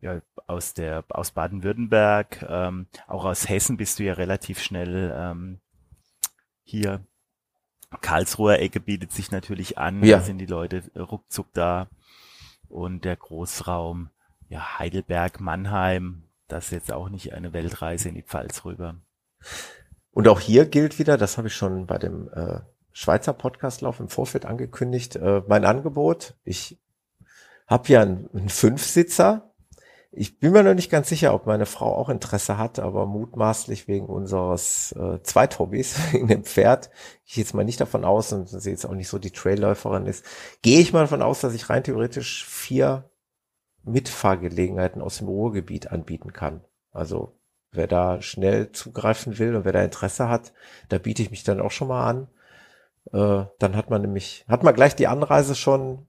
ja, 0.00 0.20
aus 0.46 0.74
der 0.74 1.04
aus 1.08 1.32
Baden-Württemberg, 1.32 2.44
ähm, 2.48 2.86
auch 3.06 3.24
aus 3.24 3.48
Hessen 3.48 3.76
bist 3.76 3.98
du 3.98 4.04
ja 4.04 4.14
relativ 4.14 4.60
schnell 4.60 5.14
ähm, 5.14 5.60
hier. 6.62 7.04
Karlsruher 8.00 8.60
Ecke 8.60 8.80
bietet 8.80 9.12
sich 9.12 9.30
natürlich 9.30 9.78
an, 9.78 10.02
ja. 10.04 10.18
da 10.18 10.22
sind 10.22 10.38
die 10.38 10.46
Leute 10.46 10.82
ruckzuck 10.96 11.52
da. 11.52 11.88
Und 12.68 13.04
der 13.04 13.16
Großraum, 13.16 14.10
ja, 14.48 14.78
Heidelberg, 14.78 15.40
Mannheim, 15.40 16.22
das 16.46 16.66
ist 16.66 16.70
jetzt 16.72 16.92
auch 16.92 17.08
nicht 17.08 17.32
eine 17.32 17.52
Weltreise 17.52 18.08
in 18.08 18.14
die 18.14 18.22
Pfalz 18.22 18.64
rüber. 18.64 18.94
Und 20.12 20.28
auch 20.28 20.40
hier 20.40 20.66
gilt 20.66 20.98
wieder, 20.98 21.16
das 21.16 21.36
habe 21.36 21.48
ich 21.48 21.54
schon 21.54 21.86
bei 21.86 21.98
dem 21.98 22.28
äh, 22.32 22.60
Schweizer 22.92 23.32
Podcastlauf 23.32 24.00
im 24.00 24.08
Vorfeld 24.08 24.46
angekündigt, 24.46 25.16
äh, 25.16 25.42
mein 25.46 25.64
Angebot. 25.64 26.34
Ich 26.44 26.78
habe 27.66 27.88
ja 27.88 28.02
einen, 28.02 28.28
einen 28.32 28.48
Fünfsitzer, 28.48 29.49
ich 30.12 30.40
bin 30.40 30.52
mir 30.52 30.64
noch 30.64 30.74
nicht 30.74 30.90
ganz 30.90 31.08
sicher, 31.08 31.32
ob 31.34 31.46
meine 31.46 31.66
Frau 31.66 31.94
auch 31.94 32.08
Interesse 32.08 32.58
hat, 32.58 32.80
aber 32.80 33.06
mutmaßlich 33.06 33.86
wegen 33.86 34.06
unseres 34.06 34.92
äh, 34.92 35.22
Zweithobbys, 35.22 36.12
in 36.12 36.26
dem 36.28 36.44
Pferd, 36.44 36.90
ich 37.24 37.36
jetzt 37.36 37.54
mal 37.54 37.64
nicht 37.64 37.80
davon 37.80 38.04
aus, 38.04 38.32
und 38.32 38.48
sie 38.48 38.70
jetzt 38.70 38.84
auch 38.84 38.94
nicht 38.94 39.08
so 39.08 39.18
die 39.18 39.30
Trailläuferin 39.30 40.06
ist, 40.06 40.24
gehe 40.62 40.80
ich 40.80 40.92
mal 40.92 41.02
davon 41.02 41.22
aus, 41.22 41.40
dass 41.40 41.54
ich 41.54 41.70
rein 41.70 41.84
theoretisch 41.84 42.44
vier 42.44 43.08
Mitfahrgelegenheiten 43.84 45.00
aus 45.00 45.18
dem 45.18 45.28
Ruhrgebiet 45.28 45.92
anbieten 45.92 46.32
kann. 46.32 46.64
Also 46.90 47.38
wer 47.70 47.86
da 47.86 48.20
schnell 48.20 48.72
zugreifen 48.72 49.38
will 49.38 49.54
und 49.54 49.64
wer 49.64 49.72
da 49.72 49.82
Interesse 49.82 50.28
hat, 50.28 50.52
da 50.88 50.98
biete 50.98 51.22
ich 51.22 51.30
mich 51.30 51.44
dann 51.44 51.60
auch 51.60 51.70
schon 51.70 51.88
mal 51.88 52.04
an. 52.04 52.28
Äh, 53.12 53.46
dann 53.60 53.76
hat 53.76 53.90
man 53.90 54.02
nämlich, 54.02 54.44
hat 54.48 54.64
man 54.64 54.74
gleich 54.74 54.96
die 54.96 55.06
Anreise 55.06 55.54
schon 55.54 56.06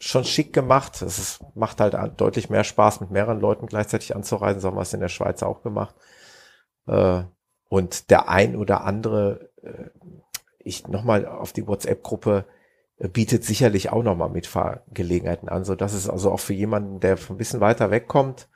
schon 0.00 0.24
schick 0.24 0.52
gemacht. 0.52 1.02
Es 1.02 1.18
ist, 1.18 1.44
macht 1.54 1.80
halt 1.80 1.94
deutlich 2.20 2.50
mehr 2.50 2.64
Spaß, 2.64 3.00
mit 3.00 3.10
mehreren 3.10 3.38
Leuten 3.38 3.66
gleichzeitig 3.66 4.16
anzureisen. 4.16 4.60
So 4.60 4.68
haben 4.68 4.76
wir 4.76 4.82
es 4.82 4.94
in 4.94 5.00
der 5.00 5.08
Schweiz 5.08 5.42
auch 5.42 5.62
gemacht. 5.62 5.94
Äh, 6.86 7.22
und 7.68 8.10
der 8.10 8.28
ein 8.28 8.56
oder 8.56 8.82
andere, 8.82 9.50
äh, 9.62 9.90
ich 10.58 10.88
nochmal 10.88 11.26
auf 11.26 11.52
die 11.52 11.66
WhatsApp-Gruppe, 11.66 12.46
äh, 12.96 13.08
bietet 13.08 13.44
sicherlich 13.44 13.92
auch 13.92 14.02
nochmal 14.02 14.30
Mitfahrgelegenheiten 14.30 15.50
an, 15.50 15.64
so 15.64 15.74
dass 15.74 15.92
es 15.92 16.08
also 16.08 16.32
auch 16.32 16.40
für 16.40 16.54
jemanden, 16.54 17.00
der 17.00 17.18
ein 17.28 17.36
bisschen 17.36 17.60
weiter 17.60 17.90
wegkommt, 17.90 18.48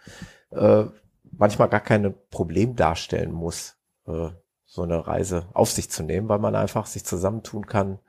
manchmal 1.37 1.69
gar 1.69 1.81
kein 1.81 2.15
Problem 2.31 2.77
darstellen 2.77 3.33
muss, 3.33 3.77
so 4.05 4.83
eine 4.83 5.05
Reise 5.05 5.49
auf 5.53 5.69
sich 5.69 5.91
zu 5.91 6.05
nehmen, 6.05 6.29
weil 6.29 6.39
man 6.39 6.55
einfach 6.55 6.87
sich 6.87 7.05
zusammentun 7.05 7.67
kann. 7.67 7.95
Und 7.95 8.01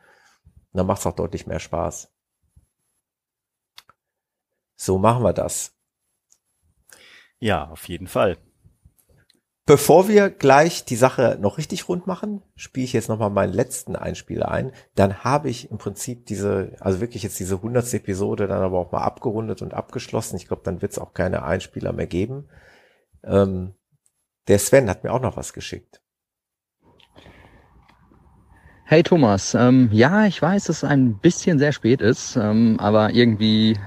dann 0.73 0.85
macht 0.85 0.99
es 0.99 1.07
auch 1.07 1.15
deutlich 1.15 1.47
mehr 1.47 1.59
Spaß. 1.59 2.14
So 4.75 4.97
machen 4.97 5.23
wir 5.23 5.33
das. 5.33 5.73
Ja, 7.39 7.69
auf 7.69 7.87
jeden 7.87 8.07
Fall. 8.07 8.37
Bevor 9.67 10.07
wir 10.07 10.29
gleich 10.29 10.85
die 10.85 10.95
Sache 10.95 11.39
noch 11.41 11.57
richtig 11.57 11.89
rund 11.89 12.05
machen, 12.05 12.43
spiele 12.55 12.85
ich 12.85 12.93
jetzt 12.93 13.09
nochmal 13.09 13.31
meinen 13.31 13.51
letzten 13.51 13.95
Einspieler 13.95 14.51
ein. 14.51 14.71
Dann 14.93 15.23
habe 15.23 15.49
ich 15.49 15.71
im 15.71 15.79
Prinzip 15.79 16.27
diese, 16.27 16.75
also 16.79 17.01
wirklich 17.01 17.23
jetzt 17.23 17.39
diese 17.39 17.63
hundertste 17.63 17.97
Episode 17.97 18.47
dann 18.47 18.61
aber 18.61 18.77
auch 18.77 18.91
mal 18.91 19.01
abgerundet 19.01 19.63
und 19.63 19.73
abgeschlossen. 19.73 20.35
Ich 20.35 20.47
glaube, 20.47 20.61
dann 20.63 20.83
wird 20.83 20.91
es 20.91 20.99
auch 20.99 21.15
keine 21.15 21.43
Einspieler 21.43 21.93
mehr 21.93 22.05
geben. 22.05 22.47
Ähm, 23.23 23.73
der 24.47 24.59
Sven 24.59 24.87
hat 24.87 25.03
mir 25.03 25.11
auch 25.11 25.21
noch 25.21 25.35
was 25.35 25.51
geschickt. 25.51 25.99
Hey 28.87 29.01
Thomas, 29.01 29.55
ähm, 29.55 29.89
ja, 29.91 30.27
ich 30.27 30.39
weiß, 30.39 30.65
dass 30.65 30.77
es 30.77 30.83
ein 30.83 31.17
bisschen 31.17 31.57
sehr 31.57 31.71
spät 31.71 32.01
ist, 32.01 32.35
ähm, 32.35 32.79
aber 32.79 33.13
irgendwie 33.13 33.79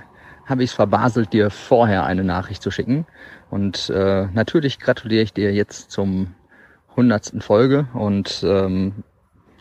habe 0.48 0.62
ich 0.62 0.70
es 0.70 0.74
verbaselt, 0.74 1.32
dir 1.32 1.50
vorher 1.50 2.04
eine 2.04 2.24
Nachricht 2.24 2.62
zu 2.62 2.70
schicken. 2.70 3.06
Und 3.50 3.90
äh, 3.90 4.26
natürlich 4.32 4.78
gratuliere 4.78 5.22
ich 5.22 5.32
dir 5.32 5.52
jetzt 5.52 5.90
zum 5.90 6.34
hundertsten 6.96 7.40
Folge 7.40 7.86
und 7.94 8.44
ähm, 8.44 9.04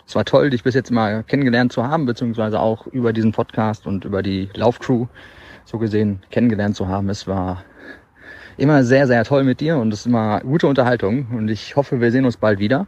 es 0.07 0.15
war 0.15 0.25
toll, 0.25 0.49
dich 0.49 0.63
bis 0.63 0.73
jetzt 0.73 0.89
mal 0.89 1.23
kennengelernt 1.23 1.71
zu 1.71 1.83
haben, 1.85 2.05
beziehungsweise 2.05 2.59
auch 2.59 2.87
über 2.87 3.13
diesen 3.13 3.33
Podcast 3.33 3.85
und 3.85 4.05
über 4.05 4.23
die 4.23 4.49
Laufcrew 4.55 5.05
so 5.65 5.77
gesehen 5.77 6.21
kennengelernt 6.31 6.75
zu 6.75 6.87
haben. 6.87 7.09
Es 7.09 7.27
war 7.27 7.63
immer 8.55 8.83
sehr, 8.83 9.05
sehr 9.05 9.23
toll 9.25 9.43
mit 9.43 9.59
dir 9.59 9.77
und 9.77 9.93
es 9.93 9.99
ist 9.99 10.05
immer 10.07 10.39
gute 10.39 10.67
Unterhaltung 10.67 11.27
und 11.31 11.49
ich 11.49 11.75
hoffe, 11.75 12.01
wir 12.01 12.11
sehen 12.11 12.25
uns 12.25 12.37
bald 12.37 12.59
wieder, 12.59 12.87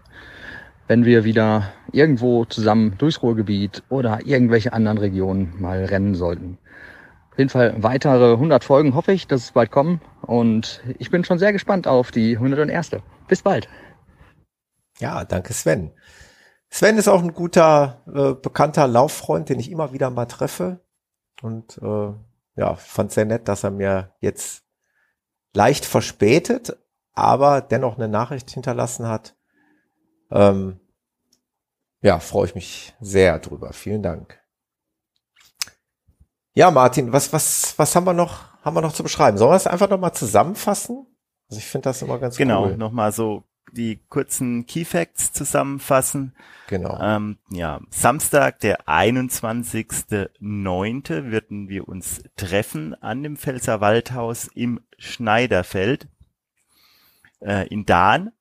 wenn 0.87 1.05
wir 1.05 1.25
wieder 1.25 1.71
irgendwo 1.91 2.45
zusammen 2.45 2.95
durchs 2.97 3.21
Ruhrgebiet 3.21 3.83
oder 3.89 4.19
irgendwelche 4.25 4.73
anderen 4.73 4.97
Regionen 4.97 5.53
mal 5.59 5.85
rennen 5.85 6.15
sollten 6.15 6.57
jeden 7.39 7.49
Fall 7.49 7.81
weitere 7.81 8.33
100 8.33 8.63
Folgen 8.63 8.93
hoffe 8.93 9.11
ich, 9.11 9.27
dass 9.27 9.41
es 9.43 9.51
bald 9.53 9.71
kommen. 9.71 10.01
Und 10.21 10.83
ich 10.99 11.09
bin 11.09 11.23
schon 11.23 11.39
sehr 11.39 11.53
gespannt 11.53 11.87
auf 11.87 12.11
die 12.11 12.35
101. 12.35 12.91
Bis 13.27 13.41
bald. 13.41 13.67
Ja, 14.99 15.25
danke 15.25 15.53
Sven. 15.53 15.91
Sven 16.69 16.97
ist 16.97 17.07
auch 17.07 17.23
ein 17.23 17.33
guter, 17.33 18.03
äh, 18.07 18.33
bekannter 18.33 18.87
Lauffreund, 18.87 19.49
den 19.49 19.59
ich 19.59 19.71
immer 19.71 19.91
wieder 19.91 20.11
mal 20.11 20.25
treffe. 20.25 20.81
Und 21.41 21.79
äh, 21.81 22.13
ja, 22.55 22.75
fand 22.75 23.11
sehr 23.11 23.25
nett, 23.25 23.47
dass 23.47 23.63
er 23.63 23.71
mir 23.71 24.13
jetzt 24.19 24.63
leicht 25.53 25.85
verspätet, 25.85 26.77
aber 27.13 27.61
dennoch 27.61 27.97
eine 27.97 28.07
Nachricht 28.07 28.51
hinterlassen 28.51 29.07
hat. 29.07 29.35
Ähm, 30.31 30.79
ja, 32.01 32.19
freue 32.19 32.45
ich 32.45 32.55
mich 32.55 32.93
sehr 32.99 33.39
drüber. 33.39 33.73
Vielen 33.73 34.03
Dank. 34.03 34.38
Ja, 36.59 36.69
Martin, 36.71 37.13
was, 37.13 37.31
was, 37.31 37.79
was 37.79 37.95
haben 37.95 38.03
wir 38.03 38.13
noch, 38.13 38.43
haben 38.65 38.75
wir 38.75 38.81
noch 38.81 38.91
zu 38.91 39.01
beschreiben? 39.01 39.37
Sollen 39.37 39.51
wir 39.51 39.55
es 39.55 39.65
einfach 39.65 39.89
nochmal 39.89 40.11
zusammenfassen? 40.11 41.07
Also 41.49 41.57
ich 41.57 41.65
finde 41.65 41.85
das 41.85 42.01
immer 42.01 42.19
ganz 42.19 42.35
genau, 42.35 42.63
cool. 42.63 42.71
Genau, 42.71 42.87
nochmal 42.87 43.13
so 43.13 43.45
die 43.71 44.03
kurzen 44.09 44.65
Key 44.65 44.83
Facts 44.83 45.31
zusammenfassen. 45.31 46.35
Genau. 46.67 46.99
Ähm, 46.99 47.37
ja, 47.49 47.79
Samstag, 47.91 48.59
der 48.59 48.89
21.09. 48.89 51.31
würden 51.31 51.69
wir 51.69 51.87
uns 51.87 52.23
treffen 52.35 52.93
an 53.01 53.23
dem 53.23 53.37
Pfälzer 53.37 53.79
Waldhaus 53.79 54.49
im 54.53 54.81
Schneiderfeld 54.97 56.09
äh, 57.39 57.69
in 57.69 57.85
Dahn. 57.85 58.33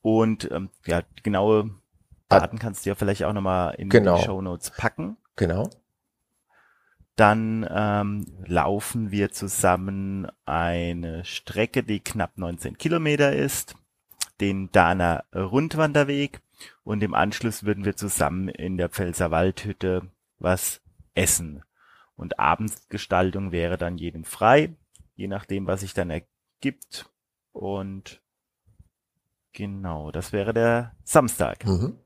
Und 0.00 0.50
ähm, 0.50 0.70
ja, 0.84 1.04
genaue 1.22 1.70
Daten 2.28 2.58
kannst 2.58 2.84
du 2.84 2.90
ja 2.90 2.96
vielleicht 2.96 3.22
auch 3.22 3.32
nochmal 3.32 3.76
in 3.76 3.88
genau. 3.88 4.18
die 4.18 4.24
Show 4.24 4.42
Notes 4.42 4.72
packen. 4.72 5.16
Genau. 5.38 5.70
Dann 7.16 7.66
ähm, 7.70 8.26
laufen 8.44 9.10
wir 9.10 9.30
zusammen 9.32 10.28
eine 10.44 11.24
Strecke, 11.24 11.82
die 11.82 12.00
knapp 12.00 12.36
19 12.36 12.76
Kilometer 12.76 13.34
ist, 13.34 13.74
den 14.40 14.70
Dahner 14.72 15.24
Rundwanderweg 15.34 16.40
und 16.84 17.02
im 17.02 17.14
Anschluss 17.14 17.64
würden 17.64 17.84
wir 17.84 17.96
zusammen 17.96 18.48
in 18.48 18.76
der 18.76 18.88
Pfälzer 18.88 19.30
Waldhütte 19.30 20.10
was 20.38 20.80
essen. 21.14 21.62
Und 22.16 22.38
Abendsgestaltung 22.38 23.52
wäre 23.52 23.78
dann 23.78 23.96
jedem 23.96 24.24
frei, 24.24 24.74
je 25.14 25.28
nachdem, 25.28 25.66
was 25.66 25.80
sich 25.80 25.94
dann 25.94 26.10
ergibt. 26.10 27.10
Und 27.52 28.20
genau, 29.52 30.10
das 30.10 30.32
wäre 30.32 30.52
der 30.52 30.96
Samstag. 31.04 31.64
Mhm. 31.64 31.96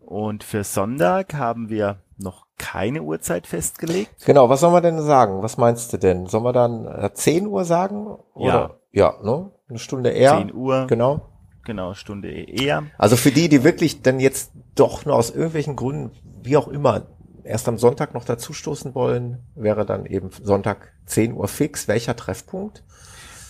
Und 0.00 0.42
für 0.42 0.64
Sonntag 0.64 1.34
haben 1.34 1.68
wir 1.68 2.02
noch 2.22 2.46
keine 2.58 3.02
Uhrzeit 3.02 3.46
festgelegt. 3.46 4.24
Genau, 4.24 4.48
was 4.48 4.60
soll 4.60 4.72
man 4.72 4.82
denn 4.82 5.00
sagen? 5.02 5.42
Was 5.42 5.56
meinst 5.56 5.92
du 5.92 5.98
denn? 5.98 6.26
Sollen 6.26 6.44
wir 6.44 6.52
dann 6.52 6.86
äh, 6.86 7.12
10 7.12 7.46
Uhr 7.46 7.64
sagen? 7.64 8.06
Oder? 8.34 8.52
Ja. 8.52 8.70
Ja, 8.92 9.14
ne? 9.22 9.50
Eine 9.68 9.78
Stunde 9.78 10.10
eher. 10.10 10.38
10 10.38 10.54
Uhr. 10.54 10.86
Genau. 10.88 11.22
Genau, 11.64 11.94
Stunde 11.94 12.30
eher. 12.30 12.84
Also 12.98 13.16
für 13.16 13.30
die, 13.30 13.48
die 13.48 13.62
wirklich 13.62 14.02
dann 14.02 14.18
jetzt 14.18 14.52
doch 14.74 15.04
nur 15.04 15.14
aus 15.14 15.30
irgendwelchen 15.30 15.76
Gründen, 15.76 16.10
wie 16.42 16.56
auch 16.56 16.68
immer, 16.68 17.02
erst 17.44 17.68
am 17.68 17.78
Sonntag 17.78 18.14
noch 18.14 18.24
dazustoßen 18.24 18.94
wollen, 18.94 19.38
wäre 19.54 19.86
dann 19.86 20.06
eben 20.06 20.30
Sonntag 20.42 20.92
10 21.06 21.34
Uhr 21.34 21.48
fix. 21.48 21.86
Welcher 21.86 22.16
Treffpunkt? 22.16 22.82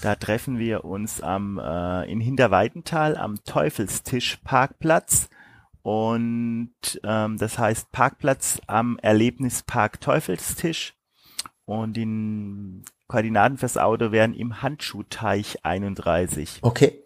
Da 0.03 0.15
treffen 0.15 0.59
wir 0.59 0.85
uns 0.85 1.21
am 1.21 1.59
äh, 1.59 2.11
in 2.11 2.21
Hinterweidenthal 2.21 3.17
am 3.17 3.43
Teufelstisch 3.45 4.39
Parkplatz 4.45 5.29
und 5.83 6.73
ähm, 7.05 7.39
das 7.39 7.59
heißt 7.59 7.91
Parkplatz 7.93 8.61
am 8.67 8.99
Erlebnispark 8.99 10.01
Teufelstisch 10.01 10.95
und 11.65 11.95
die 11.95 12.83
Koordinaten 13.07 13.57
fürs 13.57 13.79
Auto 13.79 14.13
wären 14.13 14.35
im 14.35 14.63
Handschuhteich 14.63 15.65
31. 15.65 16.59
Okay. 16.63 17.03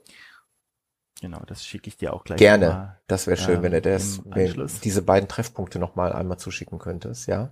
Genau, 1.21 1.41
das 1.47 1.65
schicke 1.65 1.89
ich 1.89 1.97
dir 1.97 2.13
auch 2.13 2.25
gleich. 2.25 2.39
Gerne. 2.39 2.69
Mal, 2.69 3.01
das 3.07 3.27
wäre 3.27 3.37
schön, 3.37 3.57
ähm, 3.57 3.63
wenn 3.63 3.73
du 3.73 3.81
das, 3.81 4.19
im 4.19 4.35
wenn 4.35 4.71
diese 4.83 5.03
beiden 5.03 5.29
Treffpunkte 5.29 5.79
nochmal 5.79 6.13
einmal 6.13 6.39
zuschicken 6.39 6.79
könntest, 6.79 7.29
ja? 7.29 7.51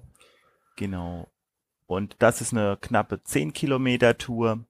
Genau. 0.77 1.29
Und 1.87 2.17
das 2.19 2.41
ist 2.41 2.53
eine 2.53 2.77
knappe 2.81 3.23
10 3.23 3.53
Kilometer 3.53 4.19
Tour. 4.19 4.65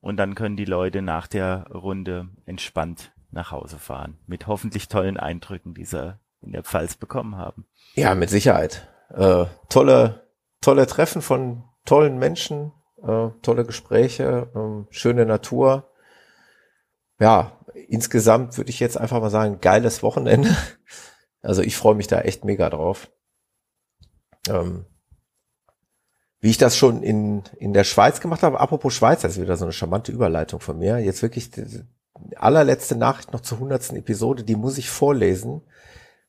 Und 0.00 0.16
dann 0.16 0.34
können 0.34 0.56
die 0.56 0.64
Leute 0.64 1.00
nach 1.00 1.28
der 1.28 1.68
Runde 1.70 2.28
entspannt 2.44 3.12
nach 3.32 3.50
Hause 3.50 3.78
fahren. 3.78 4.18
Mit 4.26 4.46
hoffentlich 4.46 4.88
tollen 4.88 5.16
Eindrücken, 5.16 5.74
die 5.74 5.84
sie 5.84 6.18
in 6.40 6.52
der 6.52 6.62
Pfalz 6.62 6.96
bekommen 6.96 7.36
haben. 7.36 7.66
Ja, 7.94 8.14
mit 8.14 8.30
Sicherheit. 8.30 8.88
Äh, 9.10 9.46
tolle, 9.68 10.28
tolle 10.60 10.86
Treffen 10.86 11.22
von 11.22 11.64
tollen 11.84 12.18
Menschen, 12.18 12.72
äh, 13.02 13.28
tolle 13.42 13.64
Gespräche, 13.64 14.50
ähm, 14.54 14.86
schöne 14.90 15.26
Natur. 15.26 15.90
Ja, 17.18 17.58
insgesamt 17.88 18.56
würde 18.58 18.70
ich 18.70 18.80
jetzt 18.80 18.98
einfach 18.98 19.20
mal 19.20 19.30
sagen, 19.30 19.60
geiles 19.60 20.02
Wochenende. 20.02 20.54
Also 21.44 21.60
ich 21.62 21.76
freue 21.76 21.96
mich 21.96 22.06
da 22.06 22.20
echt 22.20 22.44
mega 22.44 22.70
drauf. 22.70 23.10
Ähm, 24.48 24.86
wie 26.38 26.50
ich 26.50 26.56
das 26.56 26.76
schon 26.76 27.02
in, 27.02 27.42
in 27.56 27.72
der 27.72 27.82
Schweiz 27.82 28.20
gemacht 28.20 28.44
habe, 28.44 28.60
apropos 28.60 28.94
Schweiz, 28.94 29.22
das 29.22 29.32
ist 29.32 29.42
wieder 29.42 29.56
so 29.56 29.64
eine 29.64 29.72
charmante 29.72 30.12
Überleitung 30.12 30.60
von 30.60 30.78
mir. 30.78 30.98
Jetzt 30.98 31.20
wirklich 31.20 31.50
allerletzte 32.36 32.96
Nachricht 32.96 33.32
noch 33.32 33.40
zur 33.40 33.58
hundertsten 33.58 33.98
Episode, 33.98 34.44
die 34.44 34.56
muss 34.56 34.78
ich 34.78 34.90
vorlesen. 34.90 35.62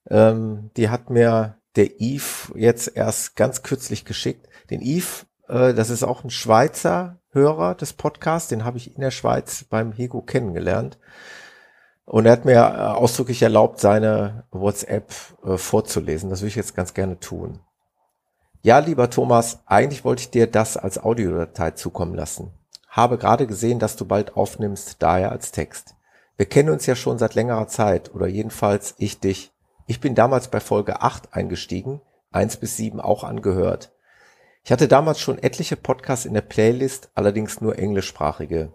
Ähm, 0.10 0.72
die 0.78 0.90
hat 0.90 1.10
mir 1.10 1.58
der 1.76 2.00
Yves 2.00 2.52
jetzt 2.56 2.96
erst 2.96 3.36
ganz 3.36 3.64
kürzlich 3.64 4.06
geschickt. 4.06 4.48
Den 4.70 4.82
Yves, 4.82 5.26
äh, 5.48 5.74
das 5.74 5.90
ist 5.90 6.04
auch 6.04 6.24
ein 6.24 6.30
Schweizer 6.30 7.20
Hörer 7.32 7.74
des 7.76 7.94
Podcasts, 7.94 8.50
den 8.50 8.64
habe 8.64 8.78
ich 8.78 8.96
in 8.96 9.02
der 9.02 9.12
Schweiz 9.12 9.64
beim 9.64 9.92
Hego 9.92 10.22
kennengelernt. 10.22 11.00
Und 12.06 12.26
er 12.26 12.34
hat 12.34 12.46
mir 12.46 12.54
äh, 12.54 12.58
ausdrücklich 12.58 13.42
erlaubt, 13.42 13.80
seine 13.80 14.44
WhatsApp 14.52 15.12
äh, 15.44 15.58
vorzulesen. 15.58 16.30
Das 16.30 16.42
würde 16.42 16.50
ich 16.50 16.56
jetzt 16.56 16.76
ganz 16.76 16.94
gerne 16.94 17.20
tun. 17.20 17.60
Ja, 18.62 18.80
lieber 18.80 19.10
Thomas, 19.10 19.62
eigentlich 19.66 20.06
wollte 20.06 20.22
ich 20.22 20.30
dir 20.30 20.48
das 20.48 20.78
als 20.78 21.02
Audiodatei 21.02 21.72
zukommen 21.72 22.16
lassen. 22.16 22.54
Habe 22.94 23.18
gerade 23.18 23.48
gesehen, 23.48 23.80
dass 23.80 23.96
du 23.96 24.06
bald 24.06 24.38
aufnimmst, 24.38 24.98
daher 25.00 25.32
als 25.32 25.52
Text. 25.52 25.96
Wir 26.38 26.46
kennen 26.46 26.70
uns 26.70 26.86
ja 26.86 26.96
schon 26.96 27.18
seit 27.18 27.34
längerer 27.34 27.68
Zeit, 27.68 28.14
oder 28.14 28.28
jedenfalls 28.28 28.94
ich 29.00 29.20
dich. 29.20 29.52
Ich 29.88 30.00
bin 30.00 30.14
damals 30.14 30.50
bei 30.50 30.60
Folge 30.60 31.02
8 31.02 31.34
eingestiegen, 31.34 32.02
1 32.34 32.58
bis 32.58 32.78
7 32.78 33.02
auch 33.02 33.24
angehört. 33.24 33.92
Ich 34.64 34.72
hatte 34.72 34.88
damals 34.88 35.20
schon 35.20 35.42
etliche 35.42 35.76
Podcasts 35.76 36.28
in 36.28 36.36
der 36.36 36.42
Playlist, 36.42 37.10
allerdings 37.16 37.62
nur 37.62 37.80
englischsprachige. 37.80 38.74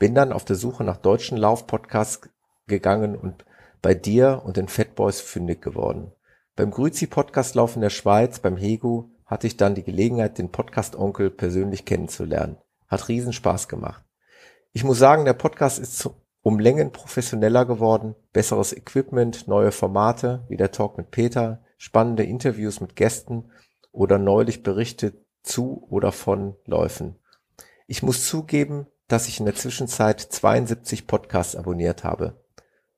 Bin 0.00 0.16
dann 0.16 0.32
auf 0.32 0.44
der 0.44 0.56
Suche 0.56 0.82
nach 0.82 0.96
deutschen 0.96 1.38
Lauf-Podcasts 1.38 2.28
gegangen 2.66 3.14
und 3.14 3.44
bei 3.82 3.94
dir 3.94 4.42
und 4.44 4.56
den 4.56 4.66
Fatboys 4.66 5.20
fündig 5.20 5.62
geworden. 5.62 6.10
Beim 6.56 6.72
Grüzi-Podcast 6.72 7.54
Lauf 7.54 7.76
in 7.76 7.82
der 7.82 7.90
Schweiz, 7.90 8.40
beim 8.40 8.56
Hegu, 8.56 9.10
hatte 9.26 9.46
ich 9.46 9.56
dann 9.56 9.76
die 9.76 9.84
Gelegenheit, 9.84 10.38
den 10.38 10.50
Podcast-Onkel 10.50 11.30
persönlich 11.30 11.84
kennenzulernen. 11.84 12.56
Hat 12.90 13.08
riesen 13.08 13.32
Spaß 13.32 13.68
gemacht. 13.68 14.04
Ich 14.72 14.84
muss 14.84 14.98
sagen, 14.98 15.24
der 15.24 15.32
Podcast 15.32 15.78
ist 15.78 16.10
um 16.42 16.58
Längen 16.58 16.92
professioneller 16.92 17.64
geworden, 17.64 18.14
besseres 18.32 18.72
Equipment, 18.72 19.46
neue 19.46 19.72
Formate, 19.72 20.44
wie 20.48 20.56
der 20.56 20.72
Talk 20.72 20.98
mit 20.98 21.10
Peter, 21.10 21.62
spannende 21.78 22.24
Interviews 22.24 22.80
mit 22.80 22.96
Gästen 22.96 23.50
oder 23.92 24.18
neulich 24.18 24.62
Berichte 24.62 25.14
zu 25.42 25.86
oder 25.88 26.12
von 26.12 26.56
Läufen. 26.66 27.16
Ich 27.86 28.02
muss 28.02 28.26
zugeben, 28.26 28.86
dass 29.08 29.28
ich 29.28 29.40
in 29.40 29.46
der 29.46 29.54
Zwischenzeit 29.54 30.20
72 30.20 31.06
Podcasts 31.06 31.56
abonniert 31.56 32.04
habe. 32.04 32.42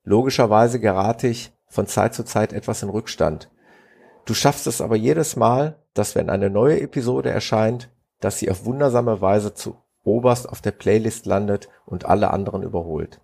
Logischerweise 0.05 0.81
gerate 0.81 1.29
ich 1.29 1.53
von 1.67 1.87
Zeit 1.87 2.15
zu 2.15 2.25
Zeit 2.25 2.53
etwas 2.53 2.83
in 2.83 2.91
Rückstand. 2.91 3.51
Du 4.25 4.35
schaffst 4.35 4.67
es 4.67 4.81
aber 4.81 4.97
jedes 4.97 5.37
Mal, 5.37 5.79
dass 5.95 6.15
wenn 6.15 6.31
eine 6.31 6.51
neue 6.51 6.81
Episode 6.81 7.31
erscheint, 7.31 7.91
dass 8.21 8.39
sie 8.39 8.51
auf 8.51 8.65
wundersame 8.65 9.21
Weise 9.21 9.55
zu 9.55 9.82
oberst 10.05 10.49
auf 10.49 10.61
der 10.61 10.73
Playlist 10.73 11.27
landet 11.27 11.69
und 11.87 12.07
alle 12.07 12.31
anderen 12.31 12.63
überholt. 12.63 13.21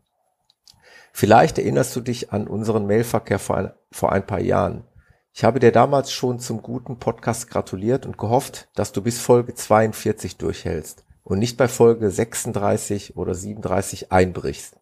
Vielleicht 1.13 1.59
erinnerst 1.59 1.95
du 1.97 2.01
dich 2.01 2.33
an 2.33 2.47
unseren 2.47 2.87
Mailverkehr 2.87 3.39
vor 3.39 3.57
ein, 3.57 3.73
vor 3.91 4.13
ein 4.13 4.27
paar 4.27 4.41
Jahren. 4.41 4.85
Ich 5.33 5.45
habe 5.45 5.61
dir 5.61 5.73
damals 5.73 6.13
schon 6.13 6.39
zum 6.39 6.63
guten 6.63 6.99
Podcast 6.99 7.51
gratuliert 7.51 8.07
und 8.07 8.19
gehofft, 8.19 8.69
dass 8.75 8.93
du 8.93 9.03
bis 9.03 9.21
Folge 9.21 9.55
42 9.55 10.37
durchhältst 10.37 11.05
und 11.23 11.39
nicht 11.39 11.57
bei 11.57 11.69
Folge 11.69 12.11
36 12.11 13.17
oder 13.17 13.35
37 13.35 14.11
einbrichst. 14.11 14.79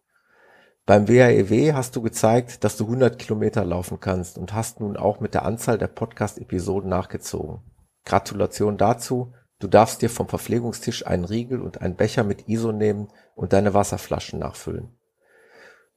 Beim 0.85 1.09
WAEW 1.09 1.73
hast 1.73 1.97
du 1.97 2.01
gezeigt, 2.01 2.63
dass 2.63 2.77
du 2.77 2.85
100 2.85 3.19
Kilometer 3.19 3.65
laufen 3.65 3.99
kannst 3.99 4.37
und 4.37 4.53
hast 4.53 4.79
nun 4.79 4.95
auch 4.95 5.19
mit 5.19 5.33
der 5.33 5.43
Anzahl 5.43 5.77
der 5.77 5.87
Podcast-Episoden 5.87 6.89
nachgezogen. 6.89 7.59
Gratulation 8.05 8.77
dazu. 8.77 9.33
Du 9.59 9.67
darfst 9.67 10.01
dir 10.01 10.09
vom 10.09 10.27
Verpflegungstisch 10.27 11.07
einen 11.07 11.25
Riegel 11.25 11.61
und 11.61 11.81
einen 11.81 11.95
Becher 11.95 12.23
mit 12.23 12.47
ISO 12.47 12.71
nehmen 12.71 13.07
und 13.35 13.53
deine 13.53 13.73
Wasserflaschen 13.73 14.39
nachfüllen. 14.39 14.89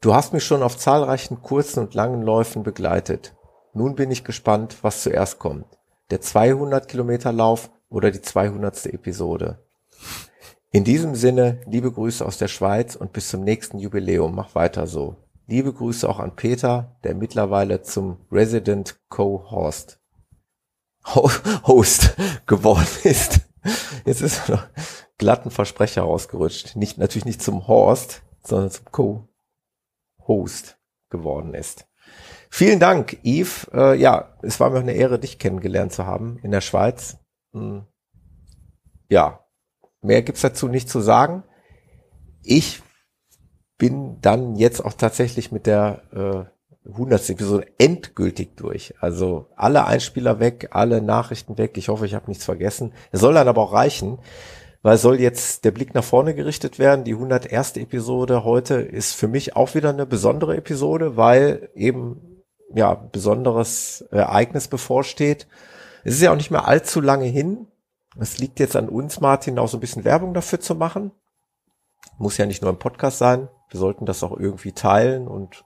Du 0.01 0.15
hast 0.15 0.33
mich 0.33 0.45
schon 0.45 0.63
auf 0.63 0.79
zahlreichen 0.79 1.43
kurzen 1.43 1.81
und 1.81 1.95
langen 1.95 2.23
Läufen 2.23 2.63
begleitet. 2.63 3.35
Nun 3.75 3.97
bin 3.97 4.11
ich 4.11 4.25
gespannt, 4.25 4.79
was 4.83 5.03
zuerst 5.03 5.39
kommt. 5.39 5.67
Der 6.11 6.23
200 6.23 6.89
Kilometer 6.89 7.33
Lauf 7.33 7.71
oder 7.91 8.11
die 8.11 8.23
200. 8.23 8.87
Episode. 8.87 9.59
In 10.73 10.85
diesem 10.85 11.15
Sinne, 11.15 11.61
liebe 11.67 11.93
Grüße 11.93 12.25
aus 12.25 12.39
der 12.39 12.49
Schweiz 12.49 12.97
und 12.97 13.13
bis 13.13 13.29
zum 13.29 13.43
nächsten 13.45 13.79
Jubiläum. 13.79 14.35
Mach 14.35 14.55
weiter 14.55 14.87
so. 14.87 15.17
Liebe 15.47 15.73
Grüße 15.73 16.09
auch 16.09 16.19
an 16.21 16.35
Peter, 16.35 16.97
der 17.05 17.15
mittlerweile 17.15 17.83
zum 17.83 18.19
Resident 18.31 18.99
Co-Host 19.09 20.01
Host 21.67 22.17
geworden 22.47 22.87
ist. 23.05 23.41
Jetzt 24.05 24.23
ist 24.23 24.49
noch 24.49 24.67
glatten 25.19 25.51
Versprecher 25.51 26.03
rausgerutscht. 26.03 26.77
Nicht, 26.77 26.99
natürlich 26.99 27.27
nicht 27.27 27.43
zum 27.43 27.67
Horst, 27.67 28.23
sondern 28.43 28.71
zum 28.71 28.85
Co-Host 28.87 30.79
geworden 31.11 31.55
ist. 31.55 31.87
Vielen 32.51 32.81
Dank, 32.81 33.19
Yves. 33.25 33.71
Äh, 33.73 33.97
ja, 33.97 34.37
es 34.43 34.59
war 34.59 34.71
mir 34.71 34.81
eine 34.81 34.93
Ehre, 34.93 35.19
dich 35.19 35.39
kennengelernt 35.39 35.93
zu 35.93 36.07
haben 36.07 36.39
in 36.43 36.51
der 36.51 36.61
Schweiz. 36.61 37.19
Hm. 37.53 37.87
Ja, 39.09 39.45
mehr 40.01 40.23
gibt's 40.23 40.41
dazu 40.41 40.69
nicht 40.69 40.89
zu 40.89 41.01
sagen. 41.01 41.45
Ich 42.43 42.83
bin 43.77 44.21
dann 44.21 44.57
jetzt 44.57 44.85
auch 44.85 44.95
tatsächlich 44.95 45.53
mit 45.53 45.67
der 45.67 46.03
äh, 46.13 46.60
100. 46.89 47.31
Episode 47.31 47.67
endgültig 47.79 48.57
durch. 48.57 48.95
Also 49.01 49.47
alle 49.57 49.87
Einspieler 49.87 50.41
weg, 50.41 50.69
alle 50.73 51.03
Nachrichten 51.03 51.59
weg. 51.59 51.77
Ich 51.77 51.89
hoffe, 51.89 52.07
ich 52.07 52.15
habe 52.15 52.29
nichts 52.29 52.45
vergessen. 52.45 52.93
Es 53.13 53.21
soll 53.21 53.35
dann 53.35 53.49
aber 53.49 53.63
auch 53.63 53.73
reichen, 53.73 54.19
weil 54.83 54.97
soll 54.97 55.21
jetzt 55.21 55.65
der 55.65 55.73
Blick 55.73 55.95
nach 55.95 56.05
vorne 56.05 56.35
gerichtet 56.35 56.79
werden. 56.79 57.05
Die 57.05 57.13
101. 57.13 57.77
Episode 57.77 58.45
heute 58.45 58.77
ist 58.77 59.15
für 59.15 59.29
mich 59.29 59.57
auch 59.57 59.75
wieder 59.75 59.91
eine 59.91 60.07
besondere 60.07 60.57
Episode, 60.57 61.17
weil 61.17 61.69
eben 61.75 62.45
ja 62.75 62.95
besonderes 62.95 64.03
Ereignis 64.11 64.69
bevorsteht. 64.69 65.47
Es 66.03 66.15
ist 66.15 66.23
ja 66.23 66.33
auch 66.33 66.37
nicht 66.37 66.51
mehr 66.51 66.67
allzu 66.67 67.01
lange 67.01 67.27
hin. 67.27 67.67
Es 68.19 68.39
liegt 68.39 68.59
jetzt 68.59 68.75
an 68.75 68.89
uns, 68.89 69.21
Martin, 69.21 69.59
auch 69.59 69.69
so 69.69 69.77
ein 69.77 69.81
bisschen 69.81 70.05
Werbung 70.05 70.35
dafür 70.35 70.61
zu 70.61 70.75
machen. 70.75 71.13
Muss 72.19 72.39
ja 72.39 72.47
nicht 72.47 72.63
nur 72.63 72.71
im 72.71 72.79
Podcast 72.79 73.19
sein. 73.19 73.49
Wir 73.69 73.79
sollten 73.79 74.07
das 74.07 74.23
auch 74.23 74.37
irgendwie 74.37 74.73
teilen 74.73 75.29
und 75.29 75.65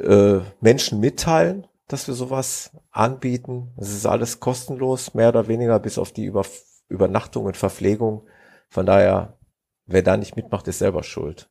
äh, 0.00 0.40
Menschen 0.60 1.00
mitteilen, 1.00 1.66
dass 1.88 2.06
wir 2.06 2.14
sowas 2.14 2.70
anbieten. 2.90 3.72
Es 3.76 3.90
ist 3.90 4.06
alles 4.06 4.40
kostenlos, 4.40 5.14
mehr 5.14 5.28
oder 5.30 5.48
weniger, 5.48 5.78
bis 5.78 5.98
auf 5.98 6.12
die 6.12 6.24
Über 6.24 6.44
Übernachtung 6.88 7.46
und 7.46 7.56
Verpflegung. 7.56 8.26
Von 8.68 8.86
daher, 8.86 9.38
wer 9.86 10.02
da 10.02 10.16
nicht 10.16 10.36
mitmacht, 10.36 10.66
ist 10.68 10.78
selber 10.78 11.02
schuld. 11.02 11.48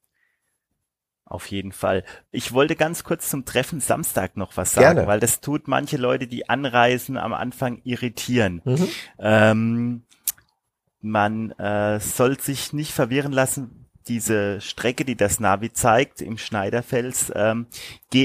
Auf 1.26 1.46
jeden 1.48 1.72
Fall. 1.72 2.04
Ich 2.32 2.54
wollte 2.54 2.76
ganz 2.76 3.04
kurz 3.04 3.30
zum 3.30 3.46
Treffen 3.46 3.80
Samstag 3.82 4.36
noch 4.36 4.58
was 4.58 4.74
sagen, 4.74 4.96
Gerne. 4.96 5.08
weil 5.08 5.20
das 5.20 5.42
tut 5.42 5.68
manche 5.68 5.98
Leute, 5.98 6.26
die 6.26 6.50
anreisen, 6.50 7.18
am 7.18 7.34
Anfang 7.34 7.82
irritieren. 7.84 8.62
Mhm. 8.66 8.88
Ähm, 9.20 10.04
man 11.02 11.52
äh, 11.52 12.00
soll 12.00 12.40
sich 12.40 12.74
nicht 12.74 12.94
verwirren 12.94 13.32
lassen, 13.32 13.89
diese 14.08 14.62
Strecke, 14.62 15.06
die 15.06 15.16
das 15.16 15.40
Navi 15.40 15.72
zeigt 15.72 16.22
im 16.22 16.38
Schneiderfels, 16.38 17.32
ähm, 17.36 17.68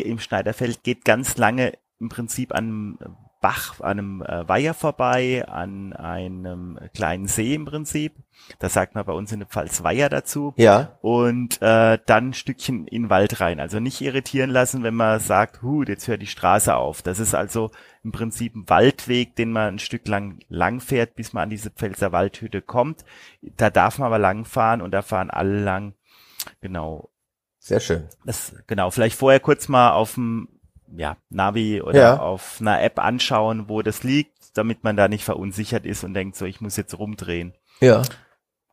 im 0.02 0.18
Schneiderfeld 0.18 0.82
geht 0.82 1.04
ganz 1.04 1.36
lange 1.36 1.72
im 2.00 2.08
Prinzip 2.08 2.54
an 2.54 2.98
Bach, 3.44 3.78
an 3.80 3.98
einem 3.98 4.22
äh, 4.22 4.48
Weiher 4.48 4.72
vorbei, 4.72 5.46
an 5.46 5.92
einem 5.92 6.78
kleinen 6.94 7.26
See 7.26 7.52
im 7.52 7.66
Prinzip. 7.66 8.14
Da 8.58 8.70
sagt 8.70 8.94
man 8.94 9.04
bei 9.04 9.12
uns 9.12 9.32
in 9.32 9.40
der 9.40 9.48
Pfalz 9.48 9.84
Weiher 9.84 10.08
dazu. 10.08 10.54
Ja. 10.56 10.96
Und 11.02 11.60
äh, 11.60 11.98
dann 12.06 12.30
ein 12.30 12.32
Stückchen 12.32 12.86
in 12.86 13.02
den 13.02 13.10
Wald 13.10 13.42
rein. 13.42 13.60
Also 13.60 13.80
nicht 13.80 14.00
irritieren 14.00 14.48
lassen, 14.48 14.82
wenn 14.82 14.94
man 14.94 15.20
sagt, 15.20 15.60
hu, 15.60 15.82
jetzt 15.82 16.08
hört 16.08 16.22
die 16.22 16.26
Straße 16.26 16.74
auf. 16.74 17.02
Das 17.02 17.18
ist 17.18 17.34
also 17.34 17.70
im 18.02 18.12
Prinzip 18.12 18.56
ein 18.56 18.66
Waldweg, 18.70 19.36
den 19.36 19.52
man 19.52 19.74
ein 19.74 19.78
Stück 19.78 20.08
lang 20.08 20.38
lang 20.48 20.80
fährt, 20.80 21.14
bis 21.14 21.34
man 21.34 21.42
an 21.42 21.50
diese 21.50 21.68
Pfälzer 21.68 22.12
Waldhütte 22.12 22.62
kommt. 22.62 23.04
Da 23.42 23.68
darf 23.68 23.98
man 23.98 24.06
aber 24.06 24.18
lang 24.18 24.46
fahren 24.46 24.80
und 24.80 24.92
da 24.92 25.02
fahren 25.02 25.28
alle 25.28 25.60
lang. 25.60 25.92
Genau. 26.62 27.10
Sehr 27.58 27.80
schön. 27.80 28.08
Das, 28.24 28.56
genau, 28.66 28.90
vielleicht 28.90 29.18
vorher 29.18 29.40
kurz 29.40 29.68
mal 29.68 29.90
auf 29.90 30.14
dem 30.14 30.48
ja, 30.96 31.16
Navi 31.28 31.82
oder 31.82 31.98
ja. 31.98 32.18
auf 32.18 32.58
einer 32.60 32.82
App 32.82 32.98
anschauen, 32.98 33.68
wo 33.68 33.82
das 33.82 34.02
liegt, 34.02 34.56
damit 34.56 34.84
man 34.84 34.96
da 34.96 35.08
nicht 35.08 35.24
verunsichert 35.24 35.86
ist 35.86 36.04
und 36.04 36.14
denkt 36.14 36.36
so, 36.36 36.44
ich 36.44 36.60
muss 36.60 36.76
jetzt 36.76 36.98
rumdrehen. 36.98 37.54
Ja. 37.80 38.02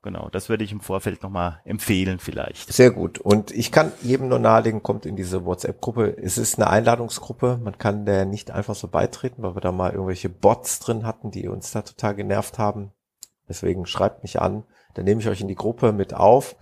Genau, 0.04 0.30
das 0.32 0.50
würde 0.50 0.64
ich 0.64 0.72
im 0.72 0.82
Vorfeld 0.82 1.22
nochmal 1.22 1.60
empfehlen 1.64 2.18
vielleicht. 2.18 2.74
Sehr 2.74 2.90
gut. 2.90 3.20
Und 3.20 3.52
ich 3.52 3.72
kann 3.72 3.92
jedem 4.02 4.30
nur 4.30 4.40
nahelegen, 4.40 4.82
kommt 4.82 5.06
in 5.06 5.16
diese 5.16 5.46
WhatsApp-Gruppe. 5.46 6.18
Es 6.18 6.40
ist 6.40 6.58
eine 6.58 6.72
Einladungsgruppe. 6.72 7.60
Man 7.64 7.78
kann 7.78 8.06
der 8.06 8.26
nicht 8.26 8.50
einfach 8.50 8.74
so 8.74 8.88
beitreten, 8.88 9.44
weil 9.44 9.56
wir 9.56 9.62
da 9.62 9.72
mal 9.72 9.92
irgendwelche 9.92 10.30
Bots 10.30 10.80
drin 10.80 11.06
hatten, 11.06 11.30
die 11.30 11.48
uns 11.48 11.72
da 11.72 11.84
total 11.84 12.16
genervt 12.16 12.58
haben. 12.58 12.92
Deswegen 13.48 13.86
schreibt 13.86 14.24
mich 14.24 14.42
an. 14.42 14.64
Dann 14.96 15.06
nehme 15.06 15.22
ich 15.22 15.30
euch 15.30 15.42
in 15.42 15.48
die 15.48 15.56
Gruppe 15.56 15.92
mit 15.92 16.16
auf. 16.16 16.56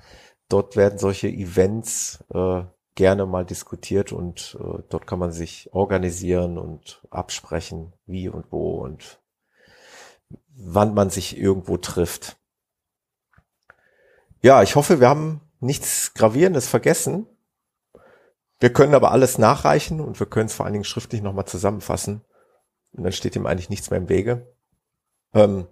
Dort 0.50 0.76
werden 0.76 1.00
solche 1.00 1.30
Events 1.30 2.26
äh, 2.34 2.64
gerne 3.00 3.26
mal 3.26 3.46
diskutiert 3.46 4.12
und 4.12 4.58
äh, 4.60 4.84
dort 4.90 5.08
kann 5.08 5.20
man 5.20 5.32
sich 5.32 5.70
organisieren 5.72 6.58
und 6.58 7.02
absprechen, 7.10 7.94
wie 8.06 8.28
und 8.28 8.52
wo 8.52 8.82
und 8.84 9.22
wann 10.50 10.94
man 10.94 11.10
sich 11.10 11.38
irgendwo 11.38 11.78
trifft. 11.78 12.36
Ja, 14.42 14.64
ich 14.64 14.76
hoffe, 14.76 15.00
wir 15.00 15.08
haben 15.08 15.40
nichts 15.62 16.14
Gravierendes 16.14 16.68
vergessen. 16.68 17.26
Wir 18.60 18.74
können 18.74 18.94
aber 18.94 19.14
alles 19.14 19.38
nachreichen 19.38 20.02
und 20.02 20.20
wir 20.20 20.28
können 20.28 20.48
es 20.48 20.54
vor 20.54 20.66
allen 20.66 20.74
Dingen 20.74 20.84
schriftlich 20.84 21.22
nochmal 21.22 21.46
zusammenfassen. 21.46 22.26
Und 22.92 23.04
dann 23.04 23.14
steht 23.14 23.38
ihm 23.38 23.46
eigentlich 23.46 23.70
nichts 23.70 23.90
mehr 23.92 24.00
im 24.00 24.10
Wege. 24.10 24.46
Ähm, 25.34 25.68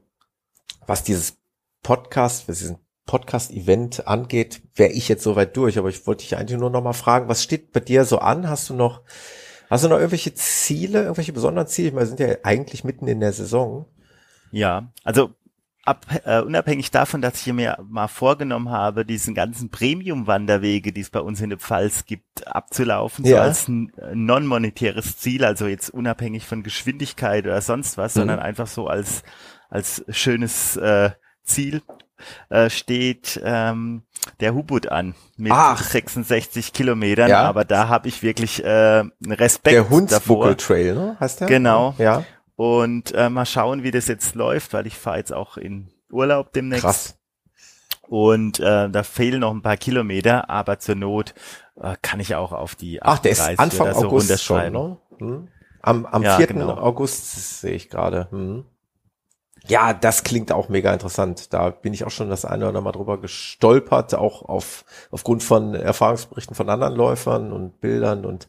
was 0.86 1.04
dieses 1.04 1.36
Podcast, 1.84 2.48
was 2.48 2.60
diesen 2.60 2.87
Podcast-Event 3.08 4.08
angeht, 4.08 4.62
wäre 4.76 4.92
ich 4.92 5.08
jetzt 5.08 5.24
soweit 5.24 5.58
durch. 5.58 5.80
Aber 5.80 5.90
ich 5.90 6.06
wollte 6.06 6.24
dich 6.24 6.38
eigentlich 6.38 6.60
nur 6.60 6.70
noch 6.70 6.84
mal 6.84 6.94
fragen, 6.94 7.28
was 7.28 7.42
steht 7.42 7.72
bei 7.72 7.80
dir 7.80 8.06
so 8.06 8.20
an? 8.20 8.48
Hast 8.48 8.70
du 8.70 8.76
noch, 8.76 9.02
hast 9.70 9.84
du 9.84 9.90
noch 9.90 9.98
irgendwelche 9.98 10.36
Ziele, 10.36 11.02
irgendwelche 11.02 11.34
besonderen 11.34 11.68
Ziele? 11.68 11.88
Ich 11.88 11.94
meine, 11.96 12.06
wir 12.06 12.16
sind 12.16 12.20
ja 12.20 12.36
eigentlich 12.44 12.84
mitten 12.84 13.08
in 13.08 13.20
der 13.20 13.34
Saison. 13.34 13.88
Ja, 14.52 14.92
also 15.04 15.32
ab, 15.84 16.06
äh, 16.26 16.42
unabhängig 16.42 16.92
davon, 16.92 17.22
dass 17.22 17.46
ich 17.46 17.52
mir 17.52 17.80
mal 17.90 18.08
vorgenommen 18.08 18.70
habe, 18.70 19.06
diesen 19.06 19.34
ganzen 19.34 19.70
Premium-Wanderwege, 19.72 20.92
die 20.92 21.02
es 21.02 21.10
bei 21.10 21.22
uns 21.22 21.42
in 21.42 21.50
der 21.50 21.60
Pfalz 21.60 22.06
gibt, 22.06 22.46
abzulaufen, 22.48 23.26
ja. 23.26 23.38
so 23.38 23.42
als 23.42 23.68
ein 23.68 23.92
non-monetäres 24.14 25.18
Ziel, 25.18 25.44
also 25.44 25.66
jetzt 25.66 25.90
unabhängig 25.90 26.46
von 26.46 26.62
Geschwindigkeit 26.62 27.46
oder 27.46 27.62
sonst 27.62 27.98
was, 27.98 28.16
mhm. 28.16 28.20
sondern 28.20 28.40
einfach 28.40 28.68
so 28.68 28.88
als 28.88 29.24
als 29.70 30.04
schönes 30.10 30.78
äh, 30.78 31.12
Ziel 31.44 31.82
äh, 32.50 32.70
steht 32.70 33.40
ähm, 33.44 34.04
der 34.40 34.54
Hubut 34.54 34.88
an 34.88 35.16
mit 35.38 35.52
Ach. 35.54 35.82
66 35.82 36.74
Kilometern, 36.74 37.30
ja. 37.30 37.42
aber 37.42 37.66
da 37.66 37.88
habe 37.88 38.08
ich 38.08 38.24
wirklich 38.24 38.64
äh, 38.64 39.04
Respekt 39.26 39.76
Der 39.76 39.90
Hunsbuckel 39.90 40.56
Trail, 40.56 40.96
ne? 40.96 41.18
Heißt 41.20 41.42
der? 41.42 41.48
Genau. 41.48 41.96
Ja. 41.98 42.24
Und 42.56 43.14
äh, 43.14 43.30
mal 43.30 43.46
schauen, 43.46 43.84
wie 43.84 43.92
das 43.92 44.08
jetzt 44.08 44.36
läuft, 44.36 44.74
weil 44.74 44.88
ich 44.88 44.98
fahre 44.98 45.18
jetzt 45.18 45.34
auch 45.34 45.58
in 45.58 45.90
Urlaub 46.12 46.54
demnächst. 46.54 46.84
Krass. 46.84 47.18
Und 48.08 48.60
äh, 48.60 48.90
da 48.90 49.04
fehlen 49.04 49.42
noch 49.42 49.54
ein 49.54 49.62
paar 49.62 49.78
Kilometer, 49.78 50.50
aber 50.50 50.80
zur 50.80 50.96
Not 50.96 51.34
äh, 51.80 51.96
kann 52.02 52.20
ich 52.20 52.36
auch 52.36 52.54
auf 52.54 52.76
die 52.76 53.02
38 53.02 53.06
Ach, 53.06 53.20
der 53.20 53.32
ist 53.32 53.60
Anfang 53.60 53.94
so 53.94 54.08
August 54.08 54.44
schon, 54.44 54.72
ne? 54.72 54.98
Hm. 55.20 55.48
Am, 55.82 56.06
am 56.06 56.24
ja, 56.24 56.38
4. 56.38 56.48
Genau. 56.48 56.78
August 56.78 57.62
sehe 57.62 57.74
ich 57.74 57.90
gerade. 57.90 58.28
Hm. 58.32 58.66
Ja, 59.68 59.94
das 59.94 60.24
klingt 60.24 60.52
auch 60.52 60.70
mega 60.70 60.94
interessant. 60.94 61.54
Da 61.54 61.70
bin 61.70 61.94
ich 61.94 62.06
auch 62.06 62.12
schon 62.12 62.30
das 62.30 62.46
eine 62.46 62.60
oder 62.60 62.70
andere 62.70 62.84
Mal 62.84 62.92
drüber 62.92 63.20
gestolpert, 63.20 64.16
auch 64.16 64.44
auf, 64.44 64.86
aufgrund 65.12 65.44
von 65.44 65.74
Erfahrungsberichten 65.76 66.56
von 66.56 66.70
anderen 66.70 66.96
Läufern 66.96 67.52
und 67.52 67.82
Bildern 67.82 68.26
und 68.26 68.48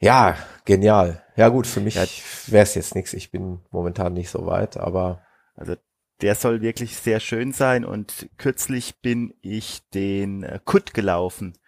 ja, 0.00 0.36
genial. 0.64 1.24
Ja 1.34 1.48
gut, 1.48 1.66
für 1.66 1.80
mich 1.80 1.96
ja, 1.96 2.04
wäre 2.46 2.62
es 2.62 2.76
jetzt 2.76 2.94
nichts. 2.94 3.12
Ich 3.14 3.32
bin 3.32 3.60
momentan 3.70 4.12
nicht 4.12 4.30
so 4.30 4.46
weit, 4.46 4.76
aber 4.76 5.22
also 5.56 5.74
der 6.20 6.34
soll 6.36 6.60
wirklich 6.60 6.96
sehr 6.96 7.18
schön 7.18 7.52
sein 7.52 7.84
und 7.84 8.28
kürzlich 8.38 9.00
bin 9.00 9.34
ich 9.40 9.88
den 9.90 10.44
äh, 10.44 10.60
Kut 10.64 10.94
gelaufen 10.94 11.58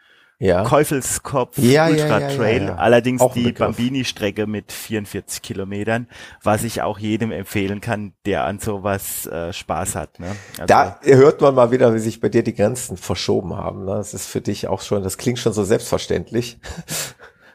ja. 0.41 0.65
Käufelskopf 0.65 1.59
ja, 1.59 1.87
Ultra 1.87 2.21
Trail, 2.29 2.65
ja, 2.65 2.77
allerdings 2.77 3.21
auch 3.21 3.35
die 3.35 3.53
Bambini-Strecke 3.53 4.47
mit 4.47 4.73
44 4.73 5.43
Kilometern, 5.43 6.09
was 6.43 6.65
ich 6.65 6.81
auch 6.81 6.99
jedem 6.99 7.31
empfehlen 7.31 7.83
kann, 7.83 8.15
der 8.25 8.45
an 8.47 8.59
sowas 8.59 9.27
äh, 9.27 9.53
Spaß 9.53 9.95
hat. 9.95 10.19
Ne? 10.19 10.35
Also, 10.53 10.67
da 10.67 10.99
hört 11.03 11.43
man 11.43 11.55
mal 11.55 11.71
wieder, 11.71 11.95
wie 11.95 11.99
sich 11.99 12.21
bei 12.21 12.31
dir 12.31 12.43
die 12.43 12.55
Grenzen 12.55 12.97
verschoben 12.97 13.55
haben. 13.55 13.85
Ne? 13.85 13.93
Das 13.93 14.15
ist 14.15 14.27
für 14.27 14.41
dich 14.41 14.67
auch 14.67 14.81
schon, 14.81 15.03
das 15.03 15.19
klingt 15.19 15.39
schon 15.39 15.53
so 15.53 15.63
selbstverständlich. 15.63 16.59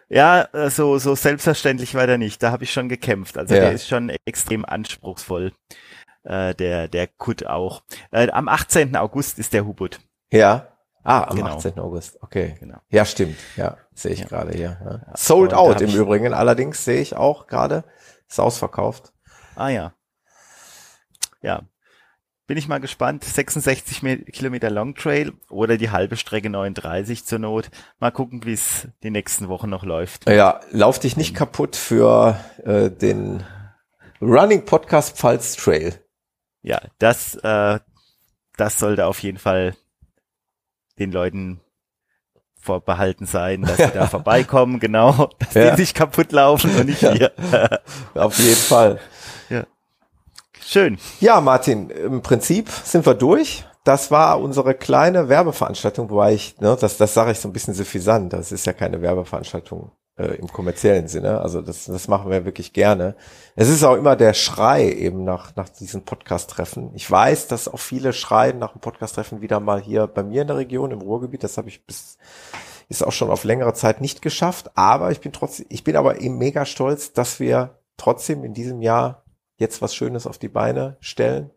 Ja, 0.07 0.43
äh, 0.53 0.69
so, 0.69 0.99
so 0.99 1.15
selbstverständlich 1.15 1.95
war 1.95 2.05
der 2.05 2.19
nicht. 2.19 2.43
Da 2.43 2.51
habe 2.51 2.63
ich 2.63 2.71
schon 2.71 2.89
gekämpft. 2.89 3.39
Also 3.39 3.55
der 3.55 3.71
ist 3.71 3.87
schon 3.87 4.11
extrem 4.25 4.63
anspruchsvoll. 4.63 5.51
Äh, 6.23 6.53
der, 6.53 6.87
der 6.87 7.07
Kut 7.07 7.47
auch. 7.47 7.81
Äh, 8.11 8.29
am 8.29 8.47
18. 8.47 8.95
August 8.95 9.39
ist 9.39 9.53
der 9.53 9.65
Hubut. 9.65 9.99
Ja. 10.31 10.74
Ah, 11.05 11.25
am 11.25 11.37
genau. 11.37 11.55
18. 11.55 11.79
August. 11.79 12.17
Okay. 12.21 12.55
Genau. 12.59 12.79
Ja, 12.89 13.05
stimmt. 13.05 13.37
Ja, 13.55 13.77
sehe 13.93 14.11
ich 14.11 14.21
ja. 14.21 14.25
gerade 14.25 14.51
hier. 14.53 14.77
Ja. 14.83 14.91
Ja. 14.91 15.13
Sold 15.15 15.53
out 15.53 15.79
im 15.79 15.93
Übrigen. 15.93 16.33
Allerdings 16.33 16.83
sehe 16.83 16.99
ich 16.99 17.15
auch 17.15 17.45
gerade, 17.45 17.83
ist 18.27 18.39
ausverkauft. 18.39 19.13
Ah 19.55 19.69
ja. 19.69 19.93
Ja. 21.43 21.61
Bin 22.47 22.57
ich 22.57 22.67
mal 22.67 22.79
gespannt. 22.79 23.23
66 23.23 24.01
Kilometer 24.33 24.71
Long 24.71 24.95
Trail 24.95 25.33
oder 25.49 25.77
die 25.77 25.91
halbe 25.91 26.17
Strecke 26.17 26.49
39 26.49 27.23
zur 27.23 27.37
Not. 27.39 27.69
Mal 27.99 28.11
gucken, 28.11 28.43
wie 28.43 28.53
es 28.53 28.87
die 29.03 29.11
nächsten 29.11 29.47
Wochen 29.47 29.69
noch 29.69 29.83
läuft. 29.83 30.27
Ja, 30.27 30.59
lauf 30.71 30.97
dich 30.97 31.17
nicht 31.17 31.35
kaputt 31.35 31.75
für 31.75 32.39
äh, 32.63 32.89
den 32.89 33.43
Running 34.21 34.65
Podcast 34.65 35.17
Pfalz 35.17 35.55
Trail. 35.55 35.93
Ja, 36.63 36.81
das, 36.97 37.35
äh, 37.35 37.79
das 38.57 38.79
sollte 38.79 39.05
auf 39.05 39.19
jeden 39.19 39.37
Fall 39.37 39.75
den 40.99 41.11
Leuten 41.11 41.59
vorbehalten 42.59 43.25
sein, 43.25 43.61
dass 43.61 43.77
sie 43.77 43.91
da 43.93 44.07
vorbeikommen, 44.07 44.79
genau, 44.79 45.29
dass 45.39 45.53
ja. 45.53 45.71
die 45.71 45.83
sich 45.83 45.93
kaputt 45.93 46.31
laufen 46.31 46.75
und 46.75 46.87
nicht 46.87 47.01
wir. 47.01 47.31
Auf 48.15 48.37
jeden 48.39 48.55
Fall. 48.55 48.99
Ja. 49.49 49.65
Schön. 50.61 50.97
Ja, 51.19 51.41
Martin, 51.41 51.89
im 51.89 52.21
Prinzip 52.21 52.69
sind 52.69 53.05
wir 53.05 53.13
durch. 53.13 53.65
Das 53.83 54.09
war 54.09 54.41
unsere 54.41 54.73
kleine 54.73 55.29
Werbeveranstaltung, 55.29 56.09
wobei 56.09 56.33
ich, 56.33 56.59
ne, 56.59 56.75
das, 56.79 56.97
das 56.97 57.13
sage 57.13 57.31
ich 57.31 57.39
so 57.39 57.47
ein 57.47 57.53
bisschen 57.53 57.75
suffisant, 57.75 58.33
das 58.33 58.51
ist 58.51 58.65
ja 58.65 58.73
keine 58.73 58.99
Werbeveranstaltung 59.01 59.91
äh, 60.17 60.35
im 60.35 60.47
kommerziellen 60.47 61.07
Sinne. 61.07 61.41
Also 61.41 61.61
das, 61.61 61.85
das 61.85 62.07
machen 62.07 62.31
wir 62.31 62.45
wirklich 62.45 62.73
gerne. 62.73 63.15
Es 63.55 63.69
ist 63.69 63.83
auch 63.83 63.95
immer 63.95 64.15
der 64.15 64.33
Schrei 64.33 64.89
eben 64.91 65.23
nach, 65.23 65.55
nach 65.55 65.69
diesen 65.69 66.03
Podcast-Treffen. 66.03 66.91
Ich 66.93 67.09
weiß, 67.09 67.47
dass 67.47 67.67
auch 67.67 67.79
viele 67.79 68.13
schreien 68.13 68.59
nach 68.59 68.73
dem 68.73 68.81
Podcast-Treffen 68.81 69.41
wieder 69.41 69.59
mal 69.59 69.81
hier 69.81 70.07
bei 70.07 70.23
mir 70.23 70.41
in 70.43 70.47
der 70.47 70.57
Region, 70.57 70.91
im 70.91 71.01
Ruhrgebiet. 71.01 71.43
Das 71.43 71.57
habe 71.57 71.69
ich 71.69 71.85
bis, 71.85 72.17
ist 72.87 73.03
auch 73.03 73.11
schon 73.11 73.29
auf 73.29 73.43
längere 73.43 73.73
Zeit 73.73 74.01
nicht 74.01 74.21
geschafft. 74.21 74.71
Aber 74.75 75.11
ich 75.11 75.21
bin 75.21 75.33
trotzdem, 75.33 75.65
ich 75.69 75.83
bin 75.83 75.95
aber 75.95 76.21
eben 76.21 76.37
mega 76.37 76.65
stolz, 76.65 77.13
dass 77.13 77.39
wir 77.39 77.79
trotzdem 77.97 78.43
in 78.43 78.53
diesem 78.53 78.81
Jahr 78.81 79.23
jetzt 79.57 79.81
was 79.81 79.95
Schönes 79.95 80.27
auf 80.27 80.37
die 80.37 80.49
Beine 80.49 80.97
stellen. 80.99 81.51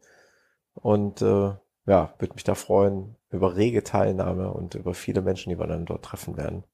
Und 0.74 1.22
äh, 1.22 1.52
ja, 1.86 2.14
würde 2.18 2.34
mich 2.34 2.44
da 2.44 2.54
freuen 2.54 3.16
über 3.30 3.56
rege 3.56 3.82
Teilnahme 3.82 4.52
und 4.52 4.74
über 4.74 4.94
viele 4.94 5.22
Menschen, 5.22 5.50
die 5.50 5.59
wir 5.59 5.66
dann 5.66 5.84
dort 5.84 6.04
treffen 6.04 6.36
werden. 6.36 6.64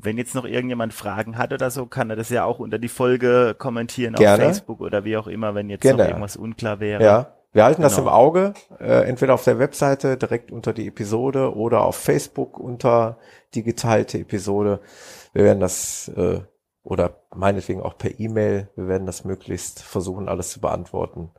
Wenn 0.00 0.16
jetzt 0.16 0.34
noch 0.34 0.44
irgendjemand 0.44 0.94
Fragen 0.94 1.36
hat 1.38 1.52
oder 1.52 1.70
so, 1.70 1.86
kann 1.86 2.08
er 2.10 2.16
das 2.16 2.30
ja 2.30 2.44
auch 2.44 2.60
unter 2.60 2.78
die 2.78 2.88
Folge 2.88 3.56
kommentieren 3.58 4.14
Gerne. 4.14 4.44
auf 4.44 4.48
Facebook 4.48 4.80
oder 4.80 5.04
wie 5.04 5.16
auch 5.16 5.26
immer, 5.26 5.54
wenn 5.54 5.68
jetzt 5.70 5.82
Gerne. 5.82 6.04
noch 6.04 6.08
irgendwas 6.08 6.36
unklar 6.36 6.78
wäre. 6.78 7.02
Ja, 7.02 7.34
Wir 7.52 7.64
halten 7.64 7.82
genau. 7.82 7.88
das 7.88 7.98
im 7.98 8.06
Auge, 8.06 8.54
äh, 8.78 9.08
entweder 9.08 9.34
auf 9.34 9.42
der 9.42 9.58
Webseite 9.58 10.16
direkt 10.16 10.52
unter 10.52 10.72
die 10.72 10.86
Episode 10.86 11.56
oder 11.56 11.82
auf 11.82 11.96
Facebook 11.96 12.60
unter 12.60 13.18
die 13.54 13.64
geteilte 13.64 14.18
Episode. 14.18 14.80
Wir 15.32 15.44
werden 15.44 15.60
das 15.60 16.08
äh, 16.16 16.40
oder 16.84 17.20
meinetwegen 17.34 17.82
auch 17.82 17.98
per 17.98 18.18
E-Mail. 18.18 18.68
Wir 18.76 18.88
werden 18.88 19.06
das 19.06 19.24
möglichst 19.24 19.82
versuchen, 19.82 20.28
alles 20.28 20.50
zu 20.50 20.60
beantworten. 20.60 21.30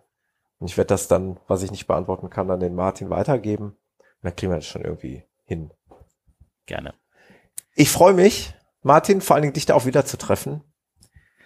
Und 0.60 0.70
ich 0.70 0.78
werde 0.78 0.90
das 0.90 1.08
dann, 1.08 1.40
was 1.48 1.64
ich 1.64 1.72
nicht 1.72 1.88
beantworten 1.88 2.30
kann, 2.30 2.52
an 2.52 2.60
den 2.60 2.76
Martin 2.76 3.10
weitergeben. 3.10 3.68
Und 3.68 4.24
dann 4.24 4.36
kriegen 4.36 4.52
wir 4.52 4.58
das 4.58 4.68
schon 4.68 4.84
irgendwie 4.84 5.24
hin. 5.46 5.72
Gerne. 6.66 6.94
Ich 7.76 7.90
freue 7.92 8.14
mich, 8.14 8.54
Martin, 8.82 9.22
vor 9.22 9.36
allen 9.36 9.44
Dingen 9.44 9.54
dich 9.54 9.66
da 9.66 9.74
auch 9.74 9.86
wieder 9.86 10.06
zu 10.06 10.18
treffen. 10.18 10.64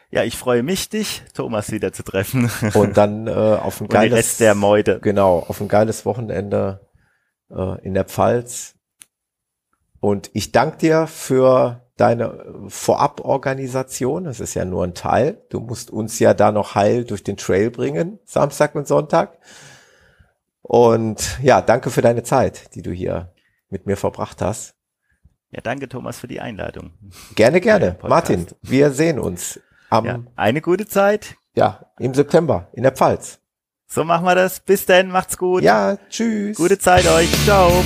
Ja, 0.09 0.24
ich 0.24 0.38
freue 0.38 0.61
mich, 0.61 0.89
dich, 0.89 1.24
Thomas, 1.34 1.71
wieder 1.71 1.91
zu 1.91 2.03
treffen. 2.03 2.51
Und 2.76 2.97
dann 2.97 3.28
äh, 3.28 3.32
auf 3.32 3.82
ein 3.82 3.88
geiles 3.88 4.17
Rest 4.19 4.39
der 4.39 4.53
Meute. 4.53 4.99
Genau, 4.99 5.39
auf 5.39 5.59
ein 5.59 5.67
geiles 5.67 6.05
Wochenende 6.05 6.88
äh, 7.49 7.84
in 7.84 7.95
der 7.95 8.05
Pfalz. 8.05 8.76
Und 9.99 10.30
ich 10.34 10.51
danke 10.51 10.78
dir 10.78 11.07
für 11.07 11.89
deine 11.97 12.45
Voraborganisation. 12.67 14.26
Das 14.26 14.39
ist 14.39 14.53
ja 14.53 14.65
nur 14.65 14.84
ein 14.84 14.93
Teil. 14.93 15.43
Du 15.49 15.59
musst 15.59 15.89
uns 15.89 16.19
ja 16.19 16.34
da 16.34 16.51
noch 16.51 16.76
heil 16.76 17.05
durch 17.05 17.24
den 17.24 17.38
Trail 17.38 17.71
bringen, 17.71 18.19
Samstag 18.26 18.76
und 18.76 18.88
Sonntag. 18.88 19.39
Und 20.61 21.39
ja, 21.41 21.61
danke 21.61 21.89
für 21.89 22.01
deine 22.01 22.24
Zeit, 22.24 22.76
die 22.76 22.82
du 22.82 22.91
hier 22.91 23.34
mit 23.69 23.86
mir 23.86 23.97
verbracht 23.97 24.41
hast. 24.41 24.76
Ja, 25.53 25.61
danke 25.61 25.87
Thomas 25.87 26.17
für 26.19 26.27
die 26.27 26.41
Einladung. 26.41 26.91
Gerne, 27.35 27.61
gerne. 27.61 27.97
Martin, 28.01 28.47
wir 28.63 28.91
sehen 28.91 29.19
uns 29.19 29.59
am, 29.89 30.05
ja, 30.05 30.19
eine 30.35 30.61
gute 30.61 30.87
Zeit. 30.87 31.35
Ja, 31.55 31.85
im 31.99 32.15
September 32.15 32.69
in 32.73 32.81
der 32.81 32.91
Pfalz. 32.91 33.39
So 33.85 34.03
machen 34.03 34.25
wir 34.25 34.33
das. 34.33 34.59
Bis 34.59 34.87
dann, 34.87 35.09
macht's 35.09 35.37
gut. 35.37 35.61
Ja, 35.61 35.97
tschüss. 36.09 36.57
Gute 36.57 36.79
Zeit 36.79 37.07
euch. 37.07 37.29
Ciao. 37.45 37.83